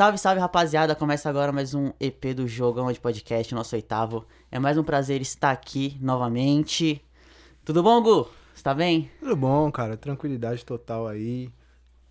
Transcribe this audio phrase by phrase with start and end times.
[0.00, 0.94] Salve, salve, rapaziada.
[0.94, 4.24] Começa agora mais um EP do Jogão de Podcast, nosso oitavo.
[4.50, 7.04] É mais um prazer estar aqui novamente.
[7.66, 8.26] Tudo bom, Gu?
[8.54, 9.10] Você tá bem?
[9.20, 9.98] Tudo bom, cara.
[9.98, 11.52] Tranquilidade total aí.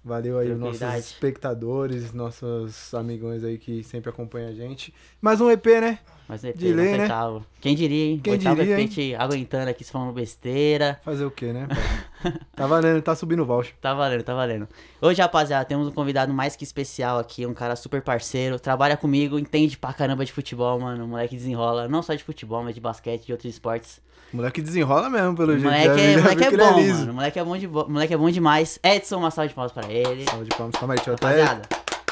[0.09, 4.91] Valeu aí os nossos espectadores, nossos amigões aí que sempre acompanham a gente.
[5.21, 5.99] Mais um EP, né?
[6.27, 7.03] Mais um EP, De lei, né?
[7.03, 7.45] oitavo.
[7.61, 8.19] Quem diria, hein?
[8.23, 8.87] Quem oitavo diria, EP hein?
[8.87, 10.99] te aguentando aqui, falando besteira.
[11.03, 11.67] Fazer o quê, né?
[12.55, 13.75] tá valendo, tá subindo o voucher.
[13.79, 14.67] Tá valendo, tá valendo.
[14.99, 19.37] Hoje, rapaziada, temos um convidado mais que especial aqui, um cara super parceiro, trabalha comigo,
[19.37, 21.05] entende pra caramba de futebol, mano.
[21.05, 24.01] O moleque desenrola, não só de futebol, mas de basquete, de outros esportes.
[24.31, 25.63] O moleque desenrola mesmo, pelo jeito.
[25.63, 26.99] moleque, é, moleque é bom, liso.
[26.99, 27.11] mano.
[27.11, 28.79] O moleque é bom, de bo- moleque é bom demais.
[28.83, 30.23] Edson, uma salva de palmas pra ele.
[30.29, 31.61] Salve de palmas, calma aí, deixa eu até...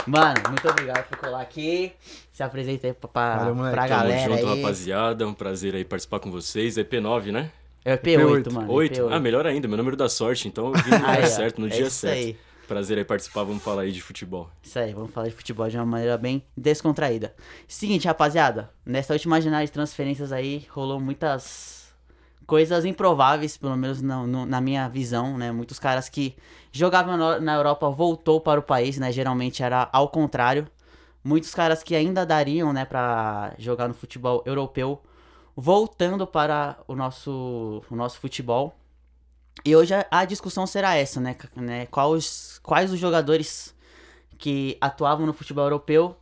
[0.08, 1.91] Mano, muito obrigado por colar aqui.
[2.31, 3.75] Se apresenta aí pra, pra, Valeu, moleque.
[3.75, 4.61] pra Tamo galera Tamo junto, aí.
[4.61, 5.27] rapaziada.
[5.27, 6.75] Um prazer aí participar com vocês.
[6.77, 7.52] EP9, né?
[7.83, 8.52] É o P8, P8.
[8.53, 8.72] mano.
[8.72, 9.02] 8?
[9.02, 9.08] P8.
[9.11, 10.47] Ah, melhor ainda, meu número da sorte.
[10.47, 12.16] Então eu vim no lugar certo, no é dia isso certo.
[12.16, 12.38] aí.
[12.67, 14.50] Prazer aí participar, vamos falar aí de futebol.
[14.63, 17.34] Isso aí, vamos falar de futebol de uma maneira bem descontraída.
[17.67, 21.77] Seguinte, rapaziada, nessa última janela de transferências aí, rolou muitas
[22.48, 25.52] coisas improváveis, pelo menos na, na minha visão, né?
[25.52, 26.36] Muitos caras que
[26.72, 29.12] jogavam na Europa voltou para o país, né?
[29.12, 30.66] Geralmente era ao contrário.
[31.22, 35.02] Muitos caras que ainda dariam, né, pra jogar no futebol europeu,
[35.53, 38.73] voltando para o nosso, o nosso futebol.
[39.66, 41.36] E hoje a, a discussão será essa, né?
[41.53, 41.86] né?
[41.88, 43.75] Quais, quais os jogadores
[44.38, 46.16] que atuavam no futebol europeu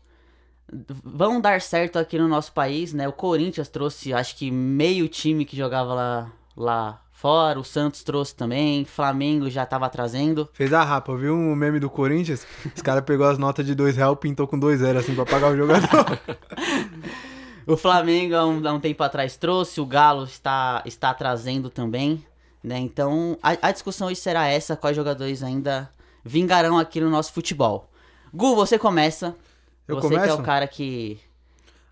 [0.71, 3.07] vão dar certo aqui no nosso país, né?
[3.07, 8.35] O Corinthians trouxe, acho que meio time que jogava lá, lá fora, o Santos trouxe
[8.35, 10.49] também, Flamengo já tava trazendo.
[10.53, 12.45] Fez a rapa, viu um meme do Corinthians?
[12.75, 15.51] Os caras pegou as notas de dois real pintou com dois zero, assim, pra pagar
[15.51, 15.87] o jogador.
[17.67, 22.23] O Flamengo há um, há um tempo atrás trouxe, o Galo está, está trazendo também,
[22.63, 22.77] né?
[22.77, 25.89] Então a, a discussão hoje será essa, quais jogadores ainda
[26.23, 27.89] vingarão aqui no nosso futebol.
[28.31, 29.35] Gu, você começa.
[29.87, 30.41] Eu você que é começo?
[30.41, 31.19] o cara que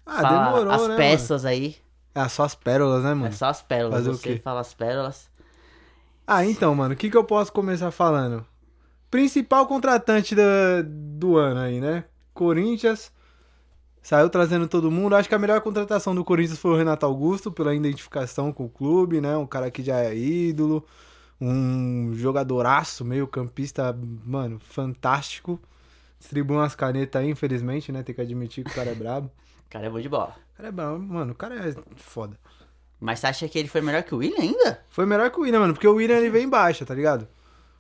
[0.05, 0.97] Ah, fala demorou, as né, mano?
[0.97, 1.75] peças aí.
[2.15, 3.33] É só as pérolas, né, É mano?
[3.33, 3.95] só as pérolas.
[3.97, 4.41] Fazer o você quê?
[4.43, 5.29] fala as pérolas.
[6.25, 8.45] Ah, então, mano, o que, que eu posso começar falando?
[9.11, 12.05] Principal contratante da- do ano aí, né?
[12.33, 13.11] Corinthians.
[14.01, 15.15] Saiu trazendo todo mundo.
[15.15, 18.69] Acho que a melhor contratação do Corinthians foi o Renato Augusto, pela identificação com o
[18.69, 19.37] clube, né?
[19.37, 20.85] Um cara que já é ídolo.
[21.41, 25.59] Um jogadoraço, meio campista, mano, fantástico.
[26.23, 28.01] Distribui umas canetas aí, infelizmente, né?
[28.01, 29.29] Tem que admitir que o cara é brabo.
[29.67, 30.33] O cara é bom de bola.
[30.53, 32.39] O cara é brabo, mano, o cara é foda.
[32.97, 34.79] Mas você acha que ele foi melhor que o William ainda?
[34.89, 37.27] Foi melhor que o William, mano, porque o William ele vem em baixa, tá ligado?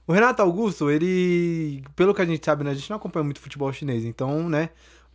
[0.05, 1.81] O Renato Augusto, ele.
[1.95, 2.71] Pelo que a gente sabe, né?
[2.71, 4.71] A gente não acompanha muito futebol chinês, então, né?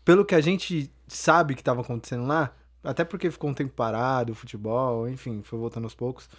[0.07, 4.33] Pelo que a gente sabe que tava acontecendo lá, até porque ficou um tempo parado,
[4.33, 6.31] o futebol, enfim, foi voltando aos poucos.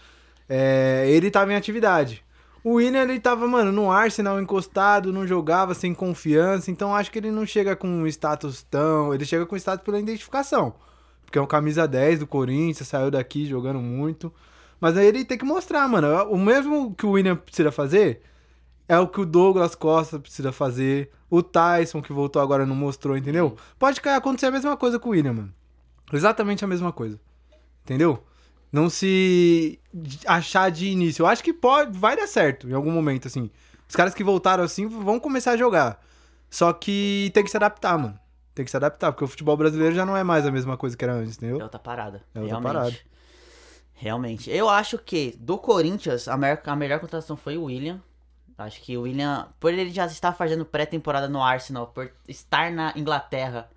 [0.49, 2.25] é, ele tava em atividade.
[2.63, 7.17] O William, ele tava, mano, no Arsenal encostado, não jogava sem confiança, então acho que
[7.17, 9.13] ele não chega com um status tão.
[9.13, 10.73] Ele chega com status pela identificação.
[11.25, 14.33] Porque é um camisa 10 do Corinthians, saiu daqui jogando muito.
[14.79, 16.07] Mas aí ele tem que mostrar, mano.
[16.29, 18.21] O mesmo que o William precisa fazer
[18.87, 21.11] é o que o Douglas Costa precisa fazer.
[21.29, 23.55] O Tyson, que voltou agora, não mostrou, entendeu?
[23.77, 25.53] Pode acontecer a mesma coisa com o William, mano.
[26.11, 27.19] Exatamente a mesma coisa.
[27.83, 28.23] Entendeu?
[28.71, 29.79] Não se
[30.25, 31.23] achar de início.
[31.23, 33.49] Eu acho que pode, vai dar certo em algum momento, assim.
[33.87, 35.99] Os caras que voltaram assim vão começar a jogar.
[36.49, 38.19] Só que tem que se adaptar, mano.
[38.53, 40.95] Tem que se adaptar, porque o futebol brasileiro já não é mais a mesma coisa
[40.97, 41.63] que era antes, É entendeu?
[41.63, 42.17] outra parada.
[42.35, 42.73] É outra realmente.
[42.73, 42.97] parada.
[43.93, 44.49] Realmente.
[44.51, 48.01] Eu acho que do Corinthians, a melhor, a melhor contratação foi o William.
[48.57, 52.93] Acho que o William, por ele já estar fazendo pré-temporada no Arsenal, por estar na
[52.95, 53.69] Inglaterra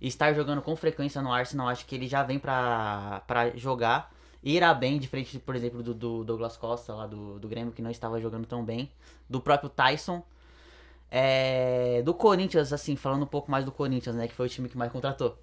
[0.00, 4.12] e estar jogando com frequência no Arsenal, acho que ele já vem pra, pra jogar.
[4.48, 7.90] Irá bem, diferente, por exemplo, do, do Douglas Costa, lá do, do Grêmio, que não
[7.90, 8.90] estava jogando tão bem.
[9.28, 10.22] Do próprio Tyson.
[11.10, 14.28] É, do Corinthians, assim, falando um pouco mais do Corinthians, né?
[14.28, 15.36] Que foi o time que mais contratou.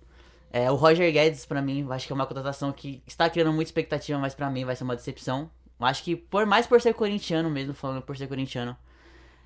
[0.52, 3.70] É, o Roger Guedes, pra mim, acho que é uma contratação que está criando muita
[3.70, 5.50] expectativa, mas pra mim vai ser uma decepção.
[5.80, 8.78] Acho que, por mais por ser corintiano mesmo, falando por ser corintiano,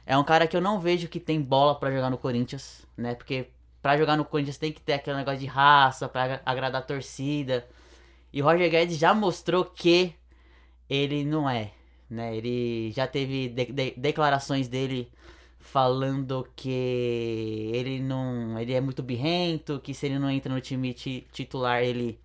[0.05, 3.15] é um cara que eu não vejo que tem bola pra jogar no Corinthians, né?
[3.15, 3.49] Porque
[3.81, 6.85] pra jogar no Corinthians tem que ter aquele negócio de raça, pra agra- agradar a
[6.85, 7.67] torcida.
[8.37, 10.13] E Roger Guedes já mostrou que
[10.89, 11.71] ele não é,
[12.09, 12.35] né?
[12.37, 15.11] Ele já teve de- de- declarações dele
[15.59, 16.69] falando que
[17.73, 21.83] ele não, ele é muito birrento, que se ele não entra no time ti- titular,
[21.83, 22.19] ele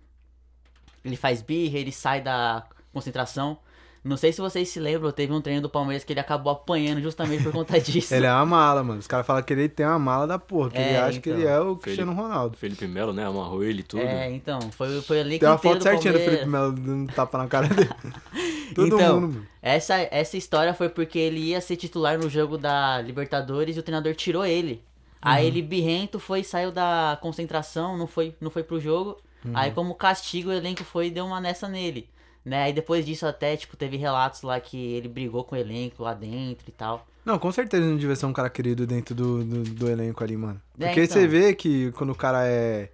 [1.03, 3.59] ele faz birra, ele sai da concentração.
[4.03, 7.01] Não sei se vocês se lembram, teve um treino do Palmeiras que ele acabou apanhando
[7.01, 8.13] justamente por conta disso.
[8.13, 8.99] Ele é uma mala, mano.
[8.99, 11.29] Os caras falam que ele tem uma mala da porra, que É, ele acha que
[11.29, 11.39] então.
[11.41, 12.57] ele é o Cristiano Ronaldo.
[12.57, 13.25] Felipe Melo, né?
[13.25, 14.01] Amarrou ele e tudo.
[14.03, 17.07] É, então, foi, foi ali que Tem uma foto certinha do Felipe Melo dando um
[17.07, 17.89] tapa na cara dele.
[18.75, 19.47] Todo Então, mundo, mano.
[19.61, 23.83] Essa, essa história foi porque ele ia ser titular no jogo da Libertadores e o
[23.83, 24.83] treinador tirou ele.
[25.21, 29.17] Aí ele birrento foi, saiu da concentração, não foi, não foi pro jogo.
[29.53, 32.09] Aí como castigo o elenco foi e deu uma nessa nele.
[32.45, 32.63] Né?
[32.63, 36.13] Aí depois disso até, tipo, teve relatos lá que ele brigou com o elenco lá
[36.13, 37.07] dentro e tal.
[37.25, 40.35] Não, com certeza não devia ser um cara querido dentro do, do, do elenco ali,
[40.35, 40.61] mano.
[40.77, 41.13] É, Porque então.
[41.13, 42.89] você vê que quando o cara é.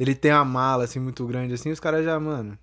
[0.00, 2.58] Ele tem uma mala, assim, muito grande, assim, os caras já, mano.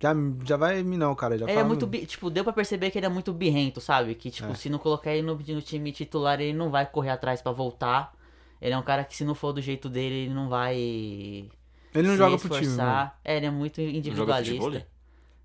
[0.00, 0.12] Já,
[0.44, 1.38] já vai minar o cara.
[1.38, 3.80] Já Ele é fala, muito, bi- tipo, deu pra perceber que ele é muito birrento,
[3.80, 4.14] sabe?
[4.14, 4.54] Que, tipo, É.
[4.54, 8.12] se não colocar ele no, no time titular, ele não vai correr atrás pra voltar.
[8.60, 10.76] Ele é um cara que se não for do jeito dele, ele não vai
[11.94, 12.72] Ele não se joga pro time, mano.
[12.72, 13.20] esforçar.
[13.24, 14.86] É, ele é muito Não joga individualista.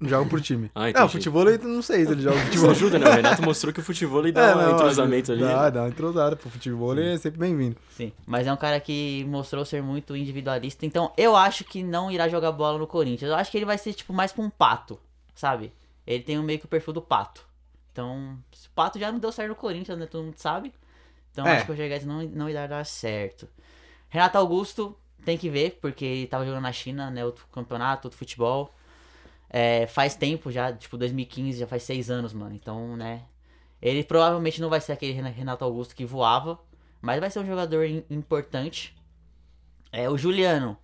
[0.01, 0.71] Não joga pro time.
[0.73, 1.11] Ah, não, entendi.
[1.11, 2.71] futebol eu não sei se ele joga Isso futebol.
[2.71, 3.07] ajuda, né?
[3.07, 5.41] O Renato mostrou que o futebol ele dá É, um não, entrosamento ali.
[5.41, 6.35] Dá, dá uma entrosada.
[6.35, 7.77] Pro futebol ele é sempre bem-vindo.
[7.91, 10.85] Sim, mas é um cara que mostrou ser muito individualista.
[10.87, 13.29] Então, eu acho que não irá jogar bola no Corinthians.
[13.29, 14.99] Eu acho que ele vai ser, tipo, mais pra um pato,
[15.35, 15.71] sabe?
[16.07, 17.45] Ele tem um meio que o perfil do pato.
[17.91, 20.07] Então, o pato já não deu certo no Corinthians, né?
[20.07, 20.73] Todo mundo sabe.
[21.31, 21.57] Então, É.
[21.57, 23.47] acho que o Guedes não, não irá dar certo.
[24.09, 27.23] Renato Augusto, tem que ver, porque ele tava jogando na China, né?
[27.23, 28.73] Outro campeonato, outro futebol.
[29.53, 32.55] É, faz tempo já, tipo, 2015, já faz seis anos, mano.
[32.55, 33.23] Então, né?
[33.81, 36.57] Ele provavelmente não vai ser aquele Ren- Renato Augusto que voava,
[37.01, 38.95] mas vai ser um jogador im- importante.
[39.91, 40.77] É, o Juliano.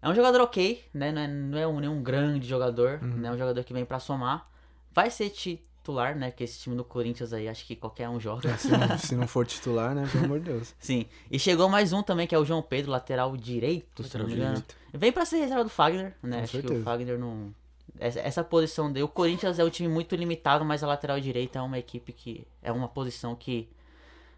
[0.00, 1.12] É um jogador ok, né?
[1.12, 3.28] Não é, não é um, nenhum grande jogador, né?
[3.28, 4.48] É um jogador que vem pra somar.
[4.92, 6.30] Vai ser titular, né?
[6.30, 8.56] Que esse time do Corinthians aí, acho que qualquer um joga.
[8.56, 10.08] Se não, se não for titular, né?
[10.10, 10.74] Pelo amor de Deus.
[10.80, 11.06] Sim.
[11.30, 14.34] E chegou mais um também, que é o João Pedro, lateral direito, se não me
[14.34, 14.62] engano.
[14.94, 16.38] Vem pra ser reserva do Fagner, né?
[16.38, 16.80] Com Acho que certeza.
[16.80, 17.52] o Fagner não.
[17.98, 19.04] Essa, posição dele.
[19.04, 22.46] O Corinthians é um time muito limitado, mas a lateral direita é uma equipe que.
[22.62, 23.68] É uma posição que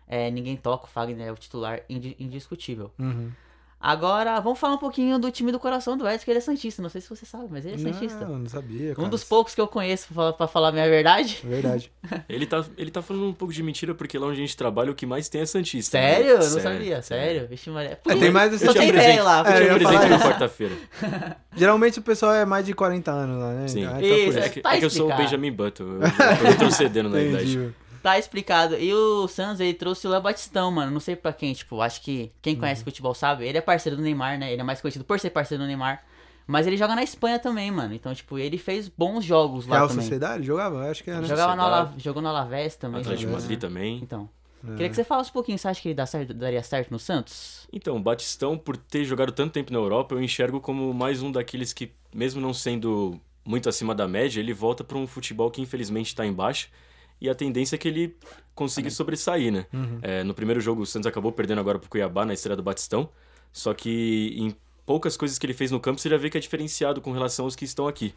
[0.07, 0.85] é, ninguém toca.
[0.85, 2.91] O Fagner é o titular indi- indiscutível.
[2.99, 3.31] Uhum.
[3.81, 6.83] Agora, vamos falar um pouquinho do time do coração do Edson, que ele é Santista.
[6.83, 8.25] Não sei se você sabe, mas ele é Santista.
[8.27, 9.09] Não, não sabia, Um cara.
[9.09, 11.39] dos poucos que eu conheço, pra, pra falar a minha verdade.
[11.45, 11.93] É verdade.
[12.29, 14.91] Ele tá, ele tá falando um pouco de mentira, porque lá onde a gente trabalha,
[14.91, 15.97] o que mais tem é Santista.
[15.99, 16.15] né?
[16.15, 16.29] Sério?
[16.31, 17.49] Eu não Sério, sabia, sério.
[17.49, 17.99] Vixe, Maria.
[18.07, 19.39] É, tem mais Só Eu te tem apresento, velho lá.
[19.41, 20.25] eu É, eu apresento falar na isso.
[20.27, 20.75] quarta-feira.
[21.57, 23.69] Geralmente o pessoal é mais de 40 anos lá, né?
[23.69, 23.83] Sim.
[23.85, 24.51] Então Isso, por É isso.
[24.51, 25.17] que, Tá é que eu sou o.
[25.17, 25.85] Benjamin Button.
[25.85, 27.75] Eu, eu tô retrocedendo na idade.
[28.03, 28.77] Tá explicado.
[28.77, 30.91] E o Santos, ele trouxe o Léo Batistão, mano.
[30.93, 32.61] Não sei pra quem, tipo, acho que quem Uhum.
[32.61, 33.47] conhece futebol sabe.
[33.47, 34.53] Ele é parceiro do Neymar, né?
[34.53, 36.05] Ele é mais conhecido por ser parceiro do Neymar.
[36.47, 37.93] Mas ele joga na Espanha também, mano.
[37.93, 40.03] Então, tipo, ele fez bons jogos lá Real também.
[40.03, 40.45] Sociedade?
[40.47, 40.91] Jogava?
[40.91, 41.21] Acho que era.
[41.21, 41.27] né?
[41.29, 41.63] Jogava no.
[41.63, 41.95] Ala...
[41.99, 43.01] Jogou no Alavés também.
[43.03, 43.99] Atlético Madrid também.
[44.03, 44.29] Então.
[44.67, 44.71] É.
[44.73, 45.59] Queria que você falasse um pouquinho.
[45.59, 47.69] Você acha que ele dá certo, daria certo no Santos?
[47.73, 51.31] Então, o Batistão, por ter jogado tanto tempo na Europa, eu enxergo como mais um
[51.31, 55.61] daqueles que, mesmo não sendo muito acima da média, ele volta para um futebol que
[55.61, 56.69] infelizmente está embaixo.
[57.21, 58.17] E a tendência é que ele
[58.55, 59.67] consiga sobressair, né?
[60.03, 63.09] É, no primeiro jogo, o Santos acabou perdendo agora pro Cuiabá na estreia do Batistão.
[63.53, 64.55] Só que em
[64.85, 67.45] poucas coisas que ele fez no campo, você já vê que é diferenciado com relação
[67.45, 68.15] aos que estão aqui.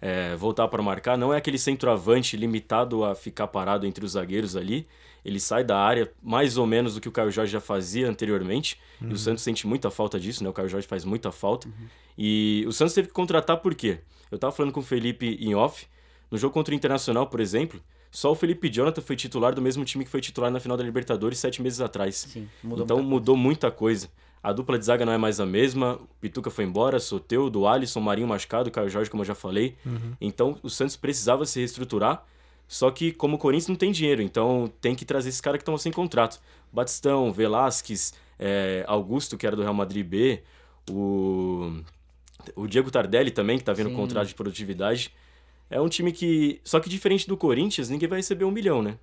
[0.00, 4.56] É, voltar para marcar, não é aquele centroavante limitado a ficar parado entre os zagueiros
[4.56, 4.86] ali.
[5.24, 8.80] Ele sai da área mais ou menos do que o Caio Jorge já fazia anteriormente.
[9.00, 10.50] E o Santos sente muita falta disso, né?
[10.50, 11.68] O Caio Jorge faz muita falta.
[12.18, 14.00] E o Santos teve que contratar por quê?
[14.30, 15.86] Eu tava falando com o Felipe em off.
[16.30, 17.80] No jogo contra o Internacional, por exemplo,
[18.12, 20.84] só o Felipe Jonathan foi titular do mesmo time que foi titular na final da
[20.84, 22.28] Libertadores sete meses atrás.
[22.30, 24.10] Sim, mudou então muita mudou muita coisa.
[24.42, 25.94] A dupla de zaga não é mais a mesma.
[25.94, 29.76] O Pituca foi embora, Soteudo, Alisson, Marinho machucado, Caio Jorge, como eu já falei.
[30.20, 32.22] Então o Santos precisava se reestruturar.
[32.68, 35.62] Só que, como o Corinthians não tem dinheiro, então tem que trazer esses caras que
[35.62, 36.40] estão sem contrato.
[36.72, 40.42] Batistão, Velasquez, é, Augusto, que era do Real Madrid B,
[40.90, 41.80] o,
[42.56, 43.96] o Diego Tardelli também, que tá vendo Sim.
[43.96, 45.14] contrato de produtividade.
[45.72, 46.60] É um time que.
[46.64, 48.96] Só que diferente do Corinthians, ninguém vai receber um milhão, né?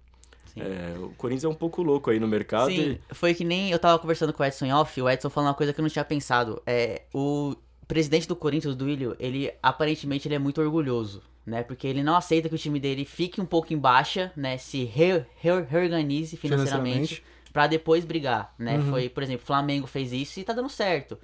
[0.57, 2.69] É, o Corinthians é um pouco louco aí no mercado.
[2.71, 5.47] Sim, e- foi que nem eu tava conversando com o Edson off, o Edson falou
[5.49, 6.61] uma coisa que eu não tinha pensado.
[6.65, 7.55] É, o
[7.88, 11.63] presidente do Corinthians, do Willio, ele aparentemente ele é muito orgulhoso, né?
[11.63, 14.57] Porque ele não aceita que o time dele fique um pouco em baixa, né?
[14.57, 17.23] Se re- re- reorganize financeiramente Financeiramente.
[17.53, 18.77] pra depois brigar, né?
[18.79, 18.89] Uhum.
[18.89, 21.17] Foi, por exemplo, o Flamengo fez isso e tá dando certo.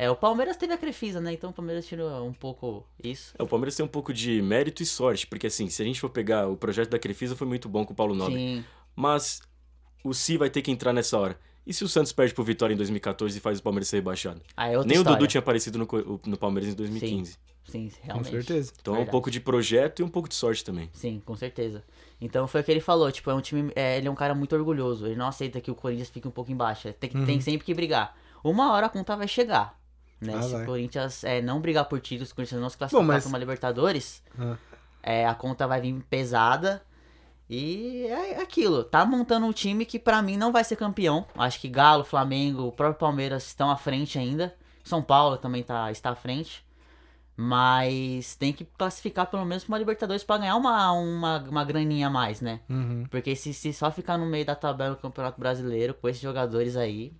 [0.00, 1.32] É, o Palmeiras teve a Crefisa, né?
[1.32, 3.34] Então o Palmeiras tirou um pouco isso.
[3.36, 5.98] É, o Palmeiras tem um pouco de mérito e sorte, porque assim, se a gente
[6.00, 8.36] for pegar o projeto da Crefisa foi muito bom com o Paulo Nobre.
[8.36, 8.64] Sim,
[8.94, 9.40] Mas
[10.04, 11.36] o Si vai ter que entrar nessa hora.
[11.66, 14.40] E se o Santos perde pro Vitória em 2014 e faz o Palmeiras ser rebaixado?
[14.56, 15.16] aí é outra Nem história.
[15.16, 15.86] o Dudu tinha aparecido no,
[16.26, 17.36] no Palmeiras em 2015.
[17.64, 18.30] Sim, Com realmente.
[18.30, 18.72] certeza.
[18.80, 19.10] Então é um Verdade.
[19.12, 20.88] pouco de projeto e um pouco de sorte também.
[20.94, 21.82] Sim, com certeza.
[22.20, 23.70] Então foi o que ele falou, tipo, é um time.
[23.76, 25.06] é, ele é um cara muito orgulhoso.
[25.06, 26.90] Ele não aceita que o Corinthians fique um pouco embaixo.
[26.94, 28.16] Tem, que- tem sempre que brigar.
[28.42, 29.77] Uma hora a conta vai chegar.
[30.20, 30.34] Né?
[30.36, 33.06] Ah, se o Corinthians é, não brigar por títulos, se o Corinthians não se classificar
[33.06, 34.56] mas- pra uma Libertadores, Ah.
[35.02, 36.82] é, a conta vai vir pesada.
[37.50, 38.84] E é aquilo.
[38.84, 41.24] Tá montando um time que pra mim não vai ser campeão.
[41.36, 44.54] Acho que Galo, Flamengo, o próprio Palmeiras estão à frente ainda.
[44.84, 46.62] São Paulo também tá, está à frente.
[47.40, 52.10] Mas tem que classificar pelo menos uma Libertadores pra ganhar uma, uma, uma graninha a
[52.10, 52.60] mais, né?
[52.68, 53.06] Uhum.
[53.10, 56.76] Porque se, se só ficar no meio da tabela do Campeonato Brasileiro com esses jogadores
[56.76, 57.12] aí,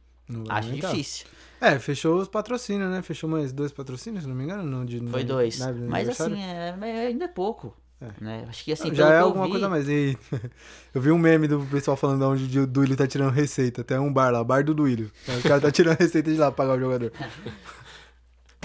[0.49, 0.90] Acho aumentar.
[0.90, 1.26] difícil.
[1.61, 3.02] É, fechou os patrocínios, né?
[3.02, 5.58] Fechou mais dois patrocínios, se não me engano, não de Foi dois.
[5.58, 6.76] na- Mas assim, é,
[7.08, 7.75] ainda é pouco.
[8.00, 8.06] É.
[8.25, 8.44] Né?
[8.49, 9.88] Acho que assim, já pelo é alguma vi- coisa a mais.
[9.88, 10.16] E
[10.94, 13.82] eu vi um meme do pessoal falando de onde o Duílio tá tirando receita.
[13.82, 15.11] Tem um bar lá, bar do Duílio.
[15.26, 17.11] O cara tá tirando receita de lá pra pagar o jogador.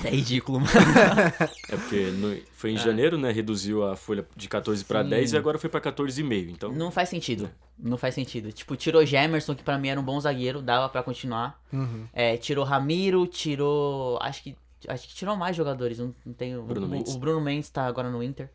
[0.04, 0.72] É ridículo, mano.
[1.70, 3.32] É porque no- foi em janeiro, né?
[3.32, 5.10] Reduziu a folha de 14 para Sim.
[5.10, 6.50] 10 e agora foi para 14,5.
[6.52, 7.50] Então, Não faz sentido.
[7.78, 8.52] Não faz sentido.
[8.52, 11.62] Tipo, tirou Gemerson, que pra mim era um bom zagueiro, dava pra continuar.
[11.72, 12.06] Uhum.
[12.14, 14.18] É, tirou Ramiro, tirou.
[14.22, 14.56] Acho que.
[14.88, 15.98] Acho que tirou mais jogadores.
[16.00, 16.62] Não, não tenho.
[16.64, 17.16] Bruno o, Mendes.
[17.16, 18.50] o Bruno Mendes tá agora no Inter.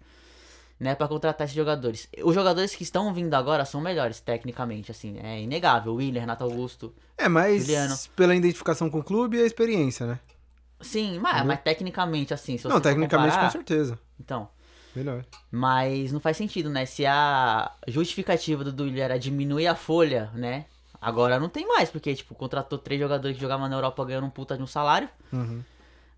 [0.80, 2.09] Né, pra contratar esses jogadores.
[2.23, 5.18] Os jogadores que estão vindo agora são melhores, tecnicamente, assim.
[5.21, 5.95] É inegável.
[5.95, 6.95] William, Renato Augusto.
[7.16, 7.97] É, mas Juliano.
[8.14, 10.21] pela identificação com o clube e a experiência, né?
[10.81, 12.57] Sim, mas, mas tecnicamente, assim.
[12.57, 13.99] Se você não, tecnicamente comparar, com certeza.
[14.19, 14.49] Então.
[14.95, 15.25] Melhor.
[15.51, 16.87] Mas não faz sentido, né?
[16.87, 20.65] Se a justificativa do Duílio era diminuir a folha, né?
[21.01, 24.31] Agora não tem mais, porque, tipo, contratou três jogadores que jogavam na Europa ganhando um
[24.31, 25.09] puta de um salário.
[25.33, 25.63] Uhum.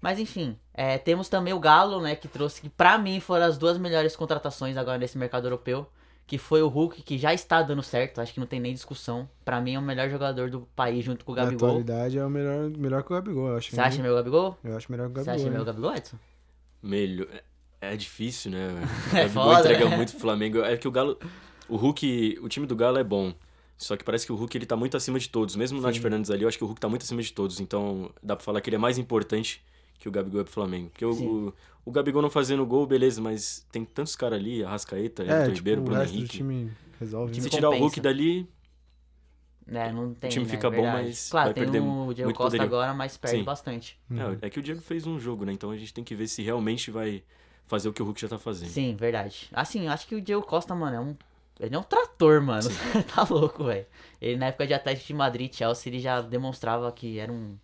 [0.00, 2.16] Mas enfim, é, temos também o Galo, né?
[2.16, 5.86] Que trouxe, que pra mim foram as duas melhores contratações agora nesse mercado europeu.
[6.30, 9.28] Que foi o Hulk, que já está dando certo, acho que não tem nem discussão.
[9.44, 11.68] Pra mim é o melhor jogador do país junto com o Na Gabigol.
[11.70, 13.70] atualidade é o melhor, melhor que o Gabigol, eu acho.
[13.74, 14.56] Você acha meu Gabigol?
[14.62, 15.34] Eu acho melhor que o Você Gabigol.
[15.34, 15.56] acha né?
[15.56, 16.16] meu Gabigol, Edson?
[16.82, 17.26] melhor.
[17.80, 18.68] É difícil, né?
[19.12, 19.96] O É Gabigol foda, entrega né?
[19.96, 20.60] muito pro Flamengo.
[20.62, 21.18] É que o Galo.
[21.68, 22.38] O Hulk.
[22.42, 23.34] O time do Galo é bom.
[23.76, 25.56] Só que parece que o Hulk ele tá muito acima de todos.
[25.56, 25.96] Mesmo o Nath.
[25.96, 27.58] Fernandes ali, eu acho que o Hulk tá muito acima de todos.
[27.58, 29.64] Então dá pra falar que ele é mais importante
[30.00, 30.90] que o Gabigol é pro Flamengo.
[30.90, 31.12] Porque o,
[31.48, 31.54] o,
[31.84, 35.56] o Gabigol não fazendo gol, beleza, mas tem tantos caras ali, Arrascaeta, É, Everton tipo,
[35.58, 36.36] Ribeiro, o Bruno resto do Henrique.
[36.38, 37.32] time resolve.
[37.32, 37.78] time Se tirar o.
[37.78, 38.48] Hulk dali,
[39.66, 40.30] É, não tem.
[40.30, 41.08] time né, fica bom, verdade.
[41.08, 42.66] mas Claro, vai tem perder o Diego muito Costa poderio.
[42.66, 43.44] agora, mas perde Sim.
[43.44, 44.00] bastante.
[44.10, 44.32] Uhum.
[44.32, 45.52] é, é que o Diego fez um jogo, né?
[45.52, 47.22] Então a gente tem que ver se realmente vai
[47.66, 48.70] fazer o que o Hulk já tá fazendo.
[48.70, 49.48] Sim, verdade.
[49.52, 51.16] Assim, eu acho que o Diego Costa, mano, é um.
[51.60, 52.68] Ele é um trator, mano.
[53.14, 53.86] tá louco, velho.
[54.20, 57.56] Ele na época de Atlético de Madrid, Chelsea, ele já demonstrava que era um.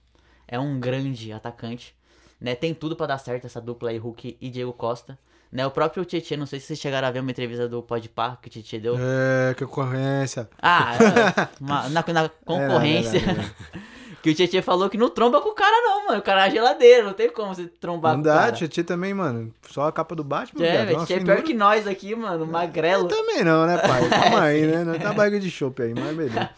[0.46, 1.95] É um grande atacante.
[2.40, 2.54] Né?
[2.54, 5.18] Tem tudo pra dar certo essa dupla aí, Hulk e Diego Costa.
[5.50, 5.66] Né?
[5.66, 8.48] O próprio Tietchan, não sei se vocês chegaram a ver uma entrevista do Podpah que
[8.48, 8.96] o Tietchan deu.
[8.98, 10.48] É, que concorrência.
[10.60, 13.18] Ah, é, uma- na, na concorrência.
[13.18, 13.50] É, não, não, não,
[14.22, 16.18] que o Tietchan falou que não tromba com o cara, não, mano.
[16.18, 18.52] O cara é geladeira, não tem como você trombar Não com o dá, cara.
[18.52, 19.54] Tietchan também, mano.
[19.70, 22.44] Só a capa do Batman, É, velho, uma Tietchan é pior que nós aqui, mano.
[22.44, 23.06] Magrelo.
[23.08, 24.08] Também não, né, pai?
[24.10, 24.84] Calma aí, né?
[24.84, 26.50] Não tá barriga de chopp aí, mas beleza.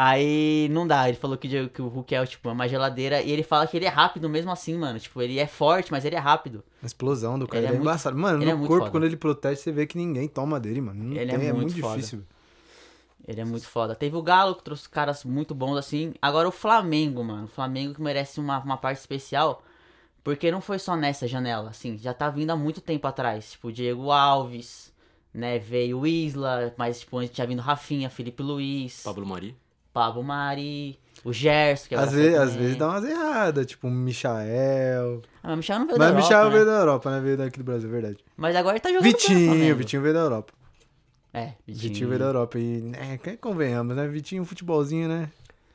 [0.00, 3.42] Aí não dá, ele falou que, que o Hulk é tipo uma geladeira e ele
[3.42, 4.96] fala que ele é rápido mesmo assim, mano.
[5.00, 6.62] Tipo, ele é forte, mas ele é rápido.
[6.80, 8.16] A explosão do cara Ele é, é muito- embaçado.
[8.16, 8.90] Mano, ele é no muito corpo, foda.
[8.92, 11.02] quando ele protege, você vê que ninguém toma dele, mano.
[11.02, 11.96] Não Ele é tem, é muito muito foda.
[11.96, 12.22] difícil.
[13.26, 13.96] Ele é muito foda.
[13.96, 16.14] Teve o Galo, que trouxe caras muito bons assim.
[16.22, 17.46] Agora o Flamengo, mano.
[17.46, 19.64] O Flamengo que merece uma, uma parte especial.
[20.22, 21.98] Porque não foi só nessa janela, assim.
[21.98, 23.50] Já tá vindo há muito tempo atrás.
[23.50, 24.92] Tipo, o Diego Alves,
[25.34, 25.58] né?
[25.58, 29.56] Veio o Isla, mas tipo, antes tinha vindo Rafinha, Felipe Luiz, Pablo Mari.
[29.98, 33.90] Pablo Mari, o Gerson, que Às agora vezes, às vezes dá umas erradas, tipo o
[33.90, 35.22] Michael.
[35.42, 36.50] Ah, mas o Michel não veio Mas da o Europa, Michael né?
[36.52, 37.20] veio da Europa, né?
[37.20, 38.16] Veio daqui do Brasil, é verdade.
[38.36, 39.76] Mas agora ele tá jogando Vitinho, Flamengo.
[39.76, 40.52] Vitinho veio da Europa.
[41.34, 41.88] É, Vitinho.
[41.92, 42.58] Vitinho veio da Europa.
[42.60, 44.06] E, é, que convenhamos, né?
[44.06, 45.28] Vitinho, futebolzinho, né?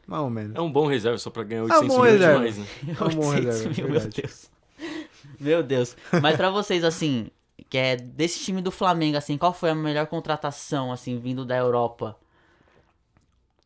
[0.08, 0.56] Mais ou menos.
[0.56, 2.34] É um bom reserva só pra ganhar É um 800 mil reserva.
[2.40, 2.66] demais, né?
[2.88, 4.10] É um bom 800 reserva, mil, meu.
[4.10, 4.50] Deus.
[5.38, 5.98] Meu Deus.
[6.22, 7.28] Mas pra vocês, assim,
[7.70, 11.58] que é desse time do Flamengo, assim, qual foi a melhor contratação, assim, vindo da
[11.58, 12.16] Europa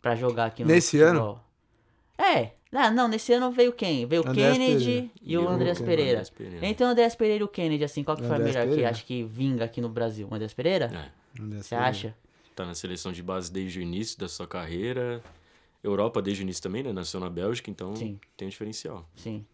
[0.08, 1.40] pra jogar aqui no Nesse futebol?
[2.18, 2.52] É.
[2.74, 4.06] Ah, não, nesse ano veio quem?
[4.06, 5.10] Veio o Kennedy Pereira.
[5.22, 5.80] e o E o Andreas.
[5.80, 6.24] Pereira.
[6.38, 6.66] Pereira.
[6.66, 9.06] Entre o Andreas Pereira e o Kennedy, assim, qual que foi a melhor que acho
[9.06, 10.28] que vinga aqui no Brasil?
[10.30, 11.12] O Andreas Pereira?
[11.38, 11.42] É.
[11.62, 12.14] Você acha?
[12.56, 15.22] Tá na seleção de base desde o início da sua carreira.
[15.84, 16.92] Europa desde o início também, né?
[16.92, 18.20] Nasceu na Bélgica, então Sim.
[18.36, 19.08] tem um diferencial.
[19.16, 19.46] Sim.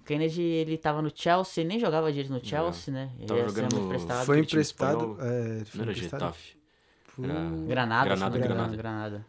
[0.00, 3.10] O Kennedy, ele tava no Chelsea, nem jogava direito no Chelsea, né?
[3.18, 4.24] Ele Tava ia ser jogando emprestado.
[4.26, 5.16] Foi emprestado.
[5.20, 6.56] É, foi Não era emprestado Getafe.
[7.22, 7.32] Era-
[7.66, 8.76] Granada, Granada, engano, Granada.
[8.76, 9.26] Granada.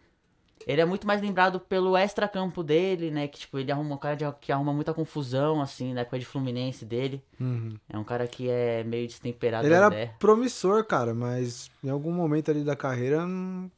[0.66, 3.28] Ele é muito mais lembrado pelo extra-campo dele, né?
[3.28, 6.26] Que, tipo, ele arruma um cara de- que arruma muita confusão, assim, na época de
[6.26, 7.22] Fluminense dele.
[7.40, 7.76] Uhum.
[7.90, 10.14] É um cara que é meio destemperado Ele era ideia.
[10.18, 13.70] promissor, cara, mas em algum momento ali da carreira não,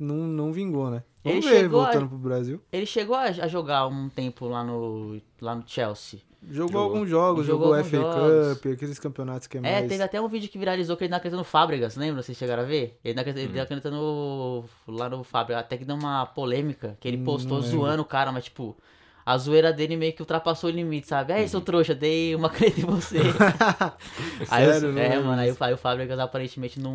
[0.00, 1.02] não, vingou, né?
[1.24, 2.60] Ele Vamos ver, chegou a- voltando pro Brasil.
[2.72, 6.20] Ele chegou a, a jogar um tempo lá no, lá no Chelsea.
[6.50, 6.80] Jogou, Jogou.
[6.82, 8.58] alguns jogos, Jogou jogou, alguns FA jogos.
[8.58, 9.88] Cup, aqueles campeonatos que é É, mais...
[9.88, 12.22] teve até um vídeo que viralizou que ele tá cantando Fábricas, lembra?
[12.22, 12.98] Vocês chegaram a ver?
[13.04, 13.54] Ele tá, ele Uhum.
[13.54, 17.64] tá cantando lá no Fábricas, até que deu uma polêmica, que ele Hum, postou não
[17.64, 17.78] lembro.
[17.78, 18.76] zoando o cara, mas tipo,
[19.24, 21.32] a zoeira dele meio que ultrapassou o limite, sabe?
[21.32, 23.18] Aí, seu trouxa, dei uma caneta em você.
[24.50, 26.92] aí, Sério, não é, mano, aí, o- aí o Fábricas aparentemente não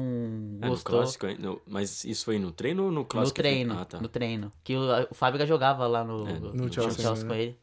[0.62, 1.00] É, no gostou.
[1.00, 1.26] clássico?
[1.40, 3.38] No- mas isso foi no treino ou no No clássico?
[3.38, 4.00] treino, Ah, tá.
[4.00, 4.52] no treino.
[4.64, 7.30] Que o, o Fábrica jogava lá no, É, no, no no Chelsea, Chelsea, né?
[7.30, 7.58] com ele.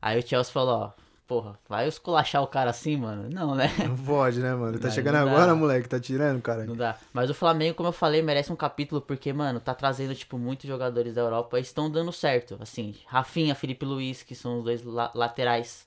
[0.00, 0.90] Aí o Chelsea falou, ó,
[1.26, 3.28] porra, vai esculachar o cara assim, mano?
[3.30, 3.68] Não, né?
[3.86, 4.78] Não pode, né, mano?
[4.78, 5.22] Tá chegando dá.
[5.22, 5.88] agora, moleque.
[5.88, 6.64] Tá tirando, cara.
[6.64, 6.96] Não dá.
[7.12, 10.66] Mas o Flamengo, como eu falei, merece um capítulo porque, mano, tá trazendo, tipo, muitos
[10.66, 12.56] jogadores da Europa e estão dando certo.
[12.60, 15.86] Assim, Rafinha, Felipe Luiz, que são os dois la- laterais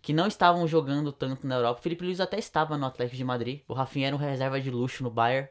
[0.00, 1.80] que não estavam jogando tanto na Europa.
[1.80, 3.60] O Felipe Luiz até estava no Atlético de Madrid.
[3.66, 5.48] O Rafinha era um reserva de luxo no Bayern.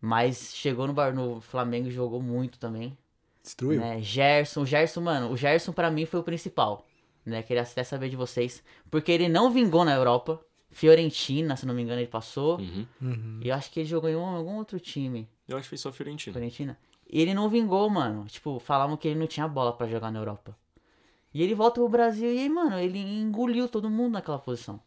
[0.00, 2.96] Mas chegou no, Bar- no Flamengo e jogou muito também.
[3.42, 3.80] Destruiu.
[3.80, 4.00] Né?
[4.00, 6.86] Gerson, o Gerson, mano, o Gerson pra mim foi o principal,
[7.24, 7.42] né?
[7.42, 10.40] Queria até saber de vocês, porque ele não vingou na Europa.
[10.72, 12.58] Fiorentina, se não me engano, ele passou.
[12.58, 12.86] Uhum.
[13.02, 13.40] Uhum.
[13.42, 15.28] E eu acho que ele jogou em um- algum outro time.
[15.48, 16.32] Eu acho que foi só Fiorentina.
[16.32, 16.78] Fiorentina.
[17.12, 18.24] E ele não vingou, mano.
[18.26, 20.56] Tipo, falavam que ele não tinha bola pra jogar na Europa.
[21.34, 24.80] E ele volta pro Brasil e aí, mano, ele engoliu todo mundo naquela posição.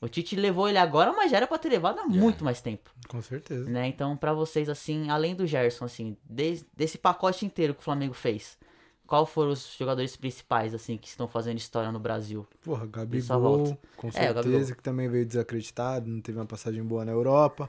[0.00, 2.90] O Tite levou ele agora, mas já era pra ter levado há muito mais tempo.
[3.08, 3.68] Com certeza.
[3.68, 3.86] Né?
[3.86, 8.12] Então, pra vocês, assim, além do Gerson, assim, des- desse pacote inteiro que o Flamengo
[8.12, 8.58] fez,
[9.06, 12.46] qual foram os jogadores principais, assim, que estão fazendo história no Brasil?
[12.62, 14.76] Porra, Gabigol, com É, certeza, Gabigol.
[14.76, 17.68] que também veio desacreditado, não teve uma passagem boa na Europa.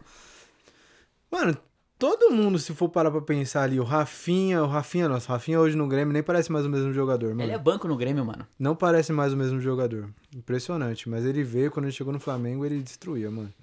[1.31, 1.57] Mano,
[1.99, 5.59] todo mundo, se for parar pra pensar ali, o Rafinha, o Rafinha, nossa, o Rafinha
[5.59, 7.43] hoje no Grêmio nem parece mais o mesmo jogador, mano.
[7.43, 8.47] Ele é banco no Grêmio, mano.
[8.57, 10.09] Não parece mais o mesmo jogador.
[10.35, 13.53] Impressionante, mas ele veio, quando ele chegou no Flamengo, ele destruía, mano.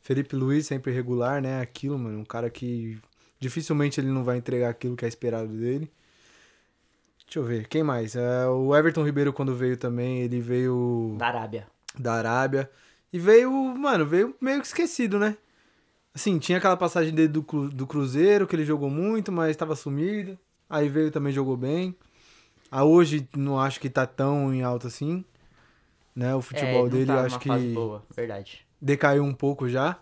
[0.00, 1.60] Felipe Luiz, sempre regular, né?
[1.60, 2.98] Aquilo, mano, um cara que
[3.38, 5.90] dificilmente ele não vai entregar aquilo que é esperado dele.
[7.30, 8.16] Deixa eu ver, quem mais?
[8.16, 11.68] É, o Everton Ribeiro, quando veio também, ele veio Da Arábia.
[11.96, 12.68] da Arábia.
[13.12, 15.36] E veio, mano, veio meio que esquecido, né?
[16.12, 20.36] Assim, tinha aquela passagem dele do, do Cruzeiro, que ele jogou muito, mas estava sumido.
[20.68, 21.94] Aí veio também jogou bem.
[22.68, 25.24] A hoje não acho que tá tão em alta assim.
[26.16, 26.34] Né?
[26.34, 28.66] O futebol é, dele tá acho que boa, verdade.
[28.82, 29.96] decaiu um pouco já.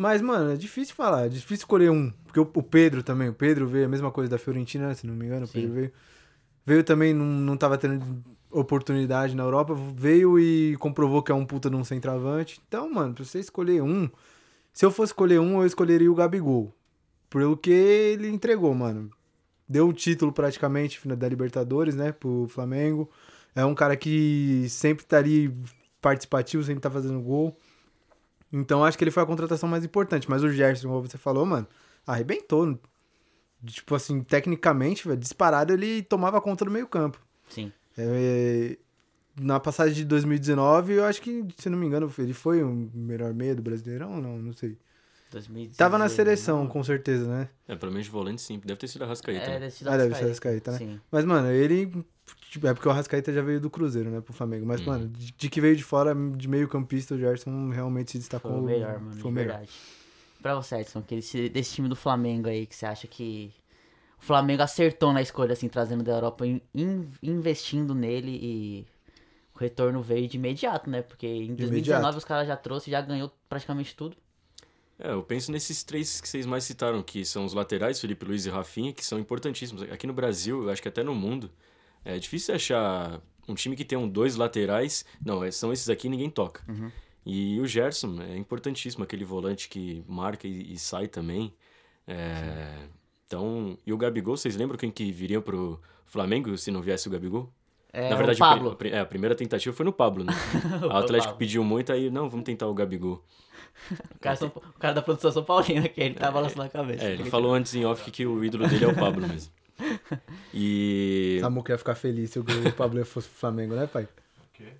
[0.00, 2.12] Mas, mano, é difícil falar, é difícil escolher um.
[2.24, 5.12] Porque o, o Pedro também, o Pedro veio a mesma coisa da Fiorentina, se não
[5.12, 5.54] me engano, o Sim.
[5.54, 5.92] Pedro veio.
[6.64, 11.44] Veio também, não, não tava tendo oportunidade na Europa, veio e comprovou que é um
[11.44, 12.62] puta de um centroavante.
[12.68, 14.08] Então, mano, pra você escolher um,
[14.72, 16.72] se eu fosse escolher um, eu escolheria o Gabigol.
[17.28, 19.10] Pelo que ele entregou, mano.
[19.68, 23.10] Deu o título praticamente da Libertadores, né, pro Flamengo.
[23.52, 25.52] É um cara que sempre tá ali
[26.00, 27.58] participativo, sempre tá fazendo gol.
[28.52, 30.28] Então acho que ele foi a contratação mais importante.
[30.28, 31.66] Mas o Gerson, como você falou, mano,
[32.06, 32.78] arrebentou.
[33.66, 37.20] Tipo assim, tecnicamente, velho, disparado, ele tomava conta do meio campo.
[37.48, 37.72] Sim.
[37.96, 38.78] É,
[39.40, 43.34] na passagem de 2019, eu acho que, se não me engano, ele foi o melhor
[43.34, 44.38] meio do Brasileirão ou não?
[44.38, 44.78] Não sei.
[45.30, 45.76] 2019.
[45.76, 47.48] Tava na seleção, com certeza, né?
[47.66, 48.60] É, pelo menos de volante sim.
[48.64, 49.44] Deve ter sido a Rascaeta.
[49.44, 49.60] É, né?
[49.60, 50.78] deve ser Ah, deve ser Arrascaeta, né?
[50.78, 51.00] Sim.
[51.10, 52.04] Mas, mano, ele.
[52.50, 54.66] Tipo, é porque o Arrascaeta já veio do Cruzeiro, né, pro Flamengo.
[54.66, 54.86] Mas, Uhum.
[54.86, 58.52] mano, de, de que veio de fora, de meio campista, o Gerson realmente se destacou.
[58.52, 59.52] Foi o melhor, mano, Foi de o melhor.
[59.58, 59.72] verdade.
[60.42, 63.52] Pra você, Edson, que desse, desse time do Flamengo aí, que você acha que
[64.20, 68.86] o Flamengo acertou na escolha, assim, trazendo da Europa, in- in- investindo nele e
[69.54, 71.02] o retorno veio de imediato, né?
[71.02, 72.18] Porque em 2019 imediato.
[72.18, 74.16] os caras já trouxe, já ganhou praticamente tudo.
[74.98, 78.46] É, eu penso nesses três que vocês mais citaram, que são os laterais, Felipe Luiz
[78.46, 79.82] e Rafinha, que são importantíssimos.
[79.84, 81.50] Aqui no Brasil, eu acho que até no mundo,
[82.04, 85.04] é difícil achar um time que tenha um dois laterais.
[85.24, 86.62] Não, é- são esses aqui ninguém toca.
[87.26, 91.52] E o Gerson é importantíssimo, aquele volante que marca e, e sai também.
[92.06, 92.86] É,
[93.26, 97.10] então, e o Gabigol, vocês lembram quem que viria pro Flamengo se não viesse o
[97.10, 97.52] Gabigol?
[97.92, 98.78] É, Na verdade, o Pablo.
[98.80, 100.32] a é, a primeira tentativa foi no Pablo, né?
[100.82, 101.38] o Atlético Pablo.
[101.38, 103.22] pediu muito, aí, não, vamos tentar o Gabigol.
[104.14, 107.04] O cara, São- o cara da produção São Paulina, que ele tá balançando a cabeça.
[107.04, 109.52] É, ele falou antes em off que o ídolo dele é o Pablo mesmo.
[110.54, 111.38] E.
[111.40, 112.44] Samuca ia ficar feliz se o
[112.76, 114.08] Pablo fosse pro Flamengo, né, pai?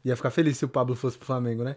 [0.05, 1.77] Ia ficar feliz se o Pablo fosse pro Flamengo, né?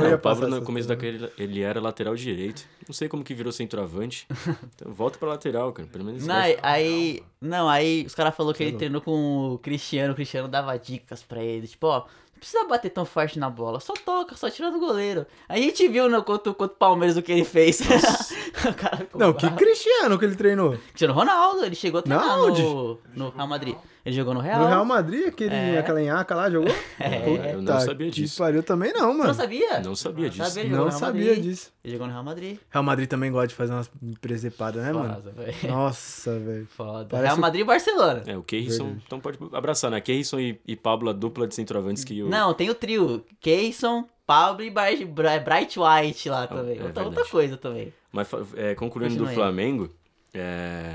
[0.00, 0.86] Não ia o Pablo no começo coisas.
[0.88, 2.64] da carreira ele era lateral direito.
[2.88, 4.26] Não sei como que virou centroavante.
[4.74, 5.88] Então, volta pra lateral, cara.
[5.88, 6.26] Pelo menos.
[6.26, 10.16] Não, aí, aí- não, aí os caras falaram que ele treinou com o Cristiano, o
[10.16, 12.06] Cristiano dava dicas pra ele, tipo, ó,
[12.36, 15.26] não precisa bater tão forte na bola, só toca, só tira do goleiro.
[15.48, 17.80] A gente viu no, contra, contra o Palmeiras o que ele fez.
[18.60, 19.48] o cara ficou Não, que.
[19.52, 20.76] Cristiano que ele treinou.
[20.88, 23.74] Cristiano Ronaldo, ele chegou a treinar Na no, no Real Madrid.
[24.06, 24.60] Ele jogou no Real.
[24.60, 25.78] No Real Madrid, aquele, É.
[25.80, 26.70] aquela enhaca lá jogou?
[27.00, 28.38] É, eu não sabia disso.
[28.38, 29.24] pariu também não, Você mano.
[29.26, 29.80] não sabia?
[29.80, 30.48] Não sabia disso.
[30.50, 31.42] Sabia, Não no Real sabia Madrid.
[31.44, 31.72] disso.
[31.82, 32.58] Ele jogou no Real Madrid.
[32.70, 33.90] Real Madrid também gosta de fazer umas
[34.20, 35.14] presepadas, né, mano?
[35.14, 35.56] Foda, velho.
[35.68, 36.66] Nossa, velho.
[36.66, 37.06] Foda.
[37.10, 38.22] Parece- Real Madrid e Barcelona.
[38.26, 38.84] É, o Keirson.
[38.84, 39.02] Verdade.
[39.06, 40.00] Então pode abraçar, né?
[40.00, 42.28] Keirson e, e Pablo, a dupla de centroavantes que o.
[42.28, 43.24] Não, tem o trio.
[43.40, 46.78] Keyson, Pablo e Bright White lá também.
[46.78, 47.92] é outra, outra coisa também.
[48.12, 49.34] Mas é, concluindo do Continua aí.
[49.34, 49.90] Flamengo,
[50.32, 50.94] é,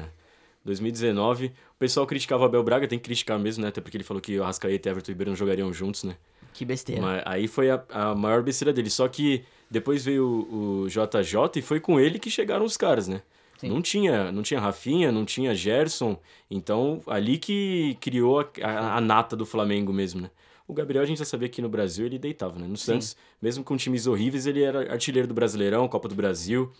[0.65, 3.69] 2019, o pessoal criticava o Abel Braga, tem que criticar mesmo, né?
[3.69, 6.15] Até porque ele falou que o Arrascaeta e Everton Ribeiro não jogariam juntos, né?
[6.53, 7.01] Que besteira.
[7.01, 8.89] Mas aí foi a, a maior besteira dele.
[8.89, 13.07] Só que depois veio o, o JJ e foi com ele que chegaram os caras,
[13.07, 13.21] né?
[13.57, 13.69] Sim.
[13.69, 16.19] Não tinha, não tinha Rafinha, não tinha Gerson.
[16.49, 20.29] Então, ali que criou a, a- a nata do Flamengo mesmo, né?
[20.67, 22.65] O Gabriel, a gente já sabia que no Brasil ele deitava, né?
[22.67, 26.71] No Santos, mesmo com times horríveis, ele era artilheiro do Brasileirão, Copa do Brasil.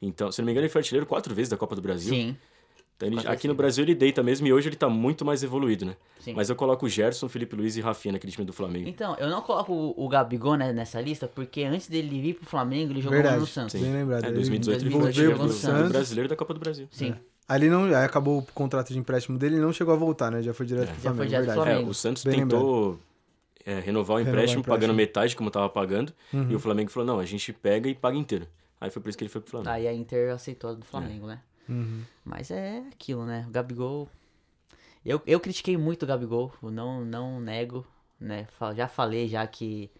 [0.00, 2.14] Então, se não me engano, ele foi artilheiro quatro vezes da Copa do Brasil.
[2.14, 2.36] Sim,
[3.06, 3.56] Então, ele- aqui no vezes.
[3.56, 5.96] Brasil ele deita mesmo e hoje ele tá muito mais evoluído, né?
[6.18, 6.32] sim.
[6.34, 8.88] Mas eu coloco o Gerson, Felipe Luiz e Rafinha naquele time do Flamengo.
[8.88, 12.46] Então, eu não coloco o, o Gabigol né, nessa lista, porque antes dele vir pro
[12.46, 13.40] Flamengo, ele jogou lá Verdade.
[13.40, 13.72] no Santos.
[13.72, 13.82] Sim.
[13.82, 14.24] Bem lembrado.
[14.24, 15.92] É, Ele 2018 ele 2018 artilheiro jogou do, no do Santos.
[15.92, 16.88] Brasileiro da Copa do Brasil.
[16.90, 17.14] Sim.
[17.48, 20.42] Ali não, aí acabou o contrato de empréstimo dele e não chegou a voltar, né?
[20.42, 20.92] Já foi direto É.
[20.92, 21.68] pro Já foi Flamengo, direto pro verdade.
[21.70, 21.90] É, Flamengo.
[21.90, 22.98] o Santos Bem tentou
[23.64, 24.64] é, renovar o Renovar o empréstimo, empréstimo.
[24.64, 26.50] pagando metade como tava pagando, Uhum.
[26.50, 28.46] e o Flamengo falou, não, a gente pega e paga inteiro.
[28.80, 29.70] Aí foi por isso que ele foi pro Flamengo.
[29.70, 31.40] Aí a Inter aceitou a do Flamengo, né?
[31.68, 32.02] Uhum.
[32.24, 33.44] Mas é aquilo, né?
[33.48, 34.08] O Gabigol.
[35.04, 37.86] Eu, eu critiquei muito o Gabigol, não, não nego,
[38.20, 38.46] né?
[38.76, 39.90] Já falei já que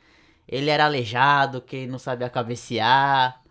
[0.46, 3.42] ele era aleijado, que ele não sabia cabecear,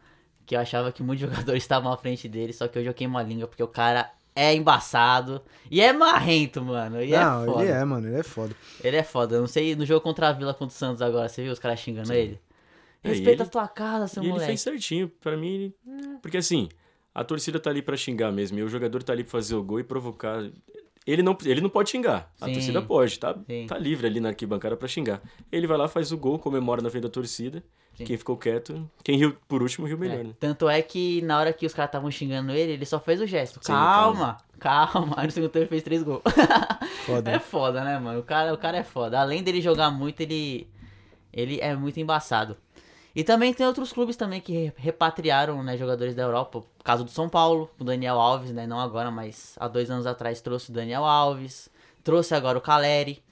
[0.45, 3.17] que eu achava que muitos jogadores estavam à frente dele, só que hoje eu queimo
[3.17, 7.01] a língua porque o cara é embaçado e é marrento, mano.
[7.01, 7.63] E não, é foda.
[7.63, 8.55] ele é, mano, ele é foda.
[8.83, 9.35] Ele é foda.
[9.35, 11.59] Eu não sei, no jogo contra a Vila contra o Santos agora, você viu os
[11.59, 12.39] caras xingando ele?
[13.03, 14.47] É, Respeita ele- a tua casa, seu E ele moleque.
[14.49, 15.73] fez certinho, pra mim.
[16.21, 16.69] Porque assim,
[17.19, 19.63] a torcida tá ali pra xingar mesmo, e o jogador tá ali pra fazer o
[19.63, 20.39] gol e provocar.
[21.05, 22.31] Ele não, ele não pode xingar.
[22.39, 22.53] A Sim.
[22.53, 23.65] torcida pode, tá, Sim.
[23.65, 25.21] tá livre ali na arquibancada pra xingar.
[25.51, 27.63] Ele vai lá, faz o gol, comemora na frente da torcida.
[27.95, 28.03] Sim.
[28.05, 30.33] Quem ficou quieto, quem riu por último riu melhor, É, né?
[30.39, 33.25] Tanto é que na hora que os caras estavam xingando ele, ele só fez o
[33.25, 33.59] gesto.
[33.63, 35.15] Sim, calma, calma.
[35.17, 36.21] Aí no segundo tempo ele fez três gols.
[37.07, 37.31] Foda.
[37.31, 38.19] é foda, né, mano?
[38.19, 39.19] O cara, o cara é foda.
[39.19, 40.67] Além dele jogar muito, ele,
[41.33, 42.55] ele é muito embaçado.
[43.17, 46.59] E também tem outros clubes também que re- repatriaram né, jogadores da Europa.
[46.59, 48.67] O caso do São Paulo, o Daniel Alves, né?
[48.67, 51.67] Não agora, mas há dois anos atrás trouxe o Daniel Alves.
[52.03, 53.23] Trouxe agora o Caleri.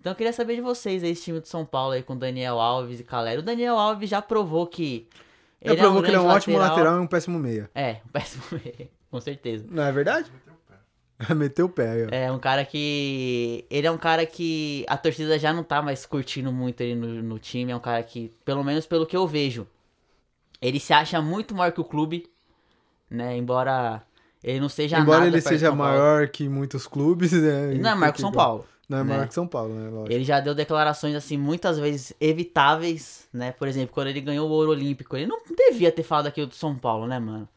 [0.00, 2.58] Então eu queria saber de vocês aí, esse time do São Paulo aí com Daniel
[2.58, 3.40] Alves e Caleri.
[3.40, 5.06] O Daniel Alves já provou que.
[5.60, 7.68] Ele provou que ele é um grande ótimo lateral e um péssimo meia.
[7.74, 9.66] É, um péssimo meio, com certeza.
[9.70, 10.32] Não é verdade?
[11.34, 12.08] Meteu o pé aí, ó.
[12.10, 13.64] É um cara que.
[13.70, 17.22] Ele é um cara que a torcida já não tá mais curtindo muito ele no,
[17.22, 17.72] no time.
[17.72, 19.66] É um cara que, pelo menos pelo que eu vejo,
[20.60, 22.28] ele se acha muito maior que o clube,
[23.10, 23.36] né?
[23.36, 24.02] Embora
[24.44, 27.72] ele não seja Embora ele seja maior que muitos clubes, né?
[27.72, 28.66] Ele não é maior que São Paulo.
[28.88, 29.14] Não é né?
[29.14, 29.88] maior que São Paulo, né?
[29.90, 30.12] Lógico.
[30.12, 33.52] Ele já deu declarações, assim, muitas vezes evitáveis, né?
[33.52, 36.54] Por exemplo, quando ele ganhou o ouro olímpico, ele não devia ter falado aquilo do
[36.54, 37.48] São Paulo, né, mano?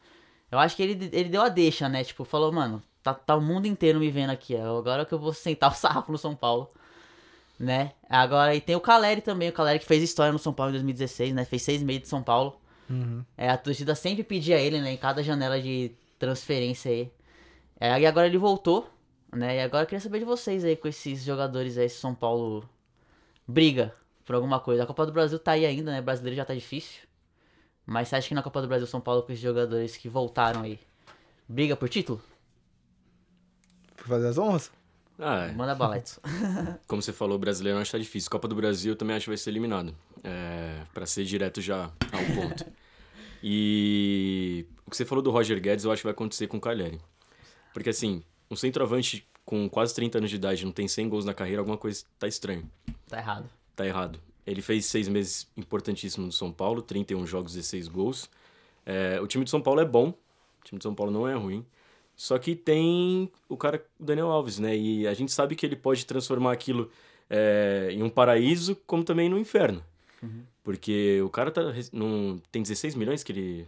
[0.50, 2.02] Eu acho que ele, ele deu a deixa, né?
[2.02, 4.56] Tipo, falou, mano, tá, tá o mundo inteiro me vendo aqui.
[4.56, 6.70] Agora que eu vou sentar o sarrafo no São Paulo.
[7.58, 7.92] Né?
[8.08, 10.74] Agora, e tem o Caleri também, o Caleri que fez história no São Paulo em
[10.74, 11.44] 2016, né?
[11.44, 12.58] Fez seis meses de São Paulo.
[12.88, 13.22] Uhum.
[13.36, 14.92] É, a torcida sempre pedia ele, né?
[14.92, 17.10] Em cada janela de transferência aí.
[17.78, 18.88] É, e agora ele voltou,
[19.30, 19.56] né?
[19.56, 22.68] E agora eu queria saber de vocês aí com esses jogadores aí, se São Paulo
[23.46, 24.84] briga por alguma coisa.
[24.84, 26.00] A Copa do Brasil tá aí ainda, né?
[26.00, 27.02] Brasileiro já tá difícil.
[27.84, 30.62] Mas você acha que na Copa do Brasil São Paulo com esses jogadores que voltaram
[30.62, 30.78] aí,
[31.48, 32.22] briga por título?
[34.00, 34.72] Pra fazer as honras?
[35.18, 35.52] Ah, é.
[35.52, 36.20] Manda bala, Edson.
[36.88, 38.30] como você falou, o brasileiro acho que tá difícil.
[38.30, 39.94] Copa do Brasil eu também acho que vai ser eliminado.
[40.24, 42.64] É, para ser direto já ao ponto.
[43.42, 46.60] E o que você falou do Roger Guedes, eu acho que vai acontecer com o
[46.60, 46.98] Cagliari.
[47.72, 51.34] Porque assim, um centroavante com quase 30 anos de idade não tem 100 gols na
[51.34, 52.68] carreira, alguma coisa tá estranho.
[53.08, 53.48] Tá errado.
[53.76, 54.20] Tá errado.
[54.46, 58.30] Ele fez seis meses importantíssimos no São Paulo, 31 jogos, 16 gols.
[58.84, 61.34] É, o time de São Paulo é bom, o time de São Paulo não é
[61.34, 61.64] ruim.
[62.22, 64.76] Só que tem o cara, o Daniel Alves, né?
[64.76, 66.90] E a gente sabe que ele pode transformar aquilo
[67.30, 69.82] é, em um paraíso, como também no inferno.
[70.62, 73.66] Porque o cara tá, num, tem 16 milhões que ele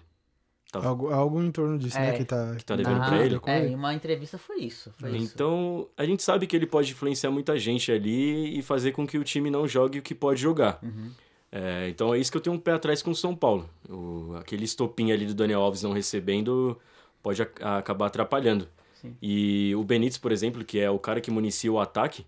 [0.70, 0.84] Tá.
[0.86, 2.12] Algo, algo em torno disso, É.
[2.12, 2.12] né?
[2.18, 3.38] Que tá, tá devendo Ah, pra ele?
[3.38, 3.72] com É, ele.
[3.72, 4.90] em uma entrevista foi isso.
[4.98, 5.32] Foi isso.
[5.34, 9.16] Então, a gente sabe que ele pode influenciar muita gente ali e fazer com que
[9.18, 10.78] o time não jogue o que pode jogar.
[10.82, 11.10] Uhum.
[11.50, 13.68] É, então é isso que eu tenho um pé atrás com o São Paulo.
[13.88, 16.78] O, aquele estopim ali do Daniel Alves não recebendo
[17.22, 18.68] pode acabar atrapalhando.
[18.94, 19.16] Sim.
[19.20, 22.24] E o Benítez, por exemplo, que é o cara que municia o ataque,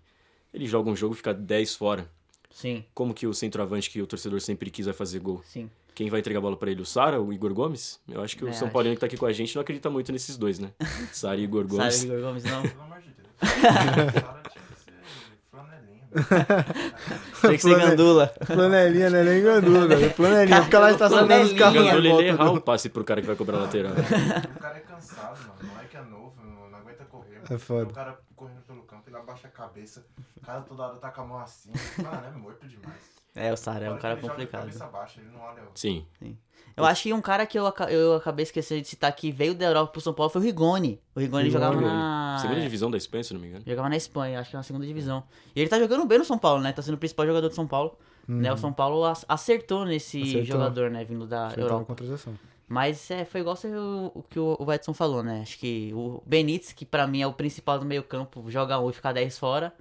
[0.53, 2.09] ele joga um jogo e fica 10 fora.
[2.51, 5.41] Sim, Como que o centroavante que o torcedor sempre quis vai fazer gol?
[5.45, 5.69] sim.
[5.93, 6.81] Quem vai entregar a bola pra ele?
[6.81, 8.01] O Sara, o Igor Gomes?
[8.09, 8.73] Eu acho que o É, São acho.
[8.73, 10.71] Paulino que tá aqui com a gente não acredita muito nesses dois, né?
[11.13, 11.95] Sara e Igor Gomes.
[11.95, 12.61] Sabe, Igor Gomes, não?
[12.67, 14.13] Pelo amor de Deus.
[14.13, 14.91] Sara tinha que ser
[17.41, 18.33] Tem que ser gandula.
[18.45, 19.23] Flanelinha, né?
[19.23, 20.09] Nem gandula, velho.
[20.13, 20.63] Flanelinha.
[20.63, 21.73] Fica lá estacionando os carros.
[21.75, 23.91] Gandula, de ele errar o passe pro cara que vai cobrar lateral.
[23.93, 25.53] O cara é cansado, mano.
[25.61, 27.41] O moleque é novo, não, não aguenta correr.
[27.49, 27.89] É foda.
[27.89, 30.05] O cara correndo pelo campo, ele abaixa a cabeça.
[30.37, 31.71] O cara toda hora tá com a mão assim.
[31.97, 33.15] Mano, é morto demais.
[33.35, 34.61] É, o Sara é um que cara ele complicado.
[34.61, 35.67] cabeça baixa, ele não olha o...
[35.75, 36.05] Sim.
[36.77, 39.65] Eu acho que um cara que eu, eu acabei esquecendo de citar que veio da
[39.65, 40.99] Europa pro São Paulo foi o Rigoni.
[41.15, 41.51] O Rigoni Rigoni.
[41.63, 42.37] jogava na.
[42.41, 43.63] Segunda divisão da Espanha, se não me engano.
[43.65, 45.23] Jogava na Espanha, acho que na segunda divisão.
[45.55, 46.73] E ele tá jogando bem no São Paulo, né?
[46.73, 47.97] Tá sendo o principal jogador do São Paulo.
[48.27, 48.51] Né?
[48.51, 50.43] O São Paulo ac- acertou nesse Acertou.
[50.45, 51.05] jogador, né?
[51.05, 51.85] Vindo da Acertou Europa.
[51.85, 52.33] contratação.
[52.67, 55.41] Mas é, foi igual você- o, o que o Edson falou, né?
[55.43, 58.89] Acho que o Benítez, que pra mim é o principal do meio campo, joga um
[58.89, 59.71] e fica 10 fora.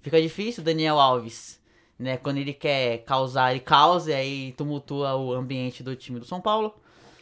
[0.00, 1.60] Fica difícil o Daniel Alves,
[1.98, 2.16] né?
[2.16, 6.40] Quando ele quer causar, ele causa e aí tumultua o ambiente do time do São
[6.40, 6.74] Paulo.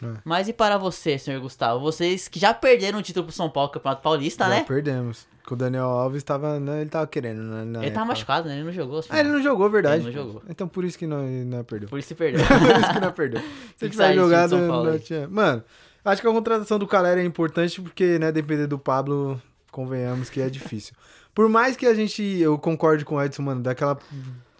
[0.02, 0.18] É.
[0.24, 1.80] Mas e para você, senhor Gustavo?
[1.80, 4.64] Vocês que já perderam o título pro São Paulo, Campeonato Paulista, Já né?
[4.66, 5.26] perdemos.
[5.46, 7.62] Com o Daniel Alves tava, né, ele tava querendo, né?
[7.62, 8.04] Ele tava época.
[8.04, 8.56] machucado, né?
[8.56, 9.00] Ele não jogou.
[9.08, 10.04] Ah, ele não jogou, verdade.
[10.04, 10.42] Ele não jogou.
[10.48, 11.88] Então por isso que não, não perdeu.
[11.88, 12.44] Por isso se perdeu.
[12.44, 13.40] por isso que não perdeu.
[13.76, 15.28] Se que tivesse jogado, São Paulo não tinha.
[15.28, 15.62] Mano,
[16.04, 20.40] acho que a contratação do Calera é importante porque, né, depender do Pablo, convenhamos que
[20.40, 20.94] é difícil.
[21.32, 23.96] Por mais que a gente, eu concorde com o Edson, mano, daquela,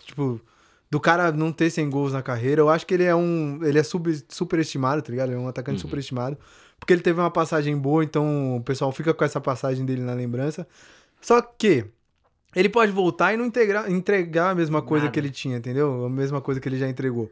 [0.07, 0.41] tipo,
[0.91, 3.79] do cara não ter 100 gols na carreira, eu acho que ele é um, ele
[3.79, 5.29] é sub, superestimado, tá ligado?
[5.31, 5.83] Ele é um atacante Uhum.
[5.83, 6.39] superestimado,
[6.79, 10.15] porque ele teve uma passagem boa, então o pessoal fica com essa passagem dele na
[10.15, 10.67] lembrança.
[11.21, 11.85] Só que
[12.55, 15.13] ele pode voltar e não integrar, entregar a mesma coisa Nada.
[15.13, 16.05] que ele tinha, entendeu?
[16.07, 17.31] A mesma coisa que ele já entregou.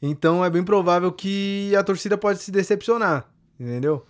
[0.00, 3.24] Então é bem provável que a torcida pode se decepcionar,
[3.58, 4.04] entendeu?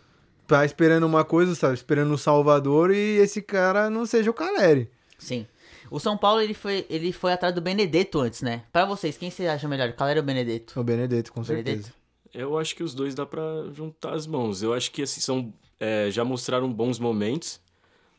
[0.47, 1.75] Tá esperando uma coisa, sabe?
[1.75, 4.91] Esperando o Salvador e esse cara não seja o Caleri.
[5.19, 5.47] Sim.
[5.92, 8.62] O São Paulo, ele foi, ele foi atrás do Benedetto antes, né?
[8.72, 9.92] Pra vocês, quem você acha melhor?
[9.92, 10.78] Calera ou Benedetto?
[10.81, 11.83] O Benedetto, com Benedetto.
[11.83, 11.94] certeza.
[12.33, 13.42] Eu acho que os dois dá pra
[13.74, 14.62] juntar as mãos.
[14.62, 17.61] Eu acho que assim, são, é, já mostraram bons momentos.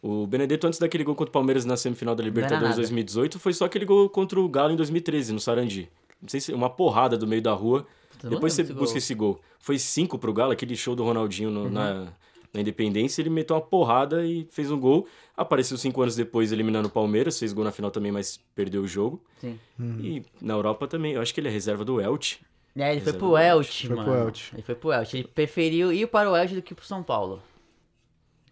[0.02, 2.76] O Benedetto, antes daquele gol contra o Palmeiras na semifinal da Libertadores nada.
[2.76, 5.90] 2018, foi só aquele gol contra o Galo em 2013, no Sarandi.
[6.22, 7.88] Não sei se uma porrada do meio da rua.
[8.12, 8.98] Puta, Depois você busca gol.
[8.98, 9.42] esse gol.
[9.60, 11.70] Foi cinco pro Galo, aquele show do Ronaldinho no- Uhum.
[11.72, 12.08] na,
[12.54, 13.22] na Independência.
[13.22, 15.08] Ele meteu uma porrada e fez um gol.
[15.36, 17.40] Apareceu cinco anos depois eliminando o Palmeiras.
[17.40, 19.24] Fez gol na final também, mas perdeu o jogo.
[19.40, 19.60] Sim.
[19.80, 21.14] E na Europa também.
[21.14, 22.40] Eu acho que ele é reserva do Elche.
[22.76, 24.12] É, ele foi Reserva pro do Elche, Foi mano.
[24.12, 24.50] pro Elche.
[24.56, 25.18] Ele foi pro Elche.
[25.18, 27.42] Ele preferiu ir para o Elche do que pro São Paulo.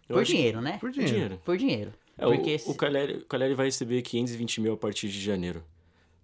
[0.08, 0.72] Eu Por acho- dinheiro, né?
[0.80, 1.40] Por Por dinheiro.
[1.44, 1.92] Por dinheiro.
[2.18, 5.20] É, Porque o, se- o, Caleri, o Caleri vai receber 520 mil a partir de
[5.20, 5.62] janeiro.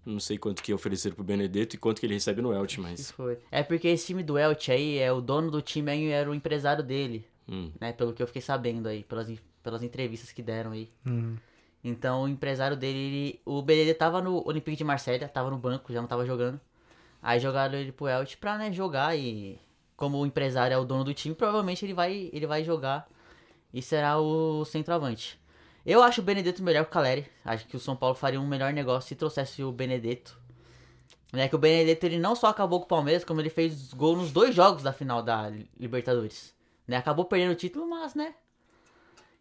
[0.07, 2.83] Não sei quanto que ofereceram pro Benedetto e quanto que ele recebe no Elche, Isso
[2.83, 3.11] mas...
[3.11, 3.39] foi.
[3.51, 6.35] É porque esse time do Elche aí, é o dono do time aí era o
[6.35, 7.93] empresário dele, Hum, né?
[7.93, 9.29] Pelo que eu fiquei sabendo aí, pelas,
[9.63, 10.91] pelas entrevistas que deram aí.
[11.07, 11.37] Uhum.
[11.83, 15.93] Então o empresário dele, ele- o Benedetto tava no Olympique de Marselha, tava no banco,
[15.93, 16.61] já não tava jogando.
[17.23, 19.59] Aí jogaram ele pro Elche pra, né, jogar e
[19.97, 23.09] como o empresário é o dono do time, provavelmente ele vai, ele vai jogar
[23.73, 25.39] e será o centroavante.
[25.87, 27.27] Eu acho o Benedetto melhor que o Caleri.
[27.45, 30.39] Acho que o São Paulo faria um melhor negócio se trouxesse o Benedetto.
[31.33, 34.17] É que o Benedetto ele não só acabou com o Palmeiras, como ele fez gol
[34.17, 36.55] nos dois jogos da final da Libertadores.
[36.89, 36.97] Né?
[36.97, 38.35] Acabou perdendo o título, mas, né?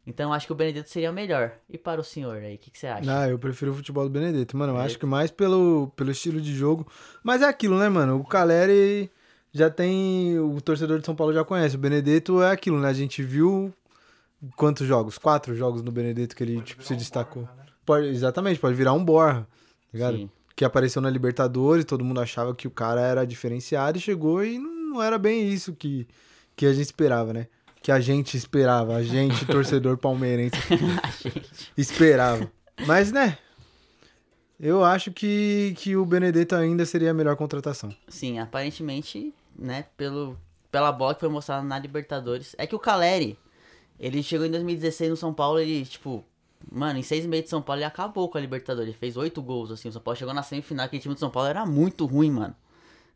[0.06, 1.54] Então acho que o Benedetto seria melhor.
[1.70, 3.22] E para o senhor aí, o que, que você acha?
[3.22, 4.74] Ah, eu prefiro o futebol do Benedetto, mano.
[4.74, 6.88] Eu acho que mais pelo, pelo estilo de jogo.
[7.24, 8.20] Mas é aquilo, né, mano?
[8.20, 9.10] O Caleri
[9.52, 10.40] já tem.
[10.40, 11.76] O torcedor de São Paulo já conhece.
[11.76, 12.88] O Benedetto é aquilo, né?
[12.88, 13.74] A gente viu
[14.56, 15.18] quantos jogos?
[15.18, 17.44] Quatro jogos no Benedetto que ele tipo, se destacou.
[17.44, 17.66] Borja, né?
[17.86, 20.18] Pode, exatamente, pode virar um Borra, tá ligado?
[20.18, 20.30] Sim.
[20.56, 24.58] Que apareceu na Libertadores, todo mundo achava que o cara era diferenciado e chegou e
[24.58, 26.08] não não era bem isso que,
[26.58, 27.48] que a gente esperava, né?
[27.82, 30.58] Que a gente esperava, a gente, torcedor palmeirense,
[31.04, 31.72] A gente.
[31.78, 32.52] esperava.
[32.86, 33.38] Mas, né?
[34.60, 37.96] Eu acho que, que o Benedetto ainda seria a melhor contratação.
[38.08, 40.36] Sim, aparentemente, né, pelo,
[40.72, 42.56] pela bola que foi mostrada na Libertadores.
[42.58, 43.38] É que o Caleri,
[44.00, 46.26] ele chegou em 2016 no São Paulo, ele, tipo,
[46.72, 48.90] mano, em seis meses de São Paulo ele acabou com a Libertadores.
[48.90, 49.90] Ele fez oito gols, assim.
[49.90, 52.56] O São Paulo chegou na semifinal, aquele time do São Paulo era muito ruim, mano.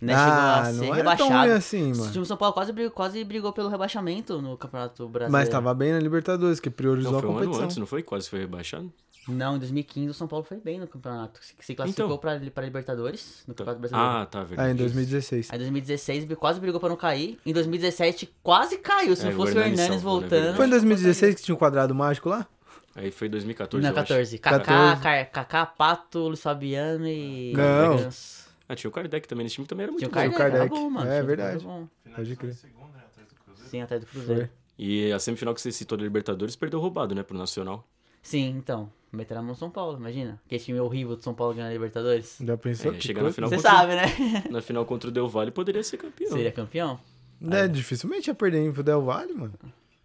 [0.02, 1.30] Né, chegou ah, a ser não era rebaixado.
[1.30, 2.12] tão ruim assim, O mano.
[2.12, 5.32] time do São Paulo quase brigou, quase brigou pelo rebaixamento no Campeonato Brasileiro.
[5.32, 7.64] Mas tava bem na Libertadores, que priorizou Não, a foi um ano competição.
[7.66, 8.02] antes, não foi?
[8.02, 8.92] Quase foi rebaixado.
[9.28, 11.40] Não, em 2015 o São Paulo foi bem no campeonato.
[11.44, 12.18] Se, classificou Então.
[12.18, 14.10] pra, pra Libertadores, no Campeonato Brasileiro.
[14.12, 14.70] Ah, tá, verdade.
[14.70, 15.50] Ah, em 2016.
[15.52, 17.38] Aí em 2016 bri- quase brigou pra não cair.
[17.46, 19.16] Em 2017 quase caiu.
[19.16, 20.56] Se É, não o fosse o salvou, né, voltando.
[20.56, 22.48] Foi em 2016 que tinha um quadrado mágico lá?
[22.96, 24.08] Aí foi 2014, Não, eu acho.
[24.08, 24.38] 14.
[24.40, 25.02] Kaká, 14.
[25.04, 27.54] Car- Kaká, Pato, Luiz Fabiano e.
[27.56, 27.98] Não.
[27.98, 28.41] Ganso.
[28.72, 30.38] Ah, tinha o Kardec também nesse time, também era muito Tinha o bom.
[30.38, 30.62] Kardec, Kardec.
[30.62, 31.08] era bom, mano.
[31.10, 31.64] É Tinha um verdade.
[31.66, 31.88] bom.
[32.16, 32.54] Pode crer.
[32.54, 33.02] Segundo, né?
[33.06, 33.70] Atrás do Cruzeiro.
[33.70, 34.42] Sim, até do Cruzeiro.
[34.48, 34.50] Foi.
[34.80, 37.86] E a semifinal que você citou da Libertadores perdeu roubado, né, pro Nacional.
[38.22, 38.92] Sim, então.
[39.12, 40.40] Meteram a mão no São Paulo, imagina.
[40.46, 42.38] Aquele time horrível do São Paulo ganhando a Libertadores.
[42.42, 42.92] Já pensou?
[42.94, 44.04] É, que chegar na final Você contra- sabe, né?
[44.50, 46.32] Na final contra o Del Valle poderia ser campeão.
[46.32, 46.98] Seria campeão?
[47.42, 49.54] Né, dificilmente ia perder em pro Del Valle, mano.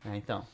[0.04, 0.44] É, então.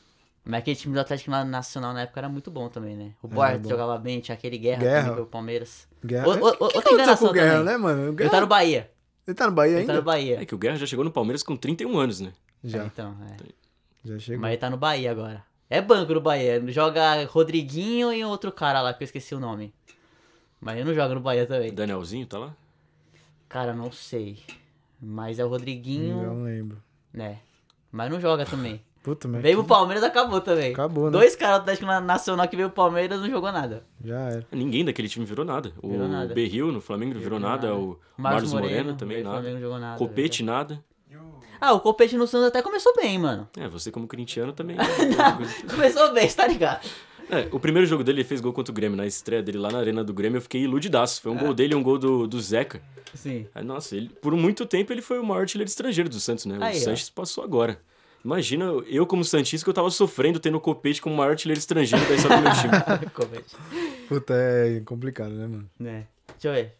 [0.45, 3.13] Mas aquele time do Atlético Nacional na época era muito bom também, né?
[3.21, 3.41] O bom.
[3.69, 4.99] jogava bem, tinha aquele Guerra, Guerra.
[5.01, 5.87] também pelo Palmeiras.
[6.05, 6.27] Guerra.
[6.27, 7.65] O- o- O que, outra que aconteceu com o Guerra, também.
[7.65, 8.01] né, mano?
[8.01, 8.29] O Ele Guerra...
[8.31, 8.91] tá no Bahia.
[9.25, 9.93] Ele tá no Bahia Ele tá ainda?
[9.93, 10.41] no Bahia.
[10.41, 12.33] É que o Guerra já chegou no Palmeiras com 31 anos, né?
[12.63, 13.37] É, Já, então, é.
[14.03, 14.41] já chegou.
[14.41, 15.43] Mas ele tá no Bahia agora.
[15.69, 16.61] É banco no Bahia.
[16.67, 19.73] Joga Rodriguinho e outro cara lá que eu esqueci o nome.
[20.59, 21.73] Mas ele não joga no Bahia também.
[21.73, 22.55] Danielzinho tá lá?
[23.47, 24.39] Cara, não sei.
[25.01, 26.81] Mas é o Rodriguinho, Não lembro.
[27.13, 27.39] né?
[27.91, 28.81] Mas não joga também.
[29.03, 30.71] Puta, mas Veio que- pro Palmeiras, acabou também.
[30.71, 31.11] Acabou, né?
[31.11, 33.83] Dois caras do Atlético Na- Nacional que veio pro Palmeiras não jogou nada.
[34.03, 34.47] já era.
[34.51, 35.73] Ninguém daquele time virou nada.
[35.81, 36.33] O Virou nada.
[36.33, 37.75] Berril no Flamengo não virou nada.
[37.75, 39.41] O Marlos Moreno, também veio pro nada.
[39.43, 39.97] Flamengo, não jogou nada.
[39.99, 40.83] Copete nada.
[41.11, 43.47] O Ah, o Copete no Santos até começou bem, mano.
[43.57, 44.75] É, você como corintiano também.
[45.69, 46.85] Começou bem, você tá ligado?
[47.29, 49.71] É, o primeiro jogo dele ele fez gol contra o Grêmio, na estreia dele lá
[49.71, 51.21] na arena do Grêmio, eu fiquei iludidaço.
[51.21, 51.39] Foi um É.
[51.39, 52.81] gol dele e um gol do, do Zeca.
[53.13, 53.47] Sim.
[53.55, 56.57] Aí, nossa, ele, por muito tempo ele foi o maior artilheiro estrangeiro do Santos, né?
[56.59, 56.83] Aí, o ó.
[56.83, 57.79] Sanches passou agora.
[58.23, 61.59] Imagina eu como Santista que eu tava sofrendo tendo o Copete como o maior artilheiro
[61.59, 63.09] estrangeiro da história do meu time.
[63.11, 63.55] Copete.
[64.07, 65.69] Puta, é complicado, né, mano?
[65.79, 66.07] Né.
[66.27, 66.73] Deixa eu ver.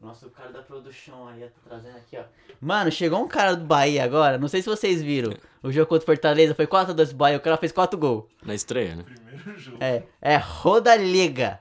[0.00, 2.22] Nossa, o cara da produção aí, tá trazendo aqui, ó.
[2.60, 5.34] Mano, chegou um cara do Bahia agora, não sei se vocês viram.
[5.62, 8.24] O jogo contra o Fortaleza foi 4x2 pro Bahia, o cara fez 4 gols.
[8.44, 9.04] Na estreia, né?
[9.04, 9.78] Primeiro jogo.
[9.80, 11.60] É, é Rodaliga.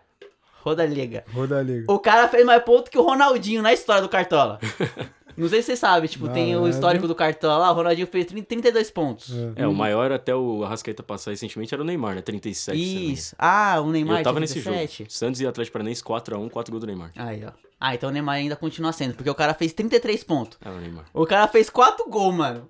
[0.65, 1.24] Rodaliga.
[1.32, 1.91] Roda a liga.
[1.91, 4.60] O cara fez mais ponto que o Ronaldinho na história do Cartola.
[5.38, 6.76] Não sei se você sabe, tipo, tem o Verdade.
[6.76, 9.32] histórico do Cartola lá, o Ronaldinho fez 30 32 pontos.
[9.58, 9.63] É.
[9.63, 12.21] É, o maior até o Arrascaeta passar recentemente era o Neymar, né?
[12.21, 12.63] 37.
[12.63, 13.13] se não me engano.
[13.13, 13.36] Isso.
[13.38, 14.98] Ah, o Neymar Eu tava tinha nesse 37.
[15.00, 15.12] jogo.
[15.12, 17.12] Santos e Atlético Paranaense 4x1, 4 gols do Neymar.
[17.17, 17.52] Aí, ó.
[17.80, 20.58] Ah, então o Neymar ainda continua sendo, porque o cara fez 33 pontos.
[20.63, 21.06] É o Neymar.
[21.13, 22.69] O cara fez 4 gols, mano.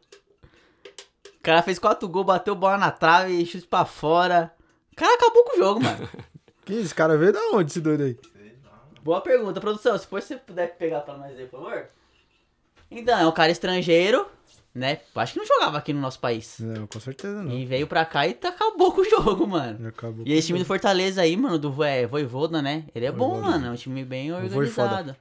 [1.38, 4.52] O cara fez 4 gols, bateu bola na trave, chute pra fora.
[4.92, 6.10] O cara acabou com o jogo, mano.
[6.66, 8.18] Que isso, cara veio da onde esse doido aí?
[9.04, 9.96] Boa pergunta, produção.
[10.00, 11.86] Se você puder pegar pra nós aí, por favor.
[12.96, 14.26] Então, é um cara estrangeiro,
[14.74, 15.00] né?
[15.16, 16.58] Acho que não jogava aqui no nosso país.
[16.60, 17.52] Não, com certeza não.
[17.52, 19.88] E veio pra cá e tá- acabou com o jogo, mano.
[19.88, 22.86] Acabou E esse time do Fortaleza aí, mano, do é, Voivoda, né?
[22.96, 23.52] Ele é bom, Voivoda.
[23.52, 23.68] mano.
[23.68, 25.16] É um time bem organizado.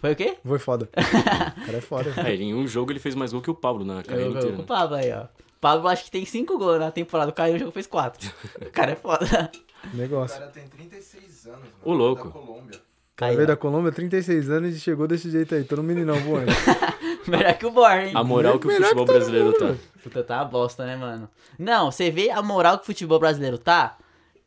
[0.00, 0.36] Foi o quê?
[0.44, 0.88] Foi foda.
[1.62, 2.12] o cara é foda.
[2.28, 4.48] É, em um jogo ele fez mais gol que o Pablo na carreira inteira.
[4.50, 4.64] com o né?
[4.66, 5.24] Pablo aí, ó.
[5.24, 5.28] O
[5.60, 7.30] Pablo acho que tem 5 gols na temporada.
[7.30, 8.30] O Caio no jogo fez 4.
[8.66, 9.50] O cara é foda.
[9.92, 10.38] O Negócio.
[10.38, 11.72] cara tem 36 anos, mano.
[11.84, 12.24] Ô, louco.
[12.28, 12.80] Da Colômbia.
[13.14, 13.52] O cara Aí, veio ó.
[13.52, 16.50] da Colômbia, 36 anos e chegou desse jeito aí, todo meninão voando.
[17.28, 18.12] Melhor que o Borne, hein?
[18.12, 20.00] A moral que o Melhor que futebol todo brasileiro mundo, tá.
[20.02, 21.28] Puta, tá uma bosta, né, mano?
[21.56, 23.96] Não, você vê a moral que o futebol brasileiro tá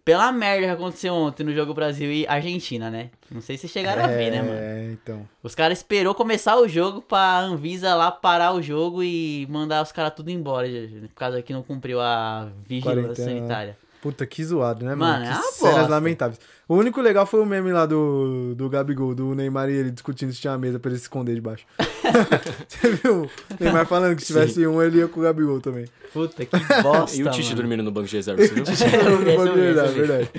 [0.04, 3.10] pela merda que aconteceu ontem no jogo Brasil e Argentina, né?
[3.32, 4.54] Não sei se vocês chegaram a ver, né, mano?
[4.54, 5.28] É, então.
[5.42, 9.92] Os caras esperou começar o jogo pra Anvisa lá parar o jogo e mandar os
[9.92, 10.68] caras tudo embora,
[11.10, 13.38] por causa que não cumpriu a vigilância Quarentena, né?
[13.38, 13.78] sanitária.
[14.02, 15.26] Puta, que zoado, né, Mano, mano?
[15.26, 15.90] é que uma cenas bosta.
[15.92, 16.40] lamentáveis.
[16.68, 20.32] O único legal foi o meme lá do, do Gabigol, do Neymar e ele discutindo
[20.34, 21.66] se tinha uma mesa pra ele se esconder debaixo.
[22.68, 23.24] Você viu?
[23.24, 25.86] O Neymar falando que se tivesse um, ele ia com o Gabigol também.
[26.14, 27.56] Puta, que bosta, E o Tite mano.
[27.56, 28.64] dormindo no banco de reserva, você viu?
[28.66, 30.00] Vi, eu vi, eu verdade, vi.
[30.02, 30.32] verdade.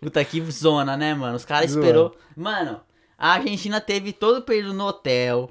[0.00, 1.36] Puta, que zona, né, mano?
[1.36, 2.14] Os caras esperou.
[2.36, 2.80] Mano,
[3.18, 5.50] a Argentina teve todo o período no hotel.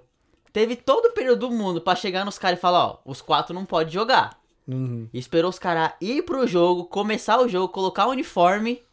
[0.54, 3.54] Teve todo o período do mundo pra chegar nos caras e falar, ó, os quatro
[3.54, 4.38] não podem jogar.
[4.68, 5.08] Uhum.
[5.14, 8.84] Esperou os caras ir pro jogo, começar o jogo, colocar o uniforme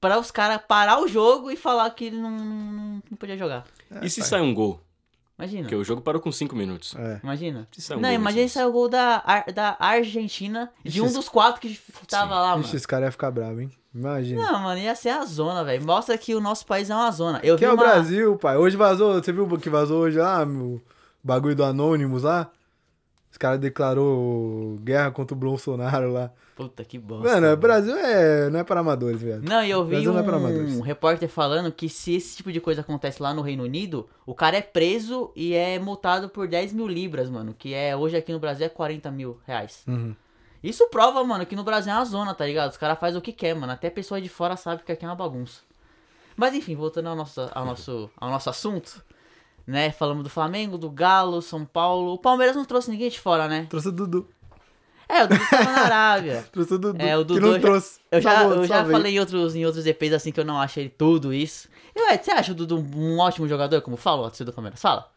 [0.00, 3.64] pra os caras parar o jogo e falar que ele não, não, não podia jogar.
[4.02, 4.80] E se sai um gol?
[5.38, 5.62] Imagina.
[5.62, 6.94] Porque o jogo parou com 5 minutos.
[6.96, 7.20] É.
[7.22, 7.68] Imagina.
[7.70, 9.22] Se sai um não, gol imagina se saiu o gol da,
[9.54, 12.64] da Argentina, de Ixi, um dos quatro que tava lá, mano.
[12.64, 13.70] Ixi, esse cara ia ficar bravo, hein?
[13.94, 14.42] Imagina.
[14.42, 15.84] Não, mano, ia ser a zona, velho.
[15.84, 17.40] Mostra que o nosso país é uma zona.
[17.42, 17.82] Eu que vi é o uma...
[17.82, 18.56] Brasil, pai.
[18.56, 20.80] Hoje vazou, você viu o que vazou hoje lá, meu
[21.22, 22.50] bagulho do Anonymous lá?
[23.36, 26.30] Os caras declarou guerra contra o Bolsonaro lá.
[26.56, 27.28] Puta que bosta.
[27.28, 29.42] Mano, o Brasil é, não é para amadores, velho.
[29.42, 30.74] Não, e eu vi é pra amadores.
[30.74, 34.34] um repórter falando que se esse tipo de coisa acontece lá no Reino Unido, o
[34.34, 37.54] cara é preso e é multado por 10 mil libras, mano.
[37.58, 39.82] Que é hoje aqui no Brasil é 40 mil reais.
[39.86, 40.16] Uhum.
[40.64, 42.70] Isso prova, mano, que no Brasil é uma zona, tá ligado?
[42.70, 43.70] Os caras fazem o que quer, mano.
[43.70, 45.60] Até pessoa de fora sabe que aqui é uma bagunça.
[46.34, 49.04] Mas enfim, voltando ao nosso, ao nosso, ao nosso assunto,
[49.66, 49.90] né?
[49.90, 52.12] Falamos do Flamengo, do Galo, São Paulo.
[52.14, 53.66] O Palmeiras não trouxe ninguém de fora, né?
[53.68, 54.28] Trouxe o Dudu.
[55.08, 56.44] É, o Dudu tava na Arábia.
[56.50, 57.00] Trouxe o Dudu.
[57.00, 58.00] É, o que Dudu não já- trouxe.
[58.10, 58.96] Eu já, eu já veio.
[58.96, 61.68] falei em outros, em outros EPs assim que eu não achei tudo isso.
[61.94, 64.80] E, ué, você acha o Dudu um ótimo jogador, como fala o do Palmeiras?
[64.80, 65.08] Fala.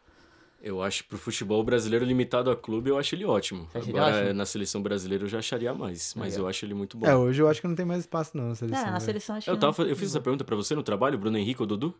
[0.62, 3.66] Eu acho pro futebol brasileiro limitado a clube, eu acho ele ótimo.
[3.74, 4.34] Agora, ótimo?
[4.34, 6.40] na seleção brasileira eu já acharia mais, mas ó.
[6.42, 7.06] eu acho ele muito bom.
[7.06, 8.86] É, hoje eu acho que não tem mais espaço não na seleção.
[8.86, 9.88] é, na seleção acho Eu, que tava, não.
[9.90, 11.94] eu fiz essa pergunta pra você no trabalho, Bruno Henrique ou Dudu?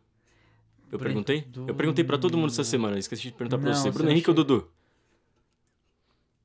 [0.91, 1.47] Eu Bruno perguntei?
[1.69, 3.83] Eu perguntei pra todo mundo essa semana, esqueci de perguntar pra Não, você.
[3.83, 4.35] você Bruno não Henrique ou.
[4.35, 4.69] Dudu?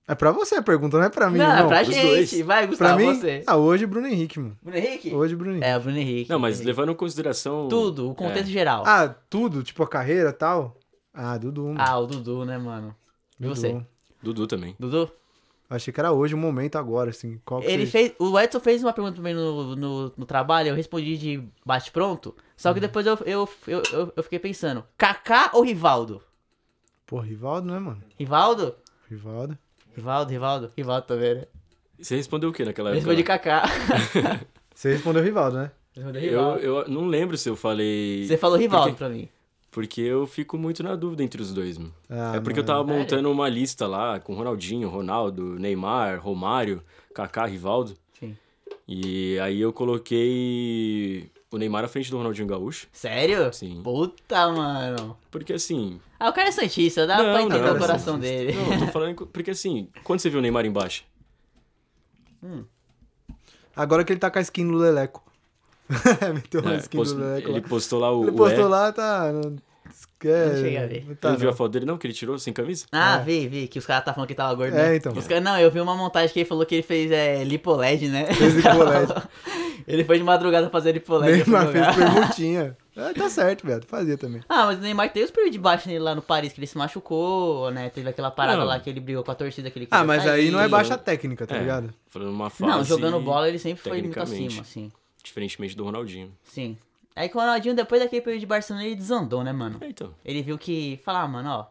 [0.07, 1.55] É pra você a pergunta, não é pra mim, Não, não.
[1.65, 2.05] é pra pros gente.
[2.07, 2.31] dois.
[2.41, 3.43] Vai, Pra Gustavo, mim, você.
[3.47, 4.55] ah, hoje Bruno Henrique, mano.
[4.61, 5.11] Bruno Henrique?
[5.11, 5.67] Hoje Bruno Henrique.
[5.67, 6.29] É, o Bruno Henrique.
[6.29, 6.67] Não, mas Henrique.
[6.67, 7.67] levando em consideração.
[7.67, 8.83] Tudo, o contexto É, geral.
[8.85, 10.77] Ah, tudo, tipo a carreira e tal?
[11.11, 11.77] Ah, Dudu, mano.
[11.79, 12.95] Ah, o Dudu, né, mano?
[13.39, 13.55] E Dudu.
[13.55, 13.83] você?
[14.21, 14.75] Dudu também.
[14.79, 15.11] Dudu?
[15.69, 17.41] Achei que era hoje o momento agora, assim.
[17.43, 18.13] Qual que Ele você- fez.
[18.19, 22.35] O Edson fez uma pergunta também no, no, no trabalho, eu respondi de bate-pronto.
[22.55, 22.75] Só Uhum.
[22.75, 26.21] que depois eu, eu, eu, eu, eu fiquei pensando: Kaká ou Rivaldo?
[27.05, 28.01] Pô, Rivaldo, né, mano?
[28.17, 28.75] Rivaldo?
[29.09, 29.57] Rivaldo.
[29.95, 30.71] Rivaldo, Rivaldo.
[30.77, 31.45] Rivaldo também, né?
[31.99, 33.11] Você respondeu o que naquela Eu época?
[33.11, 33.39] respondi lá?
[33.39, 33.63] Kaká.
[34.75, 35.71] Você respondeu Rivaldo, né?
[35.95, 36.59] Respondi Eu, Rivaldo.
[36.59, 38.25] eu não lembro se eu falei.
[38.27, 39.29] Você falou Rivaldo Porque, pra mim.
[39.75, 41.93] Porque eu fico muito na dúvida entre os dois, mano.
[42.09, 42.65] Ah, é porque eu mano.
[42.77, 43.01] tava Sério?
[43.01, 46.81] montando uma lista lá com Ronaldinho, Ronaldo, Neymar, Romário,
[47.13, 47.93] Kaká, Rivaldo.
[48.17, 48.37] Sim.
[48.87, 52.87] E aí eu coloquei o o Neymar à frente do Ronaldinho Gaúcho.
[52.91, 53.51] Sério?
[53.53, 53.81] Sim.
[53.83, 55.17] Puta, mano.
[55.31, 55.99] Porque assim.
[56.19, 58.19] Ah, o cara é Santista, dá Não, pra entender não, o coração não.
[58.21, 58.53] dele.
[58.53, 59.27] Não, eu tô falando.
[59.27, 61.03] Porque assim, quando você viu o Neymar embaixo?
[63.75, 65.23] Agora que ele tá com a skin do Leleco.
[66.33, 67.57] Meteu uma É, skin post- do Leleco lá.
[67.57, 68.23] ele postou lá o.
[68.23, 68.69] Ele o postou E.
[68.69, 69.31] lá, tá.
[70.27, 70.55] Não, esquece.
[70.55, 71.15] Não cheguei a ver.
[71.17, 71.97] Tá, Não viu a foto dele, não?
[71.97, 72.85] Que ele tirou sem camisa?
[72.91, 73.23] Ah, É.
[73.23, 74.73] vi, vi, que os caras tá falando que ele tava gordo.
[74.75, 74.95] É, né?
[74.97, 75.13] então.
[75.13, 78.07] Os caras- não, eu vi uma montagem que ele falou que ele fez é, lipoled,
[78.09, 78.25] né?
[78.33, 79.13] Fez lipoled.
[79.87, 81.31] ele foi de madrugada fazer lipoled.
[81.43, 82.77] Neymar fez perguntinha.
[82.97, 83.83] É, tá certo, velho.
[83.85, 84.39] Fazia também.
[84.47, 86.65] Ah, mas o Neymar teve os períodos de baixo nele lá no Paris, que ele
[86.65, 87.89] se machucou, né?
[87.89, 88.65] Teve aquela parada Não.
[88.65, 90.49] lá que ele brigou com a torcida que ele Ah, mas aí sair.
[90.51, 91.93] não é baixa técnica, tá É, ligado?
[92.09, 92.71] Falando uma fase.
[92.71, 94.89] Não, jogando bola ele sempre foi muito acima, assim.
[95.21, 96.31] Diferentemente do Ronaldinho.
[96.43, 96.77] Sim.
[97.15, 99.79] Aí com o Ronaldinho, depois daquele período de Barcelona, ele desandou, né, mano?
[99.81, 100.13] Então.
[100.23, 101.65] Ele viu que, falar, ah, mano, ó,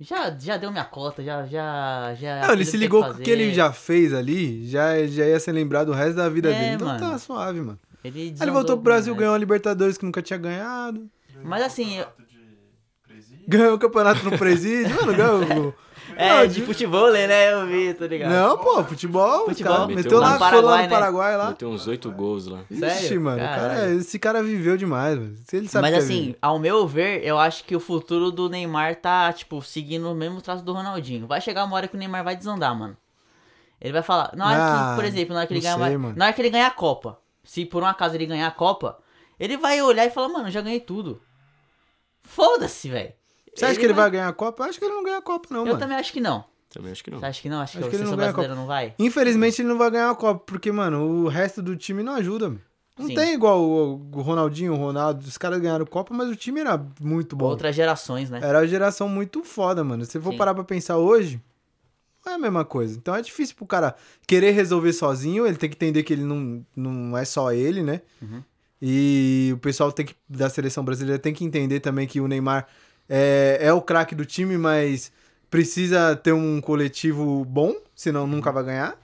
[0.00, 2.46] já, já deu minha cota, já, já, já...
[2.46, 5.52] Não, ele se ligou com o que ele já fez ali, já, já ia ser
[5.52, 6.74] lembrado o resto da vida É, dele.
[6.74, 7.00] Então mano.
[7.00, 7.78] tá suave, mano.
[8.02, 11.10] Ele, Aí ele voltou pro Brasil, ganhou a Libertadores que nunca tinha ganhado.
[11.42, 12.06] Mas assim, eu-.
[13.46, 15.74] Ganhou o campeonato no presídio, mano, ganhou.
[16.20, 17.52] É, Não, de futebol, né?
[17.52, 18.32] Eu vi, tá ligado?
[18.32, 19.72] Não, pô, futebol, Futebol.
[19.72, 20.88] cara, Meteu meteu lá lá, no foi lá Paraguai, no né?
[20.88, 21.48] Paraguai lá.
[21.50, 22.58] Meteu uns oito gols lá.
[22.68, 23.20] Ixi, Sério?
[23.20, 23.98] mano, cara, Caralho.
[24.00, 25.36] esse cara viveu demais, mano.
[25.52, 28.48] Ele sabe Mas que é assim, ao meu ver, eu acho que o futuro do
[28.48, 31.28] Neymar tá, tipo, seguindo o mesmo traço do Ronaldinho.
[31.28, 32.96] Vai chegar uma hora que o Neymar vai desandar, mano.
[33.80, 35.86] Ele vai falar, na hora Ah, que, por exemplo, na hora que ele não ganhar,
[35.86, 36.18] sei, uma- mano.
[36.18, 38.98] na hora que ele ganhar a Copa, se por um acaso ele ganhar a Copa,
[39.38, 41.22] ele vai olhar e falar, mano, eu já ganhei tudo.
[42.24, 43.12] Foda-se, velho.
[43.58, 44.64] Você acha que ele vai ganhar a Copa?
[44.64, 45.78] Eu acho que ele não ganha a Copa, não, Eu mano.
[45.78, 46.44] também acho que não.
[46.70, 47.18] Também acho que não.
[47.18, 47.60] Você acha que não?
[47.60, 48.94] Acho, Acho que, que a ele não seleção ganha a brasileira não vai?
[48.98, 52.48] Infelizmente ele não vai ganhar a Copa, porque, mano, o resto do time não ajuda,
[52.48, 52.60] mano.
[52.98, 53.14] Não Sim.
[53.14, 56.84] tem igual o, o Ronaldinho, o Ronaldo, os caras ganharam Copa, mas o time era
[57.00, 57.46] muito bom.
[57.46, 58.40] Outras gerações, né?
[58.42, 60.04] Era uma geração muito foda, mano.
[60.04, 60.36] Se for Sim.
[60.36, 61.40] parar pra pensar hoje,
[62.26, 62.96] não é a mesma coisa.
[62.98, 63.94] Então é difícil pro cara
[64.26, 68.02] querer resolver sozinho, ele tem que entender que ele não, não é só ele, né?
[68.20, 68.42] Uhum.
[68.82, 72.66] E o pessoal tem que, da seleção brasileira tem que entender também que o Neymar
[73.08, 75.10] é, é o craque do time, mas
[75.50, 78.98] precisa ter um coletivo bom, senão nunca vai ganhar.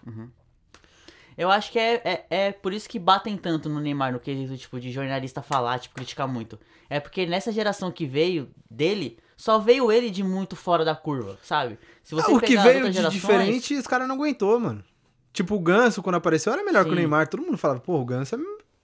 [1.37, 4.57] Eu acho que é, é, é por isso que batem tanto no Neymar, no quesito,
[4.57, 6.59] tipo, de jornalista falar, tipo, criticar muito.
[6.89, 11.37] É porque nessa geração que veio dele, só veio ele de muito fora da curva,
[11.43, 11.77] sabe?
[12.05, 14.85] Se você Ah, o que veio de gerações- diferente, os caras não aguentou, mano.
[15.33, 16.99] Tipo, o Ganso, quando apareceu, era melhor que o Sim.
[17.01, 17.27] Neymar.
[17.27, 18.39] Todo mundo falava, pô, o Ganso é,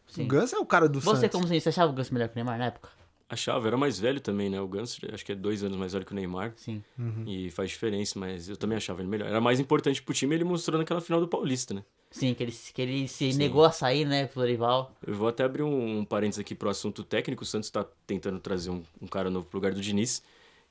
[0.09, 0.25] Sim.
[0.25, 1.31] o Ganso é o cara do Você, Santos.
[1.41, 2.89] como você achava o Ganso melhor que o Neymar na época?
[3.31, 4.61] Achava, era mais velho também, né?
[4.61, 6.53] O Ganso, acho que é dois anos mais velho que o Neymar.
[6.57, 6.83] Sim.
[6.99, 7.22] Uhum.
[7.28, 9.28] E faz diferença, mas eu também achava ele melhor.
[9.28, 11.85] Era mais importante pro time ele mostrou naquela final do Paulista, né?
[12.11, 13.39] Sim, que ele, que ele se Sim.
[13.39, 14.93] negou a sair, né, pro Florival.
[15.07, 17.45] Eu vou até abrir um, um parênteses aqui pro assunto técnico.
[17.45, 20.24] O Santos tá tentando trazer um, um cara novo pro lugar do Diniz.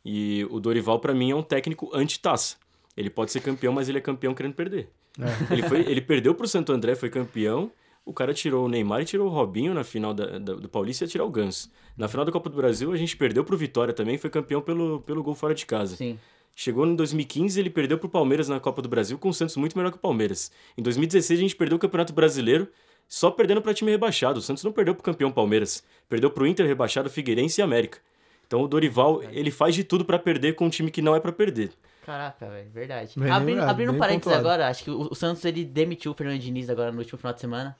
[0.03, 2.57] E o Dorival, pra mim, é um técnico anti-taça.
[2.97, 4.89] Ele pode ser campeão, mas ele é campeão querendo perder.
[5.17, 5.53] É.
[5.53, 7.71] Ele, foi, ele perdeu pro Santo André, foi campeão.
[8.09, 11.03] O cara tirou o Neymar e tirou o Robinho na final da, da- do Paulista
[11.03, 11.69] e ia tirar o Ganso.
[11.95, 15.01] Na final da Copa do Brasil, a gente perdeu pro Vitória também, foi campeão pelo,
[15.01, 15.95] pelo gol fora de casa.
[15.95, 16.17] Sim.
[16.55, 19.77] Chegou em 2015, ele perdeu pro Palmeiras na Copa do Brasil, com o Santos muito
[19.77, 20.51] melhor que o Palmeiras.
[20.77, 22.67] Em 2016, a gente perdeu o Campeonato Brasileiro,
[23.07, 24.39] só perdendo para time rebaixado.
[24.39, 27.99] O Santos não perdeu pro campeão Palmeiras, perdeu pro Inter rebaixado, Figueirense e América.
[28.47, 31.19] Então o Dorival, ele faz de tudo para perder com um time que não é
[31.19, 31.71] para perder.
[32.05, 33.11] Caraca, velho, verdade.
[33.15, 34.47] Bem abrindo lembrado, abrindo um parênteses pontuado.
[34.47, 37.33] agora, acho que o, o Santos ele demitiu o Fernando Diniz agora no último final
[37.33, 37.77] de semana.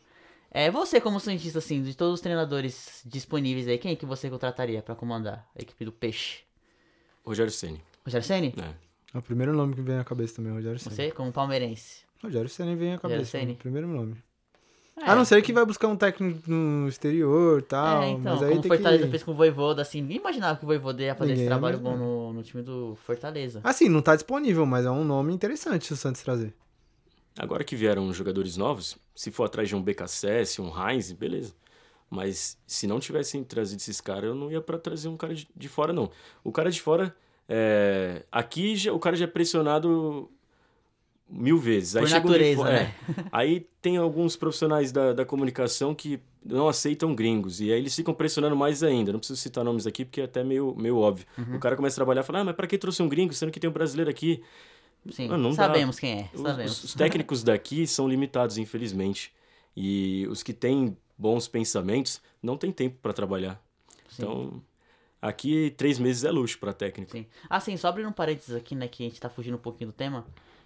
[0.52, 4.30] É, você como Santista, assim, de todos os treinadores disponíveis aí, quem é que você
[4.30, 6.40] contrataria pra comandar a equipe do Peixe?
[7.24, 8.54] Rogério Ceni, Rogério Ceni?
[8.58, 8.74] né?
[9.14, 10.96] É o primeiro nome que vem à cabeça também, Rogério Senna.
[10.96, 12.04] Você como palmeirense?
[12.24, 13.26] Rogério Senna vem à cabeça.
[13.26, 13.54] Ceni.
[13.54, 14.16] o Primeiro nome.
[14.98, 18.04] É, A não ser que vai buscar um técnico no exterior e tal.
[18.04, 19.10] É, então, mas aí como o tem Fortaleza que...
[19.10, 21.80] fez com o Voivoda, assim, ninguém imaginava que o Voivoda ia fazer Ninguém esse trabalho
[21.80, 23.62] bom no, no time do Fortaleza.
[23.64, 26.54] Assim, não tá disponível, mas é um nome interessante se o Santos trazer.
[27.40, 31.54] Agora que vieram jogadores novos, se for atrás de um BKSS, um Heinz, beleza.
[32.10, 35.48] Mas se não tivessem trazido esses caras, eu não ia para trazer um cara de,
[35.56, 36.12] de fora, não.
[36.44, 37.16] O cara de fora,
[37.48, 40.30] é, aqui já, o cara já é pressionado
[41.30, 41.96] mil vezes.
[41.96, 42.94] Aí Por natureza, né?
[43.18, 43.26] é.
[43.32, 47.62] Aí tem alguns profissionais da, da comunicação que não aceitam gringos.
[47.62, 49.14] E aí eles ficam pressionando mais ainda.
[49.14, 51.26] Não preciso citar nomes aqui porque é até meio, meio óbvio.
[51.38, 51.56] Uhum.
[51.56, 53.50] O cara começa a trabalhar e fala, ah, mas pra que trouxe um gringo, sendo
[53.50, 54.44] que tem um brasileiro aqui?
[55.12, 55.56] Sim, Ah, não dá.
[55.56, 56.72] sabemos quem é, Os- sabemos.
[56.72, 59.34] Os, os técnicos daqui são limitados, infelizmente.
[59.76, 63.62] E os que têm bons pensamentos não têm tempo para trabalhar.
[64.10, 64.24] Sim.
[64.24, 64.62] Então,
[65.22, 67.12] aqui três meses é luxo para técnico.
[67.12, 67.26] Sim.
[67.50, 69.94] Assim, só abrindo um parênteses aqui, né, que a gente tá fugindo um pouquinho do
[69.94, 70.26] tema.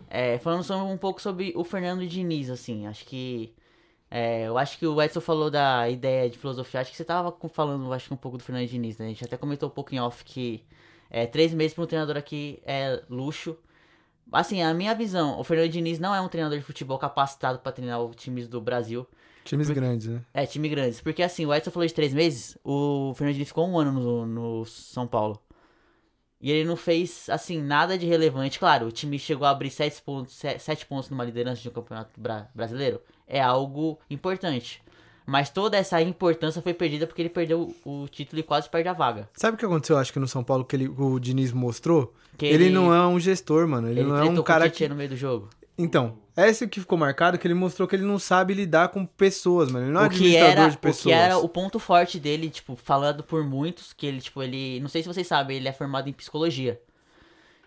[0.10, 3.54] É, falando um pouco sobre o Fernando Diniz, assim, acho que.
[4.12, 7.36] é, eu acho que o Edson falou da ideia de filosofia, acho que você tava
[7.50, 9.06] falando, acho que um pouco do Fernando Diniz, né?
[9.06, 10.64] A gente até comentou um pouco em off que
[11.10, 13.56] é, três meses para um treinador aqui é luxo.
[14.34, 17.72] Assim, a minha visão, o Fernando Diniz não é um treinador de futebol capacitado para
[17.72, 19.08] treinar os times do Brasil.
[19.44, 20.22] Times grandes, né?
[20.34, 21.02] É, time grandes.
[21.02, 24.26] Porque assim, o Edson falou de três meses, o Fernando Diniz ficou um ano no,
[24.26, 25.42] no São Paulo.
[26.42, 28.60] E ele não fez, assim, nada de relevante.
[28.60, 31.72] Claro, o time chegou a abrir sete pontos, se- sete pontos numa liderança de um
[31.72, 33.00] campeonato bra- brasileiro.
[33.26, 34.84] É algo importante.
[35.26, 38.94] Mas toda essa importância foi perdida porque ele perdeu o título e quase perde a
[38.94, 39.30] vaga.
[39.34, 42.14] Sabe o que aconteceu, acho que no São Paulo, que ele- o Diniz mostrou?
[42.38, 42.66] Que ele...
[42.66, 43.88] ele- não é um gestor, mano.
[43.90, 44.88] Ele, Ele, não é um cara o que...
[44.88, 45.50] no meio do jogo.
[45.78, 49.72] Então, esse que ficou marcado, que ele mostrou que ele não sabe lidar com pessoas,
[49.72, 49.86] mano.
[49.86, 51.04] Ele não é o que administrador era de o pessoas.
[51.04, 54.90] que era o ponto forte dele, tipo, falando por muitos, que ele, tipo, ele, não
[54.90, 56.80] sei se vocês sabem, ele é formado em psicologia.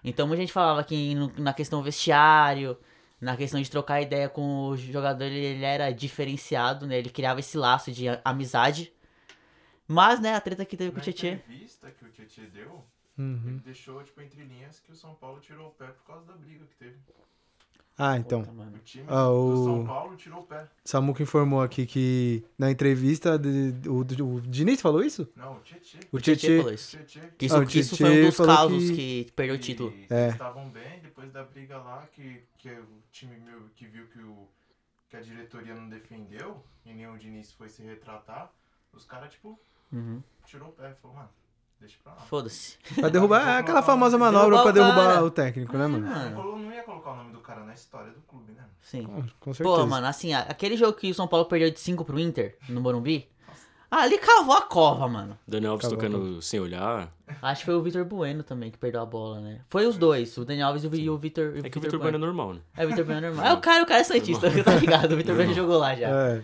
[0.05, 2.77] Então muita gente falava que na questão vestiário,
[3.21, 6.99] na questão de trocar ideia com o jogador, ele, ele era diferenciado, né?
[6.99, 8.93] Ele criava esse laço de amizade.
[9.89, 11.33] Mas, né, a treta que teve com o Na Tietchan.
[11.35, 12.85] entrevista que o Tietchan deu,
[13.19, 13.43] Uhum.
[13.49, 16.35] ele deixou, tipo, entre linhas que o São Paulo tirou o pé por causa da
[16.35, 16.97] briga que teve.
[17.99, 18.41] Ah, então.
[18.43, 18.77] Puta, mano.
[18.77, 20.67] O time Ah, do o- São Paulo tirou o pé.
[20.85, 25.27] Samuca informou aqui que na entrevista de- o, o Diniz falou isso?
[25.35, 25.99] Não, o Tietchan.
[26.13, 26.99] O Tietchan falou isso.
[27.39, 29.95] Que isso, Ah, que isso foi um dos causos que- que, perdeu o título.
[30.11, 30.23] É.
[30.25, 34.19] Eles estavam bem, depois da briga lá, que, que o time meu que viu que,
[34.21, 34.47] o,
[35.09, 38.53] que a diretoria não defendeu, e nem o Diniz foi se retratar,
[38.93, 39.59] os caras, tipo,
[39.93, 40.23] Uhum.
[40.45, 41.29] tirou o pé, falou, mano,
[41.81, 42.21] deixa pra lá.
[42.21, 42.77] Foda-se.
[42.99, 43.49] Pra derrubar.
[43.49, 45.25] É aquela famosa manobra Derrubar pra derrubar cara.
[45.25, 46.07] o técnico, né, mano?
[46.07, 46.37] Não, Mano.
[46.37, 48.65] colo- não ia colocar o nome do cara na história do clube, né?
[48.81, 49.07] Sim.
[49.41, 49.77] Com certeza.
[49.81, 52.81] Pô, mano, assim, aquele jogo que o São Paulo perdeu de 5 pro Inter, no
[52.81, 53.29] Morumbi,
[53.91, 55.39] ali cavou a cova, mano.
[55.47, 57.13] Daniel Alves Acabou, tocando sem olhar.
[57.43, 59.61] Acho que foi o Vitor Bueno também que perdeu a bola, né?
[59.69, 61.99] Foi os dois, o Daniel Alves e o Vi- o Vitor É que o Vitor
[61.99, 62.61] Bueno é normal, né?
[62.77, 63.47] É, o Vitor Bueno é normal.
[63.47, 65.13] É, o cara, o cara é Santista, tá ligado?
[65.13, 66.09] O Vitor Bueno jogou lá já.
[66.09, 66.43] É.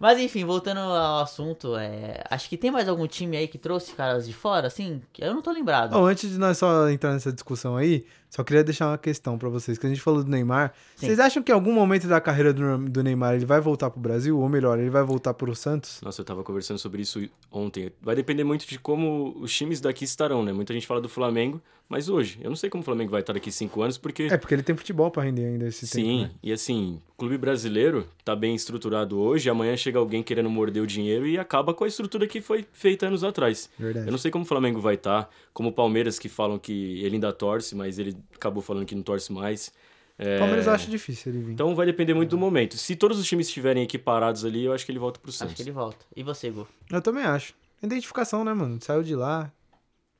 [0.00, 2.24] Mas enfim, voltando ao assunto, é...
[2.30, 5.02] acho que tem mais algum time aí que trouxe caras de fora, assim?
[5.18, 5.90] Eu não tô lembrado.
[5.90, 9.48] Bom, antes de nós só entrar nessa discussão aí, só queria deixar uma questão pra
[9.48, 9.76] vocês.
[9.76, 10.72] Que a gente falou do Neymar.
[10.94, 11.06] Sim.
[11.06, 14.00] Vocês acham que em algum momento da carreira do, do Neymar ele vai voltar pro
[14.00, 14.38] Brasil?
[14.38, 16.00] Ou melhor, ele vai voltar pro Santos?
[16.00, 17.90] Nossa, eu tava conversando sobre isso ontem.
[18.00, 20.52] Vai depender muito de como os times daqui estarão, né?
[20.52, 21.60] Muita gente fala do Flamengo,
[21.90, 24.28] mas hoje, eu não sei como o Flamengo vai estar daqui cinco anos, porque.
[24.30, 26.30] É, porque ele tem futebol pra render ainda esse Sim, tempo, né?
[26.40, 30.86] e assim, o clube brasileiro tá bem estruturado hoje, amanhã chega alguém querendo morder o
[30.86, 33.68] dinheiro e acaba com a estrutura que foi feita anos atrás.
[33.76, 34.06] Verdade.
[34.06, 37.16] Eu não sei como o Flamengo vai estar, como o Palmeiras que falam que ele
[37.16, 39.72] ainda torce, mas ele acabou falando que não torce mais.
[40.18, 41.52] É, O Palmeiras eu acho difícil ele vir.
[41.52, 42.76] Então vai depender muito do momento.
[42.76, 45.52] Se todos os times estiverem equiparados ali, eu acho que ele volta pro Santos.
[45.54, 46.04] Acho que ele volta.
[46.14, 46.68] E você, Gu?
[46.90, 47.54] Eu também acho.
[47.82, 48.78] Identificação, né, mano?
[48.82, 49.50] Saiu de lá,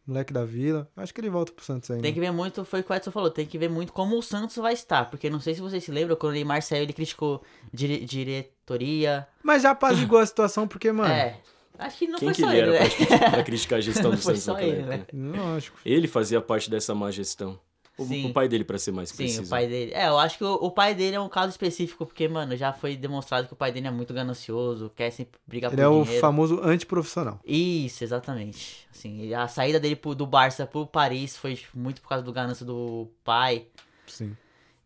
[0.07, 0.89] moleque da vila.
[0.97, 2.03] Acho que ele volta pro Santos ainda.
[2.03, 4.17] Tem que ver muito, foi o que o Edson falou, tem que ver muito como
[4.19, 5.05] o Santos vai estar.
[5.11, 7.43] Porque não sei se vocês se lembram, quando o Neymar saiu, ele criticou
[7.73, 9.29] dire- diretoria.
[9.43, 11.13] Mas já apazigou a situação, porque, mano.
[11.13, 11.39] É.
[11.79, 13.31] Acho que não Quem foi que só ele ele, era né?
[13.31, 15.17] pra criticar, a gestão Não do foi Santos só naquela ele, época?
[15.17, 15.33] né?
[15.33, 15.39] né?
[15.43, 15.79] Lógico.
[15.85, 17.59] Ele fazia parte dessa má gestão.
[18.03, 18.31] O, Sim.
[18.31, 19.43] o pai dele, pra ser mais Sim, preciso.
[19.45, 19.93] o pai dele.
[19.93, 22.73] É, eu acho que o, o pai dele é um caso específico, porque, mano, já
[22.73, 25.89] foi demonstrado que o pai dele é muito ganancioso, quer sempre brigar Ele por é
[25.89, 26.21] o dinheiro.
[26.21, 27.39] famoso antiprofissional.
[27.45, 28.89] Isso, exatamente.
[28.91, 32.33] Assim, a saída dele pro- do Barça pro Paris foi tipo, muito por causa do
[32.33, 33.67] ganância do pai.
[34.07, 34.37] Sim.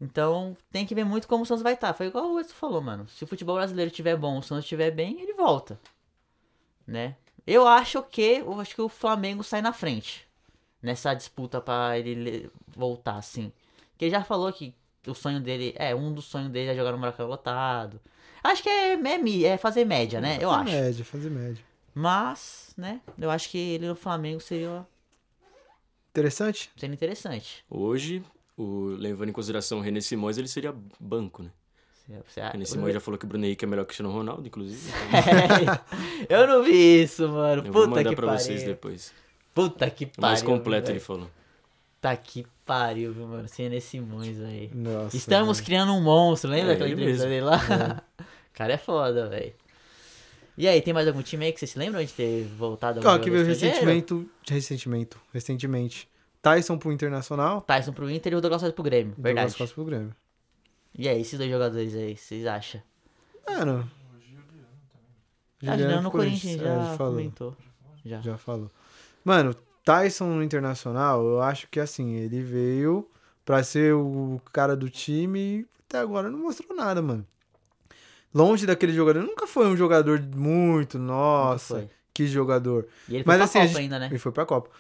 [0.00, 1.94] Então, tem que ver muito como o Santos vai estar.
[1.94, 3.06] Foi igual o Edson falou, mano.
[3.08, 5.78] Se o futebol brasileiro estiver bom, o Santos estiver bem, ele volta.
[6.86, 7.16] Né?
[7.46, 10.23] Eu acho que, eu acho que o Flamengo sai na frente.
[10.84, 13.50] Nessa disputa pra ele le- voltar, assim.
[13.90, 14.74] Porque ele já falou que
[15.06, 18.00] o sonho dele, é, um dos sonhos dele é jogar no Maracanã lotado.
[18.42, 20.36] Acho que é, é, é fazer média, né?
[20.40, 20.72] Eu fazer acho.
[20.72, 21.64] média, fazer média.
[21.94, 23.00] Mas, né?
[23.18, 24.86] Eu acho que ele no Flamengo seria,
[26.10, 26.70] Interessante?
[26.76, 27.64] seria interessante.
[27.70, 28.22] Hoje,
[28.56, 31.50] o, levando em consideração o René Simões, ele seria banco, né?
[32.06, 33.88] Você- você- O René Simões já falou que o Bruno Henrique é melhor que o
[33.88, 34.90] Cristiano Ronaldo, inclusive.
[35.08, 35.80] então
[36.28, 37.64] eu não vi isso, mano.
[37.66, 39.12] eu vou mandar que pra vocês depois.
[39.54, 40.20] Puta que pariu.
[40.20, 40.96] Mais completo, velho.
[40.96, 41.30] ele falou.
[42.00, 43.48] Puta que pariu, viu, mano.
[43.48, 44.70] Sem nesse Simões aí.
[44.74, 45.16] Nossa.
[45.16, 48.02] Estamos criando um monstro, lembra É, aquela entrevista dele lá?
[48.18, 49.52] O cara é foda, velho.
[50.56, 53.10] E aí, tem mais algum time aí que vocês se lembram de ter voltado Ó,
[53.10, 53.74] algum que veio estrangeiro?
[53.86, 56.08] recentemente, recentemente, recentemente.
[56.40, 57.60] Tyson pro Internacional.
[57.62, 59.56] Tyson pro Inter e o Douglas Costa pro Grêmio, Douglas verdade.
[59.56, 60.14] Costa pro Grêmio.
[60.96, 62.80] E aí, esses dois jogadores aí, vocês acham?
[63.48, 64.46] Mano, O Juliano
[64.92, 65.72] também.
[65.72, 67.12] Ah, Juliano no Corinthians, é, já falou.
[67.14, 67.56] comentou.
[68.04, 68.20] Já.
[68.20, 68.70] Já falou.
[69.24, 69.54] Mano,
[69.84, 73.08] Tyson no Internacional, eu acho que assim, ele veio
[73.44, 77.26] pra ser o cara do time e até agora não mostrou nada, mano.
[78.34, 82.86] Longe daquele jogador, nunca foi um jogador muito, nossa, que jogador.
[83.08, 84.06] E ele Mas foi pra assim, Copa gente- ainda, né?
[84.06, 84.70] Ele foi pra Copa.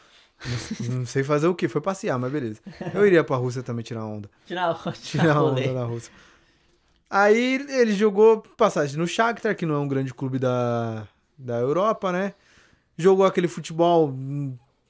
[0.80, 2.60] Não, não sei fazer o que, foi passear, mas beleza.
[2.92, 4.28] Eu iria pra Rússia também tirar onda.
[4.44, 6.12] Tirar, Tirar tirar onda na Rússia.
[7.08, 11.06] Aí ele jogou passagem no Shakhtar, que não é um grande clube da,
[11.38, 12.34] da Europa, né?
[12.96, 14.14] Jogou aquele futebol,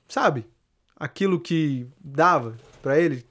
[0.09, 0.47] sabe?
[0.97, 3.25] Aquilo que dava pra ele.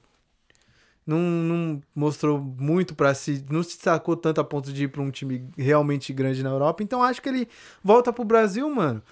[1.06, 5.02] não, não mostrou muito pra si, não se destacou tanto a ponto de ir pra
[5.02, 6.82] um time realmente grande na Europa.
[6.82, 7.48] Então acho que ele
[7.82, 9.02] volta pro Brasil, mano.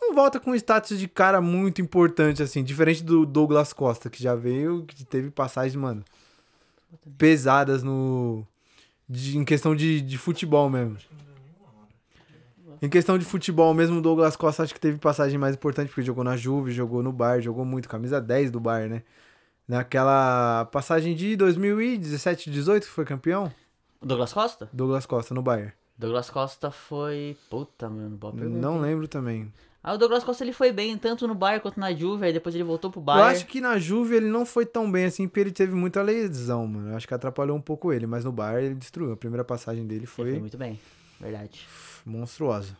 [0.00, 4.34] Não volta com status de cara muito importante, assim, diferente do Douglas Costa, que já
[4.34, 6.02] veio, que teve passagens, mano,
[7.18, 8.46] pesadas no.
[9.08, 10.96] de- em questão de, de futebol mesmo.
[12.82, 16.02] Em questão de futebol mesmo, o Douglas Costa acho que teve passagem mais importante, porque
[16.02, 19.02] jogou na Juve, jogou no Bayern, jogou muito, camisa 10 do Bayern, né?
[19.68, 23.52] Naquela passagem de 2017, 18 que foi campeão,
[24.02, 24.68] Douglas Costa?
[24.72, 25.72] Douglas Costa no Bayern.
[25.96, 27.36] Douglas Costa foi.
[27.50, 28.58] Puta, mano, boa pergunta.
[28.58, 29.52] Não lembro também.
[29.82, 32.54] Ah, o Douglas Costa ele foi bem, tanto no Bayern quanto na Juve, aí depois
[32.54, 33.36] ele voltou pro Eu Bayern.
[33.36, 36.66] acho que na Juve ele não foi tão bem assim, porque ele teve muita lesão,
[36.66, 36.90] mano.
[36.90, 39.12] Eu acho que atrapalhou um pouco ele, mas no Bayern ele destruiu.
[39.12, 40.78] A primeira passagem dele Ele foi foi muito bem,
[41.20, 41.66] verdade.
[42.04, 42.76] monstruosa.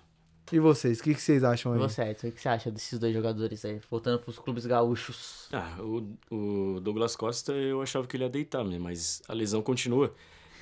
[0.53, 1.79] E vocês, o que, que vocês acham aí?
[1.79, 3.81] você, Edson, o que você acha desses dois jogadores aí?
[3.89, 5.49] Voltando pros clubes gaúchos.
[5.53, 8.77] Ah, o, o Douglas Costa eu achava que ele ia deitar, né?
[8.77, 10.13] mas a lesão continua.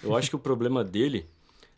[0.02, 1.26] Eu acho que o problema dele.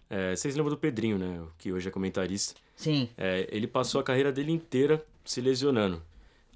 [0.08, 1.40] é, vocês lembram do Pedrinho, né?
[1.56, 2.54] Que hoje é comentarista.
[2.74, 6.02] Sim, É, ele passou a carreira dele inteira se lesionando.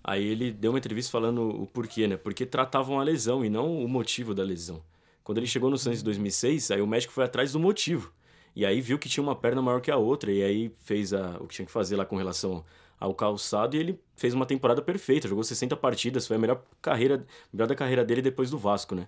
[0.03, 2.16] Aí ele deu uma entrevista falando o porquê, né?
[2.16, 4.82] Porque tratavam a lesão e não o motivo da lesão.
[5.22, 8.12] Quando ele chegou no Santos em 2006, aí o médico foi atrás do motivo.
[8.57, 11.36] E aí viu que tinha uma perna maior que a outra, e aí fez a-
[11.40, 12.64] o que tinha que fazer lá com relação
[13.00, 17.26] ao calçado, e ele fez uma temporada perfeita, jogou 60 partidas, foi a melhor carreira,
[17.52, 19.05] melhor da carreira dele depois do Vasco, né?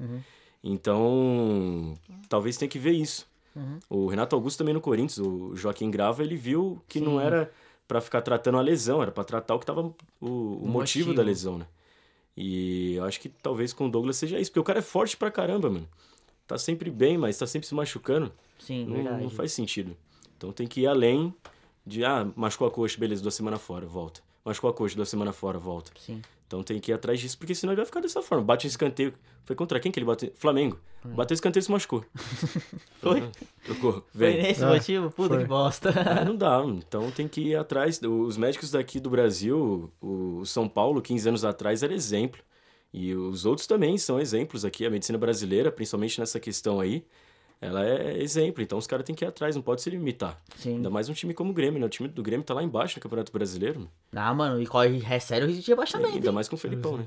[0.63, 1.95] Então,
[2.29, 3.27] talvez tenha que ver isso.
[3.89, 7.25] O Renato Augusto também no Corinthians, o Joaquim Grava, ele viu que não Sim.
[7.25, 7.51] era
[7.89, 11.15] pra ficar tratando a lesão, era pra tratar o que tava o, o motivo, motivo.
[11.15, 11.67] da lesão, né?
[12.37, 15.17] E eu acho que talvez com o Douglas seja isso, porque o cara é forte
[15.17, 15.89] pra caramba, mano.
[16.47, 18.33] Tá sempre bem, mas tá sempre se machucando.
[18.59, 19.23] sim, Não, verdade.
[19.23, 19.97] não faz sentido.
[20.37, 21.35] Então tem que ir além
[21.85, 24.21] de, ah, machucou a coxa, beleza, duas semanas fora, volta.
[24.45, 25.91] Machucou a coxa, duas semanas fora, volta.
[25.99, 26.23] Sim.
[26.47, 28.45] Então tem que ir atrás disso, porque senão ele vai ficar dessa forma.
[28.45, 29.13] Bate um escanteio.
[29.45, 30.33] Foi contra quem que ele bateu?
[30.37, 30.79] Flamengo.
[31.05, 32.05] Bateu escanteio e se machucou.
[33.01, 33.21] Foi?
[33.21, 33.31] Ah,
[33.65, 33.93] Trocou.
[33.93, 34.43] Foi Vem.
[34.43, 35.11] nesse Ah, motivo?
[35.11, 35.39] Puta foi.
[35.43, 35.91] que bosta.
[36.21, 36.63] Ah, não dá.
[36.67, 38.01] Então tem que ir atrás.
[38.03, 42.41] Os médicos daqui do Brasil, o o São Paulo, 15 anos atrás, era exemplo.
[42.99, 44.87] E os outros também são exemplos aqui.
[44.87, 47.05] A medicina brasileira, principalmente nessa questão aí,
[47.61, 48.63] ela é exemplo.
[48.63, 50.41] Então os caras têm que ir atrás, não pode se limitar.
[50.57, 50.77] Sim.
[50.77, 51.85] Ainda mais um time como o Grêmio, né?
[51.87, 53.81] O time do Grêmio tá lá embaixo no Campeonato Brasileiro.
[53.81, 53.91] mano.
[54.15, 56.15] Ah, mano, e corre é sério o risco de rebaixamento.
[56.15, 57.07] Ainda mais com o Felipão, né?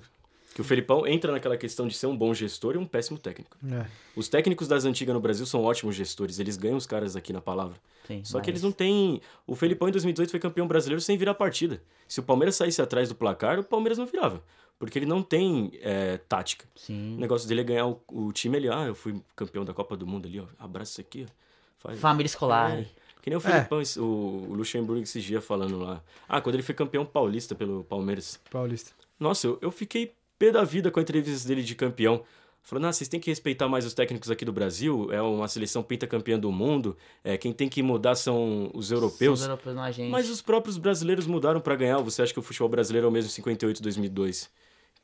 [0.54, 3.56] Que o Felipão entra naquela questão de ser um bom gestor e um péssimo técnico.
[3.72, 3.86] É.
[4.16, 7.40] Os técnicos das antigas no Brasil são ótimos gestores, eles ganham os caras aqui na
[7.42, 7.78] palavra.
[8.08, 9.22] Sim, Só que mas- eles não têm.
[9.48, 11.82] O Felipão em 2018 foi campeão brasileiro sem virar partida.
[12.08, 14.44] Se o Palmeiras saísse atrás do placar, o Palmeiras não virava.
[14.80, 16.66] Porque ele não tem é, tática.
[16.76, 17.18] O Sim.
[17.18, 18.70] negócio dele é ganhar o, o time ali.
[18.70, 20.46] Ah, eu fui campeão da Copa do Mundo ali, ó.
[20.58, 21.32] Abraça isso aqui, ó.
[21.80, 22.00] Faz.
[22.00, 22.80] Família escolar.
[22.80, 22.86] É.
[23.22, 24.06] Que nem o Felipão, esse- o,
[24.50, 26.02] o Luxemburgo esses dias falando lá.
[26.28, 28.40] Ah, quando ele foi campeão paulista pelo Palmeiras.
[28.50, 28.92] Paulista.
[29.20, 32.24] Nossa, eu, eu fiquei pé da vida com a entrevista dele de campeão.
[32.62, 35.82] Falando, ah, vocês têm que respeitar mais os técnicos aqui do Brasil, é uma seleção
[35.82, 39.40] pentacampeã do mundo, é, quem tem que mudar são os europeus.
[39.40, 40.10] São os europeus, não a gente.
[40.12, 41.98] Mas os próprios brasileiros mudaram pra ganhar.
[42.00, 44.50] Você acha que o futebol brasileiro é o mesmo 58 2002?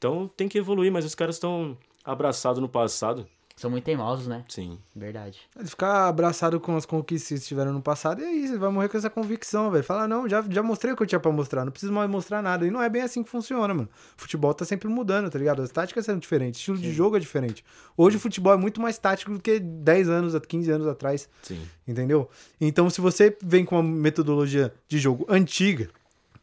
[0.06, 3.28] Então tem que evoluir, mas os caras estão abraçados no passado.
[3.56, 4.46] São muito teimosos, né?
[4.50, 4.78] Sim.
[4.96, 5.40] Verdade.
[5.58, 8.88] Ele ficar abraçado com as conquistas que tiveram no passado, e aí você vai morrer
[8.88, 9.84] com essa convicção, velho.
[9.84, 12.44] Falar, não, já, já mostrei o que eu tinha pra mostrar, não preciso mais mostrar
[12.44, 12.68] nada.
[12.68, 13.90] E não é bem assim que funciona, mano.
[14.16, 15.64] O futebol tá sempre mudando, tá ligado?
[15.64, 17.66] As táticas são diferentes, o estilo de jogo é diferente.
[17.98, 21.66] Hoje o futebol é muito mais tático do que 10 anos, 15 anos atrás, Sim.
[21.88, 22.30] entendeu?
[22.62, 25.90] Então se você vem com uma metodologia de jogo antiga,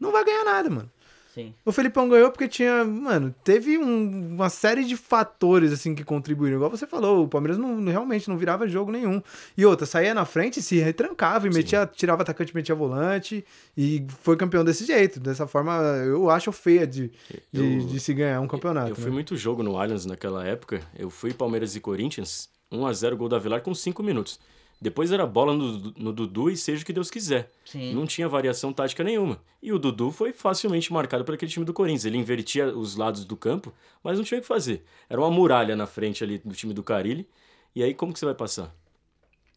[0.00, 0.90] não vai ganhar nada, mano.
[1.35, 1.55] Sim.
[1.64, 6.57] O Felipão ganhou porque tinha, mano, teve um- uma série de fatores, assim, que contribuíram.
[6.57, 9.22] Igual você falou, o Palmeiras não, realmente não virava jogo nenhum.
[9.57, 11.59] E outra, saía na frente, se retrancava e Sim.
[11.59, 13.43] metia, tirava atacante, metia volante
[13.74, 15.18] e foi campeão desse jeito.
[15.18, 15.72] Dessa forma,
[16.05, 17.11] eu acho feia de,
[17.51, 18.91] de, Eu- de se ganhar um campeonato.
[18.91, 19.12] Eu fui né?
[19.12, 20.83] muito jogo no Allianz naquela época.
[20.99, 24.39] Eu fui Palmeiras e Corinthians, 1x0 gol da Velar com 5 minutos.
[24.83, 27.51] Depois era bola no, no Dudu e seja o que Deus quiser.
[27.64, 27.95] Sim.
[27.95, 29.41] Não tinha variação tática nenhuma.
[29.62, 32.05] E o Dudu foi facilmente marcado por aquele time do Corinthians.
[32.05, 33.72] Ele invertia os lados do campo,
[34.03, 34.83] mas não tinha o que fazer.
[35.09, 37.28] Era uma muralha na frente ali do time do Carilli.
[37.76, 38.74] E aí como que você vai passar?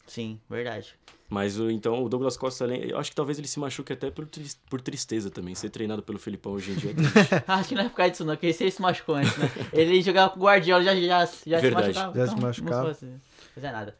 [0.06, 0.94] Sim, verdade.
[1.28, 4.12] Mas o- então o Douglas Costa, além- eu acho que talvez ele se machuque até
[4.12, 4.28] por,
[4.70, 5.56] por tristeza também.
[5.56, 6.90] Ser treinado pelo Felipão hoje em dia.
[6.92, 7.44] é triste.
[7.48, 9.50] Acho que não é por causa disso, não, porque ele se machucou antes, né?
[9.72, 11.92] Ele jogava com o Guardiola já, já, já Verdade.
[11.94, 12.16] se machucava.
[12.16, 12.88] Já se então, machucava.
[13.02, 13.20] Não
[13.56, 13.96] fazer nada.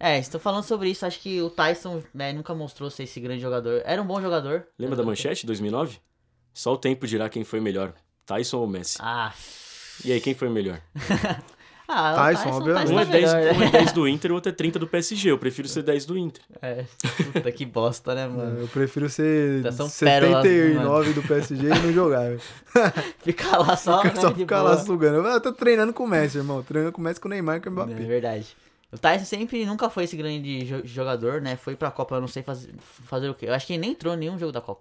[0.00, 1.04] É, estou falando sobre isso.
[1.04, 3.82] Acho que o Tyson né, nunca mostrou ser esse grande jogador.
[3.84, 4.66] Era um bom jogador.
[4.78, 5.98] Lembra da manchete 2009?
[6.54, 7.92] Só o tempo dirá quem foi melhor,
[8.26, 8.98] Tyson ou Messi.
[9.00, 9.32] Ah,
[10.04, 10.80] E aí, quem foi melhor?
[11.90, 12.84] Ah, o Tyson, Tyson, obviamente.
[12.86, 13.70] Tyson Um é, tá 10, melhor, um é né?
[13.70, 15.30] 10 do Inter, o outro é 30 do PSG.
[15.30, 16.42] Eu prefiro ser 10 do Inter.
[16.60, 16.84] É,
[17.32, 18.60] puta que bosta, né, mano?
[18.60, 22.40] Eu prefiro ser Tá, são pérolas, 79 do PSG e não jogar, velho.
[23.24, 24.72] Ficar lá só, né, Só ficar boa.
[24.72, 25.26] lá sugando.
[25.26, 26.62] Eu tô treinando com o Messi, irmão.
[26.62, 27.94] Treinando com o Messi, com o Neymar e com o É Mbappé.
[28.04, 28.54] verdade.
[28.92, 31.56] O Tyson sempre nunca foi esse grande jo- jogador, né?
[31.56, 33.46] Foi pra Copa, eu não sei fazer, fazer o quê.
[33.46, 34.80] Eu acho que ele nem entrou em nenhum jogo da Copa.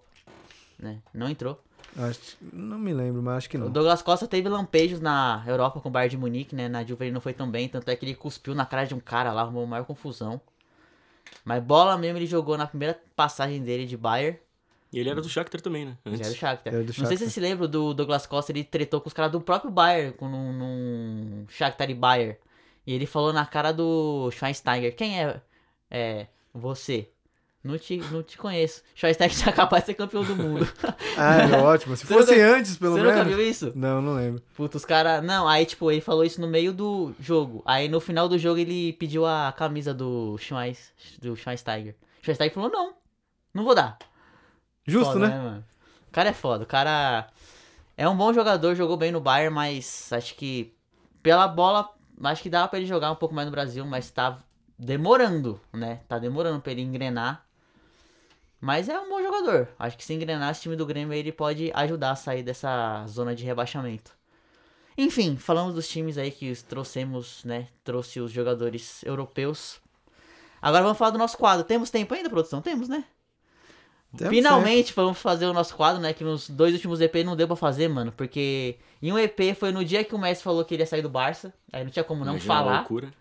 [0.80, 1.00] Né?
[1.14, 1.62] Não entrou.
[1.98, 3.72] Acho, não me lembro, mas acho que O não.
[3.72, 6.70] Douglas Costa teve lampejos na Europa com o Bayern de Munique, né?
[6.70, 8.94] Na Juve ele não foi tão bem, tanto é que ele cuspiu na cara de
[8.94, 10.40] um cara lá, arrumou maior confusão.
[11.44, 14.38] Mas bola mesmo ele jogou na primeira passagem dele de Bayern.
[14.94, 15.98] E ele era do Shakhtar também, né?
[16.06, 16.30] Já era Antes.
[16.30, 16.74] do Shakhtar.
[16.74, 17.18] Era do Não sei se Shakhtar.
[17.18, 20.30] vocês se lembram do Douglas Costa, ele tretou com os caras do próprio Bayern, com
[20.30, 22.38] num, num Shakhtar e Bayern.
[22.88, 25.42] E ele falou na cara do Schweinsteiger, quem é,
[25.92, 27.12] é você?
[27.64, 28.82] Não te, não te conheço.
[28.96, 30.66] Schweinsteiger tá capaz de ser campeão do mundo.
[31.20, 31.98] Ah, é ótimo.
[31.98, 33.36] Se Você fosse nunca- antes, pelo Você nunca menos.
[33.36, 33.72] viu isso?
[33.76, 34.42] Não, não lembro.
[34.56, 35.24] Puta, os caras.
[35.24, 37.64] Não, aí tipo, ele falou isso no meio do jogo.
[37.66, 40.38] Aí no final do jogo ele pediu a camisa do
[41.20, 41.96] do Schweinsteiger.
[42.22, 42.94] Schweinsteiger falou: não,
[43.52, 43.98] não vou dar.
[44.86, 45.38] Justo, Foda, né?
[45.38, 45.66] mano?
[46.08, 46.64] O cara é foda.
[46.64, 47.28] O cara
[47.98, 50.72] é um bom jogador, jogou bem no Bayern, mas acho que
[51.24, 51.90] pela bola,
[52.24, 54.38] acho que dava pra ele jogar um pouco mais no Brasil, mas tá
[54.78, 56.02] demorando, né?
[56.08, 57.46] Tá demorando pra ele engrenar.
[58.60, 59.70] Mas é um bom jogador.
[59.78, 63.36] Acho que se engrenar esse time do Grêmio, ele pode ajudar a sair dessa zona
[63.36, 64.18] de rebaixamento.
[64.98, 67.68] Enfim, falamos dos times aí que os trouxemos, né?
[67.84, 69.80] Trouxe os jogadores europeus.
[70.60, 71.64] Agora vamos falar do nosso quadro.
[71.64, 72.62] Temos tempo ainda, produção?
[72.62, 73.06] Temos, né?
[74.30, 76.14] Finalmente vamos fazer o nosso quadro, né?
[76.14, 78.12] Que nos dois últimos EP não deu pra fazer, mano.
[78.16, 81.02] Porque em um EP foi no dia que o Messi falou que ele ia sair
[81.02, 81.54] do Barça.
[81.72, 82.78] Aí não tinha como não Imagina a falar.
[82.80, 83.12] loucura.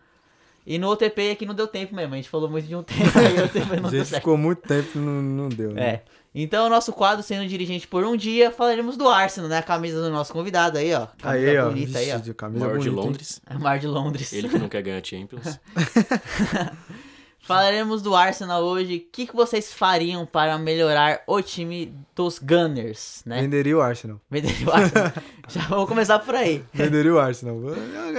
[0.67, 2.15] E no outro EP é que não deu tempo mesmo.
[2.15, 4.23] A gente falou muito de um tempo aí, o tempo A não deu gente certo.
[4.23, 5.83] ficou muito tempo e não, não deu, né?
[5.89, 6.03] É.
[6.39, 9.57] Então, o nosso quadro sendo dirigente por um dia, falaremos do Arsenal, né?
[9.59, 11.07] A camisa do nosso convidado aí, ó.
[11.19, 11.69] Camisa Aí, ó.
[11.71, 12.19] bonita aí, ó.
[12.19, 13.07] Vixe, camisa Maior de bonita, hein?
[13.07, 13.41] Londres.
[13.49, 14.33] É o Mar de Londres.
[14.35, 15.59] Ele que não quer ganhar Champions.
[17.47, 18.97] Falaremos do Arsenal hoje.
[18.97, 23.41] O que, que vocês fariam para melhorar o time dos Gunners, né?
[23.41, 24.21] Venderia o Arsenal.
[24.29, 25.13] Venderia o Arsenal.
[25.49, 26.65] Já vamos começar por aí.
[26.75, 27.57] Venderia o Arsenal.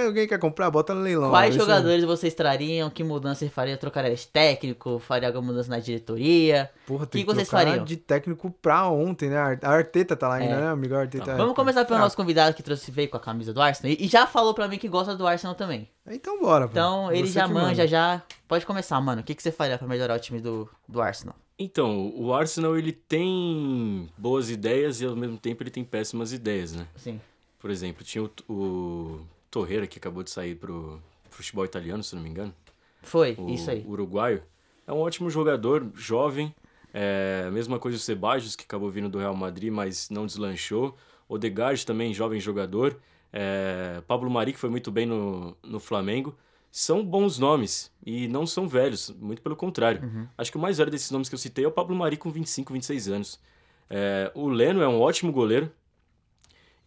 [0.06, 0.70] Alguém quer comprar?
[0.70, 1.28] Bota no leilão.
[1.28, 2.88] Quais jogadores vocês trariam?
[2.88, 3.76] Que mudança faria?
[3.76, 4.98] Trocaria de técnico?
[4.98, 6.70] Faria alguma mudança na diretoria?
[6.88, 7.84] Porra, tem que que, vocês fariam?
[7.84, 9.36] de técnico pra ontem, né?
[9.62, 10.60] A Arteta tá lá ainda, É.
[10.62, 10.68] né?
[10.68, 11.26] Amigo a Arteta.
[11.26, 11.36] Tá.
[11.36, 12.02] Vamos começar pelo Ah.
[12.02, 13.94] nosso convidado que trouxe veio com a camisa do Arsenal.
[14.00, 15.86] E já falou pra mim que gosta do Arsenal também.
[16.08, 16.70] Então bora, pô.
[16.72, 17.86] Então ele Você já manja, manda.
[17.86, 18.22] já.
[18.48, 19.20] Pode começar, mano.
[19.20, 21.36] O que, que você faria pra melhorar o time do, do Arsenal?
[21.58, 26.72] Então, o Arsenal ele tem boas ideias e ao mesmo tempo ele tem péssimas ideias,
[26.72, 26.86] né?
[26.96, 27.20] Sim.
[27.58, 29.20] Por exemplo, tinha o, o
[29.50, 32.54] Torreira que acabou de sair pro futebol italiano, se não me engano.
[33.02, 33.84] Foi, o isso aí.
[33.86, 34.42] uruguaio.
[34.86, 36.54] É um ótimo jogador, jovem.
[36.92, 40.96] É, mesma coisa o Sebajos, que acabou vindo do Real Madrid, mas não deslanchou.
[41.28, 42.98] Odegaard também, jovem jogador.
[43.32, 46.36] É, Pablo Mari, que foi muito bem no, no Flamengo.
[46.70, 50.28] São bons nomes e não são velhos, muito pelo contrário.
[50.36, 52.30] Acho que o mais velho desses nomes que eu citei é o Pablo Mari com
[52.30, 53.40] 25, 26 anos.
[53.88, 55.70] É, o Leno é um ótimo goleiro.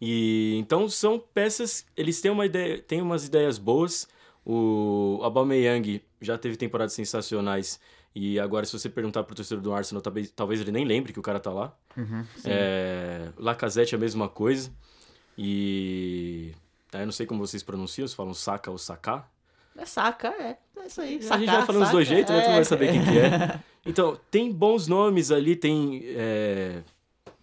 [0.00, 4.08] E então são peças, eles têm uma ideia, têm umas ideias boas.
[4.44, 7.78] O Aubameyang já teve temporadas sensacionais
[8.14, 11.18] e agora se você perguntar pro torcedor do Arsenal, talvez, talvez ele nem lembre que
[11.18, 11.74] o cara tá lá.
[11.96, 12.24] Uhum.
[12.44, 14.70] É, Lacazette é a mesma coisa.
[15.36, 16.52] E
[16.90, 19.28] tá, eu não sei como vocês pronunciam, se falam Saka ou Saká.
[19.76, 20.58] É saca, é.
[20.82, 21.18] É isso aí.
[21.30, 22.40] a gente vai falando dos dois saca, jeitos, né?
[22.42, 22.54] Tu é.
[22.54, 23.60] vai saber quem que é.
[23.84, 26.02] Então, tem bons nomes ali, tem.
[26.04, 26.82] é,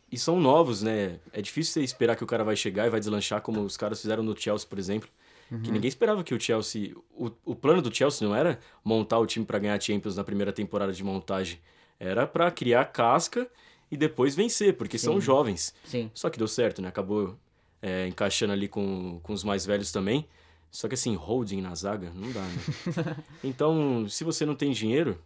[0.10, 1.20] E são novos, né?
[1.34, 4.00] É difícil você esperar que o cara vai chegar e vai deslanchar como os caras
[4.00, 5.10] fizeram no Chelsea, por exemplo.
[5.52, 5.62] Uhum.
[5.62, 6.94] Que ninguém esperava que o Chelsea.
[7.12, 10.52] O, o plano do Chelsea não era montar o time para ganhar Champions na primeira
[10.54, 11.60] temporada de montagem.
[12.00, 13.50] Era para criar casca
[13.92, 15.22] e depois vencer, porque são Sim.
[15.22, 15.74] jovens.
[15.84, 16.12] Sim.
[16.14, 16.88] Só que deu certo, né?
[16.90, 17.38] Acabou
[17.82, 20.28] é, encaixando ali com, com os mais velhos também.
[20.72, 23.24] Só que assim, holding na zaga, não dá, né?
[23.44, 25.20] então, se você não tem dinheiro,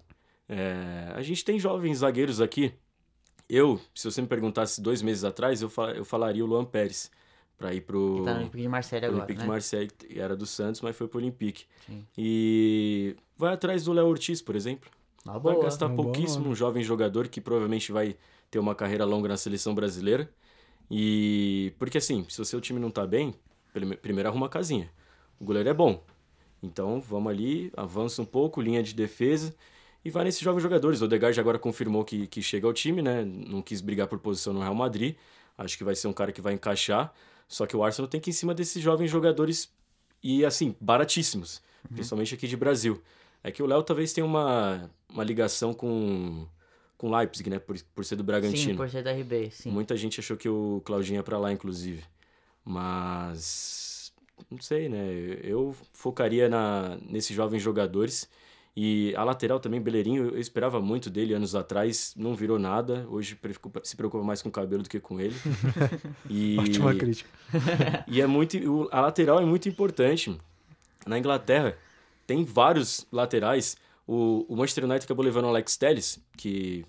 [0.47, 2.73] é, a gente tem jovens zagueiros aqui.
[3.49, 7.11] Eu, se você me perguntasse dois meses atrás, eu, fa- eu falaria o Luan Pérez
[7.63, 9.43] para ir pro, Ele tá no Olympique de Marseille agora, Olympique né?
[9.45, 11.63] de Marseille, era do Santos, mas foi pro Olympique.
[11.85, 12.05] Sim.
[12.17, 14.89] E vai atrás do Léo Ortiz, por exemplo.
[15.25, 15.63] Uma Vai boa.
[15.63, 18.17] gastar boa pouquíssimo, um jovem jogador que provavelmente vai
[18.51, 20.29] ter uma carreira longa na seleção brasileira.
[20.91, 23.33] E porque assim, se o seu time não tá bem,
[23.71, 24.91] prime- primeiro arruma a casinha.
[25.39, 26.03] O goleiro é bom.
[26.61, 29.55] Então vamos ali, avança um pouco, linha de defesa
[30.03, 31.01] e vai nesses jovens jogadores.
[31.01, 33.23] O Odegaard agora confirmou que, que chega ao time, né?
[33.23, 35.15] Não quis brigar por posição no Real Madrid.
[35.57, 37.13] Acho que vai ser um cara que vai encaixar.
[37.47, 39.71] Só que o Arsenal tem que ir em cima desses jovens jogadores
[40.21, 43.01] e assim, baratíssimos, principalmente aqui de Brasil.
[43.43, 46.47] É que o Léo talvez tenha uma, uma ligação com
[47.03, 48.71] com Leipzig, né, por, por ser do Bragantino.
[48.71, 49.69] Sim, por ser da RB, sim.
[49.69, 52.01] Muita gente achou que o Claudinho ia pra lá, inclusive.
[52.63, 54.13] Mas
[54.49, 55.05] não sei, né?
[55.43, 58.29] Eu focaria na, nesses jovens jogadores.
[58.75, 63.05] E a lateral também, Beleirinho, eu esperava muito dele anos atrás, não virou nada.
[63.07, 63.37] Hoje
[63.83, 65.35] se preocupa mais com o cabelo do que com ele.
[66.29, 67.29] E, Ótima crítica.
[68.07, 68.89] e é muito.
[68.91, 70.35] A lateral é muito importante.
[71.05, 71.77] Na Inglaterra,
[72.25, 73.77] tem vários laterais.
[74.07, 76.85] O, o Manchester United acabou levando o Alex Telles, que.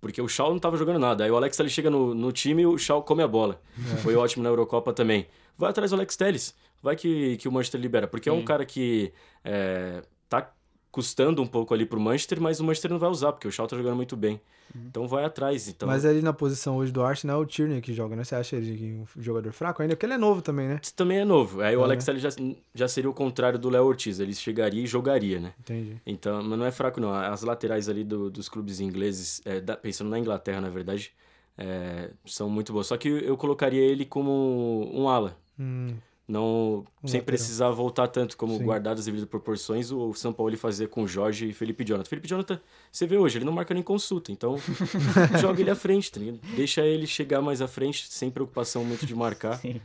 [0.00, 1.24] Porque o Shaw não estava jogando nada.
[1.24, 3.60] Aí o Alex Telles chega no, no time e o Shaw come a bola.
[4.02, 5.26] Foi ótimo na Eurocopa também.
[5.56, 6.54] Vai atrás do Alex Telles.
[6.82, 8.08] Vai que, que o Manchester libera.
[8.08, 8.44] Porque é um Sim.
[8.46, 9.12] cara que
[9.44, 10.50] é, tá
[10.90, 13.66] custando um pouco ali pro Manchester, mas o Manchester não vai usar, porque o Shaw
[13.66, 14.40] tá jogando muito bem.
[14.74, 15.66] Então vai atrás.
[15.68, 18.22] Então, Mas ali na posição hoje do Arsenal é o Tierney que joga, né?
[18.22, 19.96] Você acha ele um jogador fraco ainda?
[19.96, 20.78] Porque ele é novo também, né?
[20.80, 21.60] Esse também é novo.
[21.60, 22.28] Aí o É, Alex Telles já,
[22.72, 24.20] já seria o contrário do Léo Ortiz.
[24.20, 25.54] Ele chegaria e jogaria, né?
[25.58, 26.00] Entendi.
[26.06, 27.12] Então, mas não é fraco, não.
[27.12, 31.12] As laterais ali do- dos clubes ingleses, é, da- pensando na Inglaterra, na verdade,
[31.58, 32.86] é, são muito boas.
[32.86, 35.36] Só que eu colocaria ele como um ala.
[35.58, 35.94] Hum,
[36.30, 37.24] Não, sem lateral.
[37.24, 38.64] precisar voltar tanto como Sim.
[38.64, 42.08] guardadas as devidas proporções, o São Paulo fazia com o Jorge e Felipe Jonathan.
[42.08, 42.60] Felipe Jonathan,
[42.90, 44.56] você vê hoje, ele não marca nem consulta, então
[45.40, 46.20] joga ele à frente, tá?
[46.54, 49.58] Deixa ele chegar mais à frente, sem preocupação muito de marcar.
[49.60, 49.80] Sim.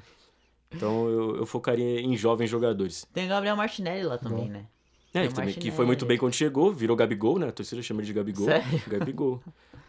[0.71, 3.07] Então eu, eu focaria em jovens jogadores.
[3.13, 4.51] Tem o Gabriel Martinelli lá também, Bom.
[4.51, 4.65] né?
[5.13, 7.47] É, que, também, que foi muito bem quando chegou, virou Gabigol, né?
[7.47, 8.45] A torcida chama ele de Gabigol.
[8.45, 8.81] Sério?
[8.85, 9.41] Gabigol.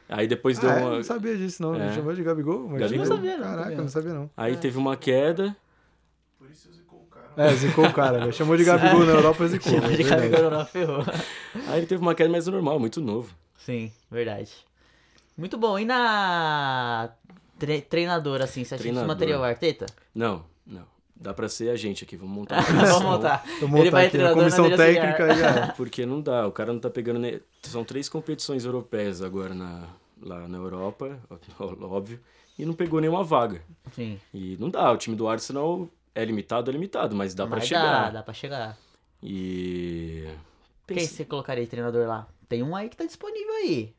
[0.08, 0.84] Aí depois deu ah, é?
[0.84, 0.90] uma.
[0.96, 1.74] não sabia disso, não.
[1.74, 1.86] É.
[1.86, 2.68] Ele chamou de Gabigol?
[2.68, 3.04] Mas Gabigol.
[3.04, 3.90] Eu não sabia, não, Caraca, também não não.
[3.90, 4.30] sabia, não.
[4.36, 5.56] Aí teve uma queda.
[6.38, 7.25] Por isso zicou o cara.
[7.36, 8.32] É, zicou o cara, velho.
[8.32, 9.72] Chamou de Gabigol na Europa, zicou.
[9.72, 10.28] Chama de verdade.
[10.28, 11.04] Gabigol não ferrou.
[11.68, 13.34] Aí ele teve uma queda mais normal, muito novo.
[13.58, 14.50] Sim, verdade.
[15.36, 15.78] Muito bom.
[15.78, 17.10] E na
[17.58, 19.86] tre treinador, assim, você acha que isso o Arteta?
[20.14, 20.84] Não, não.
[21.18, 23.44] Dá pra ser a gente aqui, vamos montar Vamos montar.
[23.62, 25.66] Montar Ele vai aqui a comissão na técnica e já era.
[25.72, 27.18] Porque não dá, o cara não tá pegando.
[27.18, 29.84] ne- São três competições europeias agora na,
[30.22, 31.18] lá na Europa,
[31.58, 32.20] óbvio,
[32.58, 33.62] e não pegou nenhuma vaga.
[33.94, 34.20] Sim.
[34.32, 37.66] E não dá, o time do Arsenal é limitado, é limitado, mas dá pra Mas
[37.68, 38.04] chegar.
[38.06, 38.76] Dá, dá pra chegar.
[39.22, 40.24] E.
[40.86, 42.26] Quem você colocaria de treinador lá?
[42.48, 43.94] Tem um aí que tá disponível aí.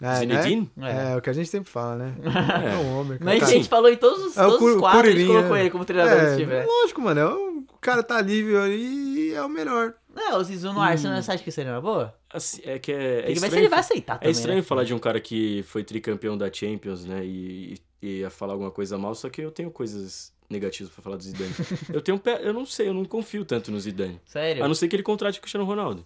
[0.00, 0.14] É, né?
[0.16, 0.70] Zinedine?
[0.80, 2.14] É, é o que a gente sempre fala, né?
[2.72, 3.24] É um homem, cara.
[3.38, 5.56] Mas a gente falou em todos os, É o todos os quadros, a gente colocou
[5.56, 6.66] ele como treinador é, se tiver.
[6.66, 7.20] lógico, mano.
[7.20, 9.94] é o- O cara tá livre ali e é o melhor.
[10.14, 12.14] Não, o Zizu no Arsenal, você acha que seria uma boa?
[12.32, 14.30] Assim, é que é, é Tem que ver se estranho ele vai aceitar É também,
[14.32, 14.62] estranho né?
[14.62, 17.24] falar de um cara que foi tricampeão da Champions, né?
[17.24, 21.16] E, e ia falar alguma coisa mal, só que eu tenho coisas negativas pra falar
[21.16, 21.52] do Zidane.
[21.92, 24.20] eu tenho um pé, eu não sei, eu não confio tanto no Zidane.
[24.26, 24.64] Sério?
[24.64, 26.04] A não ser que ele contrate o Cristiano Ronaldo.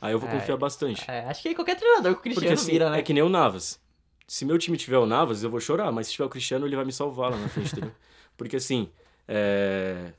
[0.00, 1.04] Aí eu vou É, confiar bastante.
[1.08, 2.98] É, acho que qualquer treinador que o Porque Cristiano assim, vira, né?
[2.98, 3.80] é que nem o Navas.
[4.26, 6.74] Se meu time tiver o Navas, eu vou chorar, mas se tiver o Cristiano, ele
[6.74, 7.92] vai me salvar lá na frente, entendeu?
[8.36, 8.88] Porque assim,
[9.28, 10.12] é...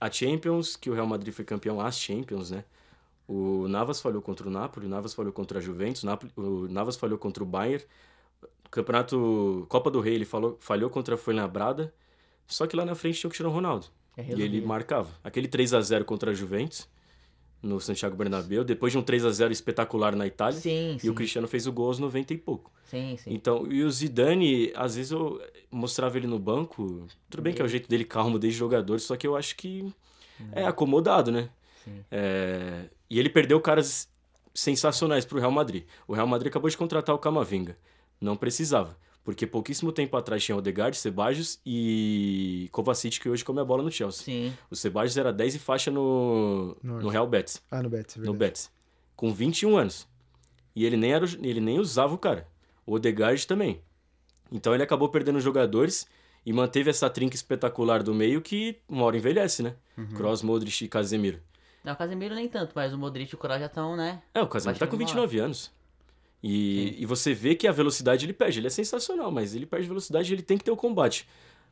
[0.00, 2.64] a Champions, que o Real Madrid foi campeão, as Champions, né?
[3.28, 6.02] O Navas falhou contra o Napoli, o Navas falhou contra a Juventus,
[6.36, 7.84] o, Navas falhou contra o Bayern.
[8.70, 11.92] Campeonato Copa do Rei, ele falou, falhou contra a Fuenlabrada.
[12.50, 13.86] Só que lá na frente tinha o Cristiano Ronaldo.
[14.16, 15.08] É E ele marcava.
[15.24, 16.88] Aquele 3 a 0 contra a Juventus
[17.62, 21.06] no Santiago Bernabéu, depois de um 3 a 0 espetacular na Itália, Sim, sim.
[21.06, 22.72] e o Cristiano fez o gol aos 90 e pouco.
[22.84, 23.32] Sim, sim.
[23.32, 25.40] Então, e o Zidane, às vezes eu
[25.70, 29.14] mostrava ele no banco, tudo bem que é o jeito dele calmo desde jogador, só
[29.14, 29.92] que eu acho que
[30.52, 31.50] é acomodado, né?
[31.84, 32.02] Sim.
[32.10, 34.08] É, E ele perdeu caras
[34.54, 35.84] sensacionais pro Real Madrid.
[36.08, 37.76] O Real Madrid acabou de contratar o Camavinga.
[38.20, 38.96] Não precisava.
[39.22, 43.90] Porque pouquíssimo tempo atrás tinha Odegaard, Ceballos e Kovacic, que hoje come a bola no
[43.90, 44.24] Chelsea.
[44.24, 44.54] Sim.
[44.70, 47.62] O Ceballos era 10 e faixa no, no Real Betis.
[47.70, 48.38] Ah, no Betis, No verdade.
[48.38, 48.70] Betis.
[49.14, 50.08] Com 21 anos.
[50.74, 52.48] E ele nem, era, o- ele nem usava o cara.
[52.86, 53.82] O Odegaard também.
[54.50, 56.06] Então ele acabou perdendo jogadores
[56.44, 59.74] e manteve essa trinca espetacular do meio que uma hora envelhece, né?
[59.98, 60.06] Uhum.
[60.14, 61.40] Kroos, Modric e Casemiro.
[61.84, 64.22] Não, o Casemiro nem tanto, mas o Modric e o Kroos já estão, né?
[64.34, 65.70] É, o Casemiro tá com uma 29 anos.
[66.42, 68.58] E, e você vê que a velocidade ele perde.
[68.60, 71.28] Ele é sensacional, mas ele perde velocidade e ele tem que ter o combate.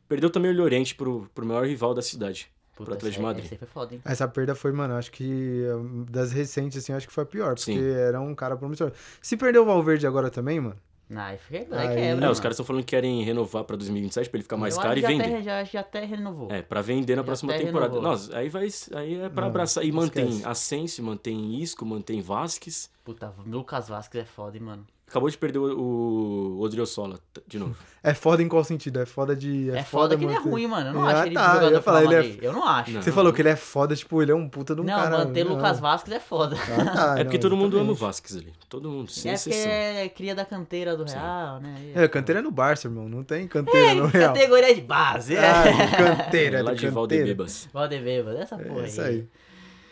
[0.07, 2.49] Perdeu também o Llorente pro, pro maior rival da cidade.
[2.75, 3.51] Puta, pro Atlético de essa- Madrid.
[3.53, 4.01] Essa foda, hein?
[4.05, 5.63] Essa perda foi, mano, acho que
[6.09, 7.55] das recentes, assim, acho que foi a pior.
[7.55, 7.89] Porque Sim.
[7.89, 8.91] era um cara promissor.
[9.21, 10.77] Se perdeu o Valverde agora também, mano.
[11.09, 14.29] Não, aí fica- aí quebra, É, os caras estão falando que querem renovar pra 2027
[14.29, 15.23] pra ele ficar mais Eu caro e vender.
[15.23, 16.51] Até, já, já até renovou.
[16.51, 17.93] É, pra vender na Já próxima temporada.
[17.93, 18.01] renovou.
[18.11, 18.67] Nossa, aí vai.
[18.93, 19.83] Aí é pra Não, abraçar.
[19.83, 20.47] E mantém esquece.
[20.47, 22.91] Asensio, mantém Isco, mantém Vasquez.
[23.03, 24.85] Puta, Lucas Vasquez é foda, hein, mano.
[25.09, 27.75] Acabou de perder o, o Odriozola de novo.
[28.01, 29.01] É foda em qual sentido?
[29.01, 29.71] É foda de.
[29.71, 30.87] É, foda, que ele é ruim, mano.
[30.87, 32.37] Eu não Ah, acho ele tá, eu jogador falar, ele é-.
[32.41, 32.91] Eu não acho.
[32.91, 33.01] Não.
[33.01, 35.17] Você falou que ele é foda, tipo, ele é um puta de um Não, cara.
[35.17, 35.53] manter não.
[35.55, 36.55] Lucas Vasquez é foda.
[36.55, 37.95] Ah, tá, é não, porque todo mundo ama o.
[37.95, 38.53] Vasquez ali.
[38.69, 39.69] Todo mundo, sem é porque exceção.
[39.69, 41.75] é cria da canteira do Real, né?
[41.93, 43.09] É, canteira é no Barça, irmão.
[43.09, 44.33] Não tem canteira no Real.
[44.33, 45.35] Categoria de base.
[45.35, 45.39] É.
[45.45, 46.91] Ah, canteira, lá de de canteira.
[46.93, 47.67] Valdebebas.
[47.73, 49.27] Valdebeba, dessa porra É isso aí.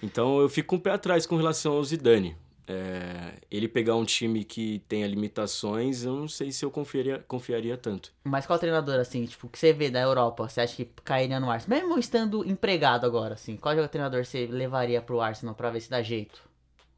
[0.01, 2.38] Então eu fico com o pé atrás com relação ao Zidane.
[2.68, 7.78] É, ele pegar um time que tenha limitações, eu não sei se eu confiaria, confiaria
[7.78, 8.11] tanto.
[8.24, 11.49] Mas qual treinador, assim, tipo, que você vê da Europa, você acha que cairia no
[11.49, 11.80] Arsenal?
[11.80, 16.01] Mesmo estando empregado agora, assim, qual treinador você levaria pro Arsenal pra ver se dá
[16.01, 16.41] jeito?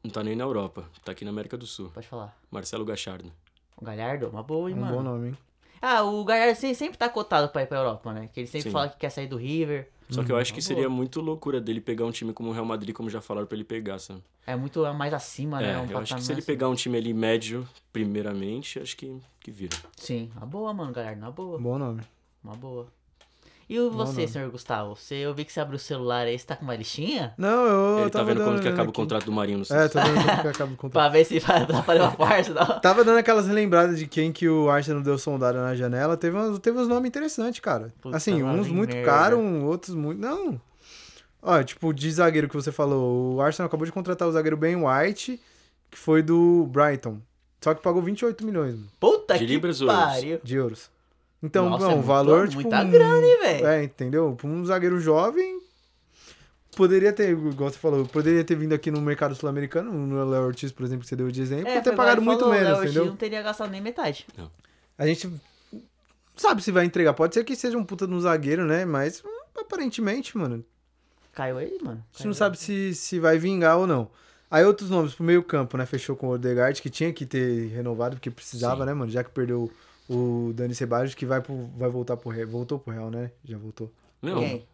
[0.02, 1.90] Não tá nem na Europa, tá aqui na América do Sul.
[1.94, 2.36] Pode falar.
[2.50, 3.30] Marcelo Gachardo.
[3.76, 4.28] O Galhardo?
[4.28, 4.96] Uma boa, hein, Um mano?
[4.96, 5.38] bom nome, hein?
[5.80, 8.28] Ah, o Galhardo sempre, sempre tá cotado pra ir pra Europa, né?
[8.32, 8.72] Que ele sempre Sim.
[8.72, 9.88] fala que quer sair do River.
[10.10, 10.96] Só que eu acho que seria boa.
[10.96, 13.64] muito loucura dele pegar um time como o Real Madrid, como já falaram pra ele
[13.64, 14.22] pegar, sabe?
[14.46, 15.74] É muito mais acima, né?
[15.74, 16.46] É, Um eu acho que se ele assim.
[16.46, 19.76] pegar um time ali médio, primeiramente, acho que, que vira.
[19.96, 21.58] Sim, uma boa, mano, Galhardo, uma boa.
[21.58, 22.02] Bom nome.
[22.42, 22.88] Uma boa.
[23.70, 24.28] E o você, nome.
[24.28, 24.96] senhor Gustavo?
[24.96, 27.32] Você, eu vi que você abriu o celular aí, você tá com uma listinha?
[27.38, 27.98] Não, eu.
[28.00, 28.92] ele tá vendo quando que acaba o aqui.
[29.00, 30.92] contrato do Marinho no É, tô vendo quando que acaba o contrato.
[30.92, 32.66] Pra ver se vai dar pra levar força, não?
[32.82, 36.16] Tava dando aquelas lembradas de quem que o Arsenal deu sondada na janela.
[36.16, 37.94] Teve uns, teve uns nomes interessantes, cara.
[38.00, 40.20] Puta, assim, uns muito caros, outros muito.
[40.20, 40.60] Não.
[41.40, 43.36] Ó, tipo, de zagueiro que você falou.
[43.36, 45.40] O Arsenal acabou de contratar o zagueiro Ben White,
[45.88, 47.18] que foi do Brighton.
[47.60, 50.04] Só que pagou 28 milhões mano, Puta De que libras ou euros?
[50.04, 50.40] pariu.
[50.42, 50.90] de euros.
[51.42, 52.60] Então, Nossa, bom, é o muito- valor, tipo.
[52.62, 53.66] muita um- grana, hein, velho?
[53.66, 54.34] É, entendeu?
[54.36, 55.60] Pra um zagueiro jovem.
[56.76, 60.70] Poderia ter, igual você falou, poderia ter vindo aqui no mercado sul-americano, no Léo Ortiz,
[60.70, 62.78] por exemplo, que você deu de exemplo, É, ter pagado muito falou, menos, o Léo
[62.80, 63.10] Ortiz entendeu?
[63.10, 64.24] não teria gastado nem metade.
[64.96, 65.40] A gente não
[66.36, 67.12] sabe se vai entregar.
[67.12, 68.84] Pode ser que seja um puta no zagueiro, né?
[68.84, 69.28] Mas hum,
[69.60, 70.64] aparentemente, mano,
[71.32, 72.04] Caiu aí, mano.
[72.14, 74.08] a gente não sabe se, se vai vingar ou não.
[74.48, 75.84] Aí outros nomes pro meio campo, né?
[75.86, 78.86] Fechou com o Odegaard, que tinha que ter renovado, porque precisava, Sim.
[78.86, 79.10] né, mano?
[79.10, 79.70] Já que perdeu
[80.12, 82.48] o Dani Ceballos, que vai, pro, vai voltar pro Real.
[82.48, 83.30] Voltou pro Real, né?
[83.44, 83.92] Já voltou.
[84.20, 84.66] Não, Quem?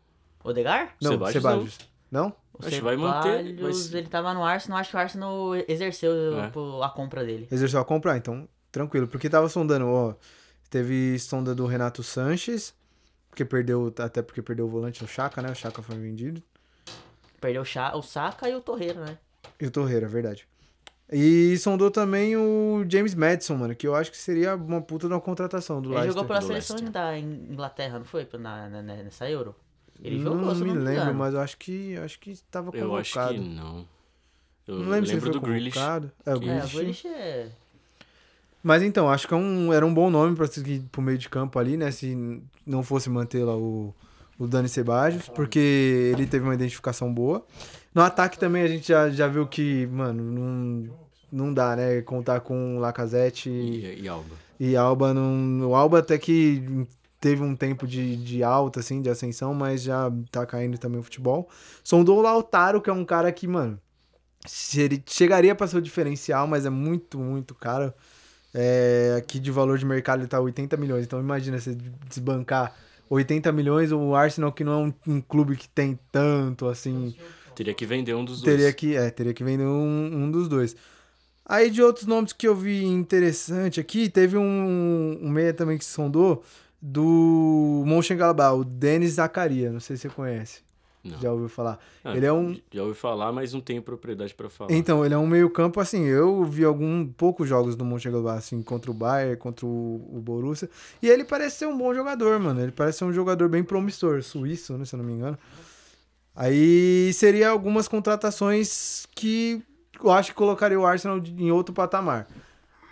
[0.42, 0.94] Odegar?
[1.02, 1.78] Não, Ceballos Ceballos.
[2.10, 2.28] Não?
[2.54, 6.12] O Acho que vai manter, mas- ele tava no Arsenal, acho que o Arsenal exerceu
[6.40, 6.50] É.
[6.82, 7.46] a compra dele.
[7.50, 9.06] Exerceu a comprar, então tranquilo.
[9.08, 10.14] Porque tava sondando, ó.
[10.70, 12.74] Teve sonda do Renato Sanches,
[13.28, 15.50] porque perdeu, até porque perdeu o volante no Chaka, né?
[15.50, 16.42] O Chaka foi vendido.
[17.40, 19.18] Perdeu o, Cha, o Saka e o Torreira, né?
[19.60, 20.48] E o Torreira, verdade.
[21.12, 25.14] E sondou também o James Madison, mano, que eu acho que seria uma puta de
[25.14, 26.12] uma contratação do Ele Leicester.
[26.14, 26.92] jogou pela do seleção Leicester.
[27.02, 28.26] da In- Inglaterra, não foi?
[28.38, 29.54] Na, na- nessa Euro?
[30.02, 31.14] Ele não jogou, me não me lembro, engano.
[31.14, 32.92] mas eu acho que acho que estava convocado.
[32.92, 33.86] eu acho que não.
[34.66, 35.78] Eu não lembro se ele lembro foi do Grealish.
[35.78, 37.06] É, o É, o Grealish.
[37.06, 37.48] É...
[38.62, 41.28] Mas então, acho que é um, era um bom nome pra seguir pro meio de
[41.28, 41.90] campo ali, né?
[41.92, 43.94] Se não fosse manter lá o,
[44.36, 47.46] o Dani Ceballos, porque ele teve uma identificação boa.
[47.96, 50.94] No ataque também a gente já, já viu que, mano, não,
[51.32, 52.02] não dá, né?
[52.02, 54.34] Contar com Lacazette e, E, Alba.
[54.60, 55.14] e Alba.
[55.14, 56.86] Não, o Alba até que
[57.18, 61.02] teve um tempo de, de alta, assim, de ascensão, mas já tá caindo também o
[61.02, 61.48] futebol.
[61.82, 63.80] Sondou o Lautaro, que é um cara que, mano,
[64.44, 67.94] se ele chegaria pra ser o diferencial, mas é muito, muito caro.
[68.52, 71.06] É, aqui de valor de mercado ele tá 80 milhões.
[71.06, 71.74] Então imagina você
[72.06, 72.74] desbancar
[73.08, 77.14] 80 milhões, o Arsenal que não é um, um clube que tem tanto assim,
[77.56, 78.74] Teria que vender um dos teria dois.
[78.74, 80.76] que, é, teria que vender um, um dos dois.
[81.44, 85.84] Aí de outros nomes que eu vi interessante aqui, teve um, um meia também que
[85.84, 86.44] se sondou
[86.82, 90.66] do Mönchengladbach, o Denis Zakaria, não sei se você conhece.
[91.02, 91.18] Não.
[91.20, 91.78] Já ouviu falar?
[92.04, 94.72] Ah, ele é um Já ouvi falar, mas não tenho propriedade pra falar.
[94.72, 96.04] Então, ele é um meio-campo assim.
[96.04, 100.68] Eu vi algum poucos jogos do Mönchengladbach assim, contra o Bayern, contra o, o Borussia,
[101.00, 102.60] e ele parece ser um bom jogador, mano.
[102.60, 105.38] Ele parece ser um jogador bem promissor, suíço, né, se eu não me engano.
[106.36, 109.62] Aí seria algumas contratações que
[109.98, 112.26] eu acho que colocaria o Arsenal em outro patamar.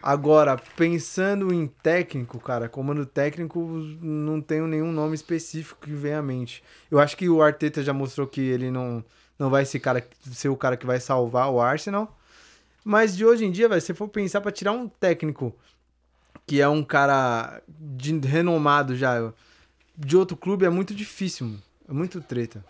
[0.02, 3.60] Agora, pensando em técnico, cara, comando técnico,
[4.00, 6.62] não tenho nenhum nome específico que venha à mente.
[6.90, 9.04] Eu acho que o Arteta já mostrou que ele não,
[9.38, 12.18] não vai ser, cara, ser o cara que vai salvar o Arsenal.
[12.82, 15.54] Mas de hoje em dia, velho, se for pensar pra tirar um técnico
[16.46, 19.32] que é um cara de renomado já
[19.96, 21.56] de outro clube, é muito difícil.
[21.88, 22.64] É muito treta.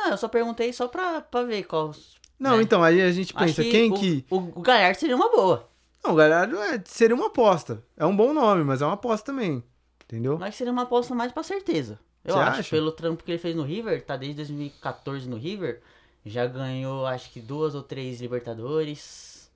[0.00, 1.92] Não, eu só perguntei só pra, pra ver qual...
[2.38, 2.62] Não, né?
[2.62, 4.24] então, aí a gente pensa, quem o, que.
[4.30, 5.68] O, o Galhardo seria uma boa.
[6.02, 7.84] Não, Galhardo é, seria uma aposta.
[7.96, 9.62] É um bom nome, mas é uma aposta também.
[10.04, 10.38] Entendeu?
[10.38, 11.98] Mas seria uma aposta mais pra certeza.
[12.24, 12.70] Eu Você acho, acha?
[12.70, 15.80] pelo trampo que ele fez no River, tá desde 2014 no River,
[16.24, 19.50] já ganhou acho que duas ou três Libertadores,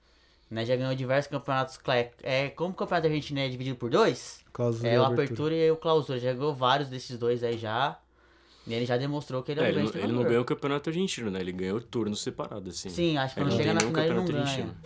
[0.51, 0.64] né?
[0.64, 1.78] Já ganhou diversos campeonatos.
[2.22, 5.24] É, como o campeonato argentino é dividido por dois, Cláusula é o abertura.
[5.24, 6.18] Apertura e o Clausura.
[6.18, 7.99] Já ganhou vários desses dois aí já.
[8.66, 10.42] E ele já demonstrou que ele é, É, um ele, grande não- ele não ganhou
[10.42, 11.40] o campeonato argentino, né?
[11.40, 12.88] Ele ganhou turno separado, assim.
[12.88, 14.42] Sim, acho que Ele quando chega na final ele não campeonato ganha.
[14.44, 14.76] argentino.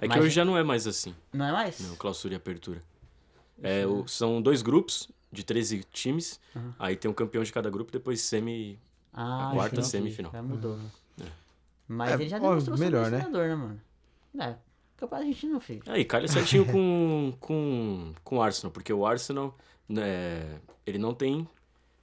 [0.00, 1.80] É que Mas- hoje já não é mais assim, Não é mais?
[1.80, 2.82] não, clausura e apertura.
[3.62, 6.40] É, o- são dois grupos de 13 times,
[6.78, 8.78] aí tem um campeão de cada grupo, depois semi...
[9.12, 10.30] Ah, a quarta semifinal.
[10.32, 10.76] Já mudou.
[10.76, 10.84] né?
[11.22, 11.26] É.
[11.88, 13.18] Mas É, ele já ó, demonstrou ser um melhor, né?
[13.20, 13.80] treinador, né, mano?
[14.40, 14.56] É,
[14.96, 15.82] campeonato argentino, filho.
[15.86, 19.56] Aí, calha certinho com, com, com o Arsenal, porque o Arsenal,
[19.88, 21.48] né, ele não tem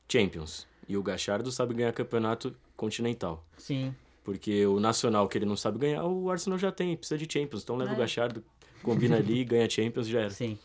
[0.10, 3.44] Champions, e o Gachardo sabe ganhar campeonato continental.
[3.58, 3.94] Sim.
[4.24, 7.64] Porque o Nacional, que ele não sabe ganhar, o Arsenal já tem, precisa de Champions.
[7.64, 7.94] Então leva É.
[7.94, 8.44] o Gachardo,
[8.84, 10.30] combina ali, ganha Champions, já era.
[10.30, 10.58] Sim.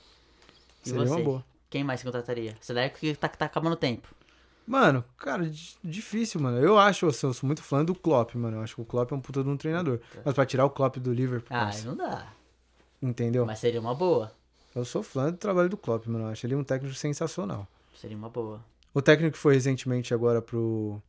[0.85, 1.23] E Seria uma você?
[1.23, 1.45] boa.
[1.71, 2.57] Quem mais você contrataria?
[2.61, 4.09] Você daí que tá, tá acabando o tempo.
[4.67, 6.59] Mano, cara, di- difícil, mano.
[6.59, 8.59] Eu acho, assim, eu sou muito fã do Klopp, mano.
[8.59, 10.01] Eu acho que o Klopp é um puta de um treinador.
[10.25, 12.27] Mas pra tirar o Klopp do Liverpool, Ah, não dá.
[13.01, 13.47] entendeu?
[13.47, 14.33] Mas seria uma boa.
[14.75, 16.25] Eu sou fã do trabalho do Klopp, mano.
[16.27, 17.67] Eu acho ele um técnico sensacional.
[17.95, 18.61] Seria uma boa.
[18.97, 21.03] O técnico que foi recentemente agora pro,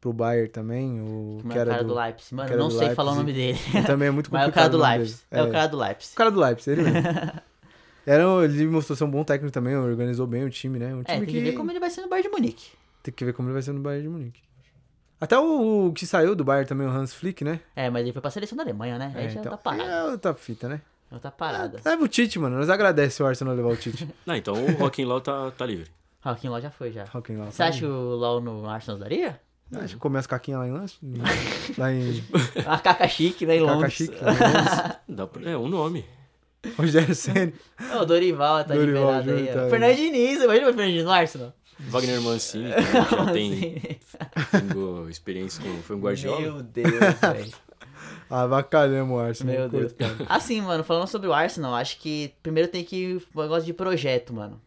[0.00, 1.88] pro Bayern também, o que é o era cara do...
[1.88, 2.32] do, Leipzig.
[2.32, 3.72] Mano, que eu era não sei falar o nome Leipzig.
[3.72, 3.86] dele.
[3.86, 4.74] Também é muito Mas é complicado.
[4.74, 5.20] o cara do Leipzig.
[5.28, 5.42] dele.
[5.42, 5.48] É.
[5.48, 6.12] o cara do Leipzig.
[6.12, 7.08] O cara do Leipzig, ele mesmo.
[8.06, 10.94] Era, ele mostrou ser um bom técnico também, organizou bem o time, né?
[10.94, 12.70] Um É, time tem que ver como ele vai ser no Bayern de Munique.
[13.02, 14.40] Tem que ver como ele vai ser no Bayern de Munique.
[15.20, 17.60] Até o, o que saiu do Bayern também, o Hans Flick, né?
[17.74, 19.10] É, mas ele foi pra seleção da Alemanha, né?
[19.16, 19.88] Aí já tá parado.
[19.90, 20.80] É outra fita, né?
[21.10, 21.80] Já tá parada.
[21.84, 22.58] Leva o Tite, mano.
[22.58, 24.06] Nós agradecemos o Arsenal levar o Tite.
[24.24, 25.90] Não, então o Rockin' Law tá, tá livre.
[26.24, 27.04] Joaquim Law já foi, já.
[27.12, 27.50] Law.
[27.50, 29.38] Você acha que o Law no Arsenal daria?
[29.76, 30.96] Acho que comer as caquinhas lá em Lance.
[31.76, 32.24] lá em
[32.66, 33.92] A caca chique, né, em Caca Londres.
[33.92, 34.24] Chique.
[34.24, 35.28] lá em Londres.
[35.32, 35.50] Pra...
[35.50, 36.04] É um nome.
[36.78, 37.52] Rogério Senna.
[38.00, 39.46] O Dorival tá Dorival liberado aí.
[39.48, 41.52] Tá- Fernando Diniz, imagina o Fernando Diniz no Arsenal.
[41.78, 43.98] Wagner Mancini, que já tem,
[45.10, 45.82] experiência com...
[45.82, 46.40] Foi um Guardiola.
[46.40, 47.52] Meu Deus, velho.
[48.30, 49.54] Ah, bacalhamos o Arsenal.
[49.54, 49.92] Meu Deus.
[49.92, 50.24] coitado.
[50.28, 54.32] Assim, mano, falando sobre o Arsenal, acho que primeiro tem que um negócio de projeto,
[54.32, 54.60] mano.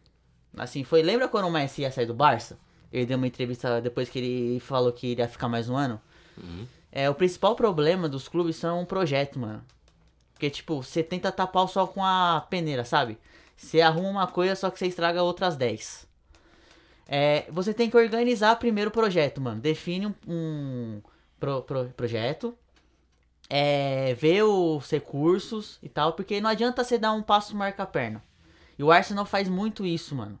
[0.58, 1.02] Assim, foi.
[1.02, 2.58] Lembra quando o Messi ia sair do Barça?
[2.92, 6.00] Ele deu uma entrevista depois que ele falou que iria ficar mais um ano.
[6.90, 9.62] É, o principal problema dos clubes são um projeto, mano.
[10.32, 13.18] Porque, tipo, você tenta tapar o sol com a peneira, sabe?
[13.56, 16.06] Você arruma uma coisa, só que você estraga outras 10.
[17.06, 19.60] É, você tem que organizar primeiro o projeto, mano.
[19.60, 21.02] Define um, um
[21.40, 22.56] pro- pro- projeto.
[23.50, 26.12] É, ver os recursos e tal.
[26.12, 28.22] Porque não adianta você dar um passo marca a perna.
[28.78, 30.38] E o Arsenal faz muito isso, mano.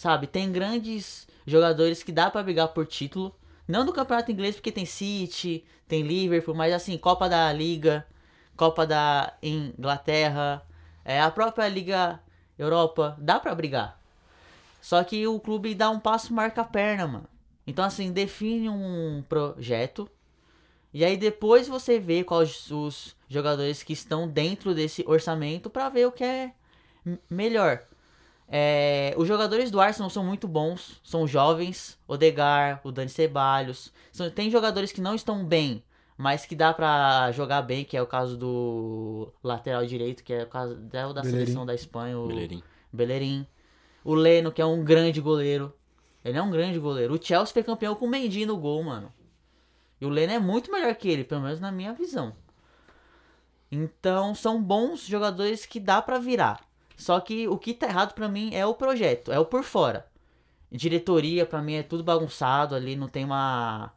[0.00, 0.26] Sabe?
[0.26, 3.36] Tem grandes jogadores que dá pra brigar por título.
[3.68, 8.06] Não do campeonato inglês, porque tem City, tem Liverpool, mas assim, Copa da Liga,
[8.56, 10.66] Copa da Inglaterra,
[11.04, 12.18] é, a própria Liga
[12.58, 14.00] Europa, dá pra brigar.
[14.80, 17.28] Só que o clube dá um passo marca a perna, mano.
[17.66, 20.08] Então assim, define um projeto.
[20.94, 26.06] E aí depois você vê quais os jogadores que estão dentro desse orçamento pra ver
[26.06, 26.54] o que é
[27.28, 27.89] melhor.
[28.52, 33.92] É, os jogadores do Arsenal são muito bons, são jovens, Odegar, o Dani Ceballos.
[34.10, 35.84] São- tem jogadores que não estão bem,
[36.16, 40.42] mas que dá pra jogar bem, que é o caso do lateral direito, que é
[40.42, 41.44] o caso da, da Bellerin.
[41.44, 42.62] seleção da Espanha, o Bellerin.
[42.92, 43.46] Bellerin.
[44.04, 45.72] O Leno, que é um grande goleiro.
[46.24, 47.14] Ele é um grande goleiro.
[47.14, 49.12] O Chelsea foi campeão com o Mendy no gol, mano.
[50.00, 52.34] E o Leno é muito melhor que ele, pelo menos na minha visão.
[53.70, 56.60] Então, são bons jogadores que dá pra virar.
[57.00, 60.06] Só que o que tá errado pra mim é o projeto, é o por fora.
[60.70, 63.90] Diretoria, pra mim, é tudo bagunçado ali, não tem uma.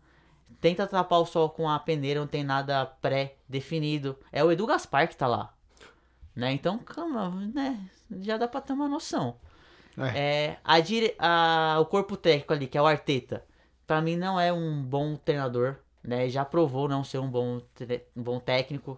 [0.61, 4.17] Tenta tapar o sol com a peneira, não tem nada pré-definido.
[4.31, 5.53] É o Edu Gaspar que tá lá.
[6.33, 6.53] Né?
[6.53, 7.77] Então, calma, né?
[8.21, 9.35] Já dá pra ter uma noção.
[10.15, 11.13] É, a dire...
[11.19, 11.77] a...
[11.81, 13.43] o corpo técnico ali, que é o Arteta,
[13.85, 16.29] pra mim não é um bom treinador, né?
[16.29, 18.97] Já provou não ser um bom, tre- um bom técnico.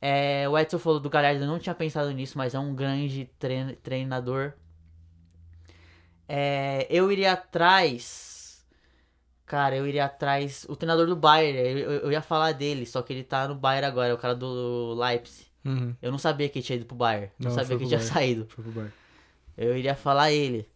[0.00, 3.28] É, o Edson falou do Galhardo, eu não tinha pensado nisso, mas é um grande
[3.38, 4.54] trein- treinador.
[6.28, 8.64] É, eu iria atrás.
[9.44, 10.64] Cara, eu iria atrás.
[10.68, 13.86] O treinador do Bayern, eu, eu- ia falar dele, só que ele tá no Bayern
[13.86, 15.46] agora, é o cara do Leipzig.
[15.64, 15.94] Uhum.
[16.00, 17.30] Eu não sabia que ele tinha ido pro Bayern.
[17.38, 18.48] Não, Não, sabia que ele tinha saído.
[19.58, 20.68] Eu iria falar ele.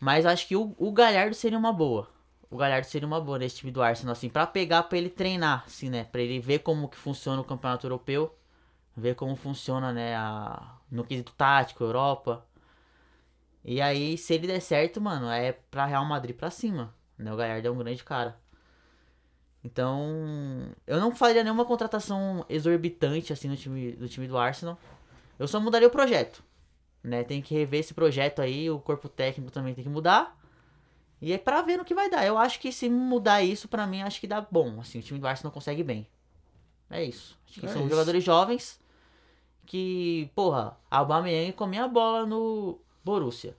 [0.00, 2.08] Mas acho que o, o Galhardo seria uma boa.
[2.50, 5.62] O Galhardo seria uma boa nesse time do Arsenal, assim, pra pegar, pra ele treinar,
[5.66, 6.04] assim, né?
[6.04, 8.34] Pra ele ver como que funciona o campeonato europeu.
[8.96, 12.44] Ver como funciona, né, a, no quesito tático, Europa.
[13.64, 16.94] E aí, se ele der certo, mano, é pra Real Madrid pra cima.
[17.18, 17.32] Né?
[17.32, 18.38] O Galhardo é um grande cara.
[19.62, 24.78] Então, eu não faria nenhuma contratação exorbitante, assim, no time, do time do Arsenal.
[25.38, 26.42] Eu só mudaria o projeto
[27.02, 27.24] né?
[27.24, 30.38] Tem que rever esse projeto aí, o corpo técnico também tem que mudar.
[31.20, 32.26] E é pra ver no que vai dar.
[32.26, 34.80] Eu acho que se mudar isso, pra mim, acho que dá bom.
[34.80, 36.06] Assim, o time do Arsenal consegue bem.
[36.88, 37.38] É isso.
[37.48, 37.90] Acho que É são isso.
[37.90, 38.80] jogadores jovens
[39.70, 43.56] que, porra, Aubameyang comia a bola no Borussia.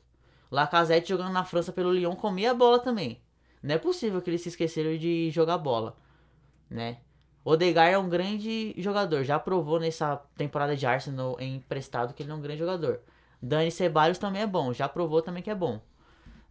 [0.51, 3.21] Lacazette jogando na França pelo Lyon comia a bola também.
[3.63, 5.95] Não é possível que eles se esqueceram de jogar bola,
[6.69, 6.97] né?
[7.45, 12.31] Odegar é um grande jogador, já provou nessa temporada de Arsenal em emprestado que ele
[12.31, 12.99] é um grande jogador.
[13.41, 15.79] Dani Ceballos também é bom, já provou também que é bom.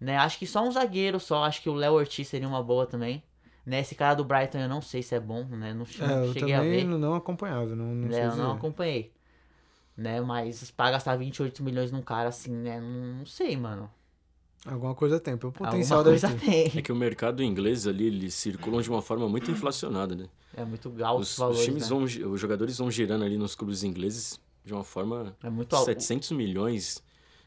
[0.01, 0.16] Né?
[0.16, 3.23] Acho que só um zagueiro só, acho que o Léo Ortiz seria uma boa também.
[3.66, 3.81] Né?
[3.81, 5.74] Esse cara do Brighton eu não sei se é bom, né?
[5.74, 6.81] Não, É, cheguei a ver.
[6.81, 9.20] também não acompanhava, não, não sei Eu não acompanhei.
[10.01, 10.19] Né?
[10.21, 12.81] Mas pra gastar 28 milhões num cara assim, né?
[12.81, 13.91] Não, não sei, mano.
[14.65, 15.35] Alguma coisa tem.
[15.35, 16.73] O Alguma potencial deve coisa tem.
[16.75, 20.27] É que o mercado inglês ali, eles circulam de uma forma muito inflacionada, né?
[20.55, 21.89] É muito alto os Os, valores, os times né?
[21.89, 22.03] vão,
[22.33, 25.85] os jogadores vão girando ali nos clubes ingleses de uma forma É muito alto.
[25.85, 27.03] 700 milhões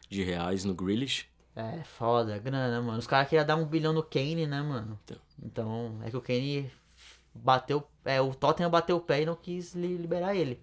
[0.09, 1.25] de reais no Grealish.
[1.55, 2.99] É, foda, grana, mano.
[2.99, 4.99] Os caras queriam dar um bilhão no Kane, né, mano?
[5.03, 5.17] Então.
[5.43, 6.71] Então, é que o Kane
[7.33, 7.83] bateu.
[8.05, 10.59] É, o Tottenham bateu o pé e não quis li- liberar ele.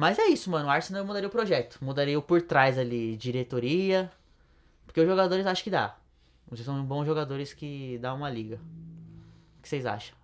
[0.00, 0.66] Mas é isso, mano.
[0.66, 1.78] O Arsenal eu mudaria o projeto.
[1.82, 4.10] Mudaria o por trás ali, diretoria.
[4.86, 5.94] Porque os jogadores acho que dá.
[6.48, 8.56] Vocês são bons jogadores que dá uma liga.
[9.58, 10.16] O que vocês acham?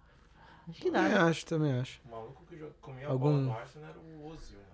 [0.69, 1.21] Acho que dá, Também né?
[1.25, 2.01] acho, também acho.
[2.07, 4.71] O maluco que comia Algum- a bola no Arsenal era o Ozil, mano.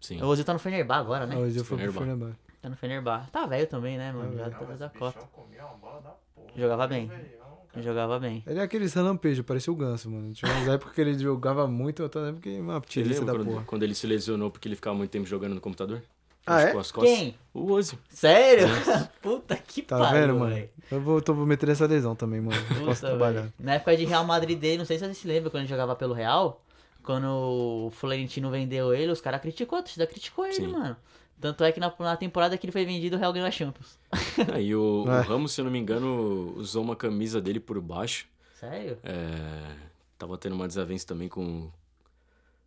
[0.00, 0.22] Sim.
[0.22, 1.34] O Ozil tá no Fenerbah agora, né?
[1.34, 1.92] Ah, Hoje eu fui pro.
[1.92, 2.36] Fenerbahçe.
[2.60, 3.26] Tá no Fenerbah.
[3.32, 4.36] Tá velho também, né, mano?
[4.36, 5.18] Já Tá tá Não, mas da o cota.
[5.18, 6.48] bichão comia uma bola da porra.
[6.54, 7.06] Jogava bem.
[7.08, 7.41] Velhão,
[7.72, 7.82] cara.
[7.84, 8.42] Jogava bem.
[8.46, 10.32] Ele é aqueles relampejos, parecia o Ganso, mano.
[10.32, 13.64] Tinha umas épocas que ele jogava muito, outra época que uma lembra da quando, porra.
[13.66, 16.02] quando ele se lesionou porque ele ficava muito tempo jogando no computador?
[16.44, 16.72] Ah, é?
[16.72, 17.16] Com as costas?
[17.18, 17.34] Quem?
[17.54, 17.96] O Ozzy.
[18.10, 18.66] Sério?
[19.22, 20.54] Puta que Tá pariu, vendo, mano?
[20.54, 20.68] velho.
[20.90, 22.60] Eu vou, tô, vou meter essa lesão também, mano.
[22.66, 23.42] Puta, posso trabalhar.
[23.42, 23.52] velho.
[23.60, 25.94] Na época de Real Madrid dele, não sei se você se lembra, quando ele jogava
[25.94, 26.60] pelo Real,
[27.04, 30.66] quando o Florentino vendeu ele, os caras criticou, a torcida criticou ele, Sim.
[30.66, 30.96] mano.
[31.42, 33.98] Tanto é que na, na temporada que ele foi vendido, o Real ganhou a Champions.
[34.54, 35.20] Aí o, o É.
[35.20, 38.26] Ramos, se eu não me engano, usou uma camisa dele por baixo.
[38.58, 38.96] Sério?
[39.02, 39.74] É,
[40.16, 41.68] tava tendo uma desavença também com,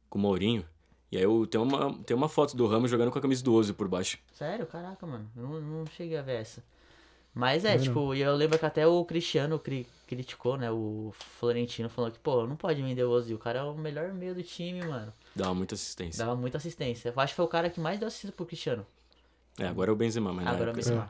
[0.09, 0.65] com o Mourinho.
[1.11, 3.53] E aí eu, tem, uma, tem uma foto do Ramos jogando com a camisa do
[3.53, 4.17] Ozzy por baixo.
[4.33, 4.65] Sério?
[4.65, 5.29] Caraca, mano.
[5.37, 6.61] Eu não, não cheguei a ver essa.
[7.33, 10.71] Mas é, Também tipo, e eu lembro que até o Cristiano cri- criticou, né?
[10.71, 13.35] O Florentino falou que, pô, não pode vender o Ozil.
[13.37, 15.13] O cara é o melhor meio do time, mano.
[15.35, 16.23] Dava muita assistência.
[16.23, 17.11] Dava muita assistência.
[17.15, 18.85] Eu acho que foi o cara que mais deu assistência pro Cristiano.
[19.59, 20.75] É, agora é o Benzema, mas Agora época...
[20.77, 21.09] mesmo.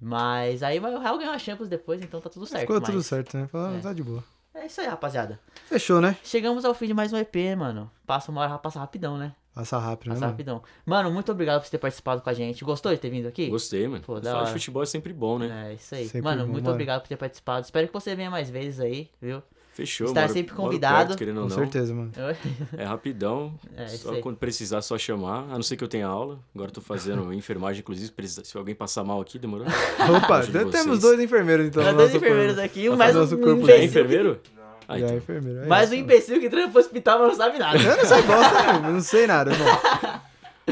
[0.00, 2.60] Mas aí o Real ganhou a Champions depois, então tá tudo certo.
[2.62, 3.46] Ficou mas tudo certo, né?
[3.46, 3.80] Falando, É.
[3.80, 4.22] tá de boa.
[4.54, 5.40] É isso aí, rapaziada.
[5.66, 6.16] Fechou, né?
[6.22, 7.90] Chegamos ao fim de mais um EP, mano.
[8.06, 9.34] Passa uma hora, passa rapidão, né?
[9.54, 10.62] Passa rápido, né, Passa rapidão.
[10.84, 12.64] Mano, muito obrigado por você ter participado com a gente.
[12.64, 13.48] Gostou de ter vindo aqui?
[13.48, 14.02] Gostei, mano.
[14.02, 15.70] Pô, Falar de futebol é sempre bom, né?
[15.70, 16.04] É, isso aí.
[16.06, 16.74] Sempre mano, bom, muito mano.
[16.74, 17.64] obrigado por ter participado.
[17.64, 19.42] Espero que você venha mais vezes aí, viu?
[19.74, 21.06] Fechou, Estar moro- sempre convidado.
[21.08, 21.56] perto, querendo ou Com não.
[21.56, 22.12] certeza, mano.
[22.78, 23.52] É rapidão.
[23.76, 25.40] É, isso só quando precisar, só chamar.
[25.50, 26.38] A não ser que eu tenha aula.
[26.54, 28.12] Agora eu tô fazendo enfermagem, inclusive.
[28.12, 29.66] precisa- Se alguém passar mal aqui, demorou?
[30.16, 31.82] Opa, temos dois enfermeiros, então.
[31.82, 32.66] Tem no dois enfermeiros corpo.
[32.66, 34.40] aqui, mais um nosso corpo Já é enfermeiro?
[34.56, 34.64] Não.
[34.86, 35.16] Ah, Já é então.
[35.16, 35.60] enfermeiro.
[35.62, 35.94] aí, Mais ó.
[35.94, 37.76] um imbecil que treina pro hospital, mas não sabe nada.
[37.78, 38.58] Eu não sei bosta?
[38.86, 40.20] Eu não sei nada, irmão.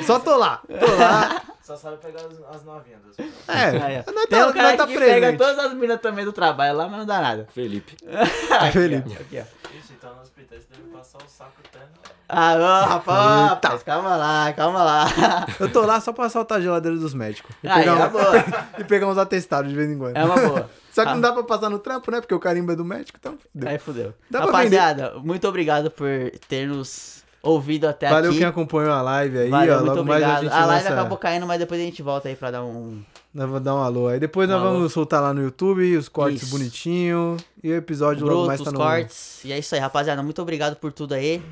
[0.07, 0.63] Só tô lá.
[0.69, 1.43] Tô lá.
[1.73, 3.19] Só sabe pegar as, as novinhas dos
[3.49, 4.05] Aí, É.
[4.07, 4.13] ó.
[4.13, 5.39] Nós Tem tá, um cara nós tá que pega presente.
[5.39, 7.49] todas as minas também do trabalho lá, mas não dá nada.
[7.55, 7.97] Felipe.
[8.61, 9.13] Aqui, Felipe.
[9.15, 9.69] aqui, ó.
[9.79, 12.13] Ixi, então no hospital você deve passar o saco até no...
[12.29, 15.07] Ah, ô, rapaz, rapaz, calma lá, calma lá.
[15.61, 17.55] Eu tô lá só pra assaltar a geladeira dos médicos.
[17.63, 20.17] E Aí, pegar, é um- e pegar uns atestados de vez em quando.
[20.17, 20.71] É uma boa.
[20.91, 21.15] Só que Ah.
[21.15, 22.21] não dá pra passar no trampo, né?
[22.21, 23.69] Porque o carimbo é do médico, então fudeu.
[23.69, 24.15] Aí fudeu.
[24.31, 26.07] Dá Rapaziada, muito obrigado por
[26.49, 28.39] ter nos ouvido até Valeu aqui.
[28.39, 29.77] quem acompanhou a live aí, Valeu, ó.
[29.81, 30.39] muito Logo mais obrigado.
[30.39, 32.65] a gente a live lança- acabou caindo, mas depois a gente volta aí pra dar
[32.65, 33.03] um.
[33.35, 34.09] Nós vamos dar um alô.
[34.09, 34.73] Aí depois nós Um alô.
[34.75, 36.51] vamos soltar lá no YouTube os cortes Isso.
[36.51, 37.43] bonitinhos.
[37.63, 38.79] E o episódio logo Bruto, mais os tá no...
[38.79, 39.45] cortes.
[39.45, 40.23] E é isso aí, rapaziada.
[40.23, 41.43] Muito obrigado por tudo aí.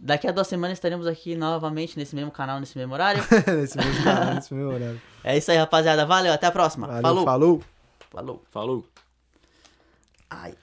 [0.00, 3.22] Daqui a duas semanas estaremos aqui novamente nesse mesmo canal, nesse mesmo horário.
[3.54, 5.00] nesse mesmo canal, nesse mesmo horário.
[5.24, 6.06] é isso aí, rapaziada.
[6.06, 6.86] Valeu, até a próxima.
[6.86, 7.24] Valeu, Falou.
[7.24, 7.62] falou.
[8.10, 8.42] Falou.
[8.50, 8.84] Falou.
[10.30, 10.54] Ai.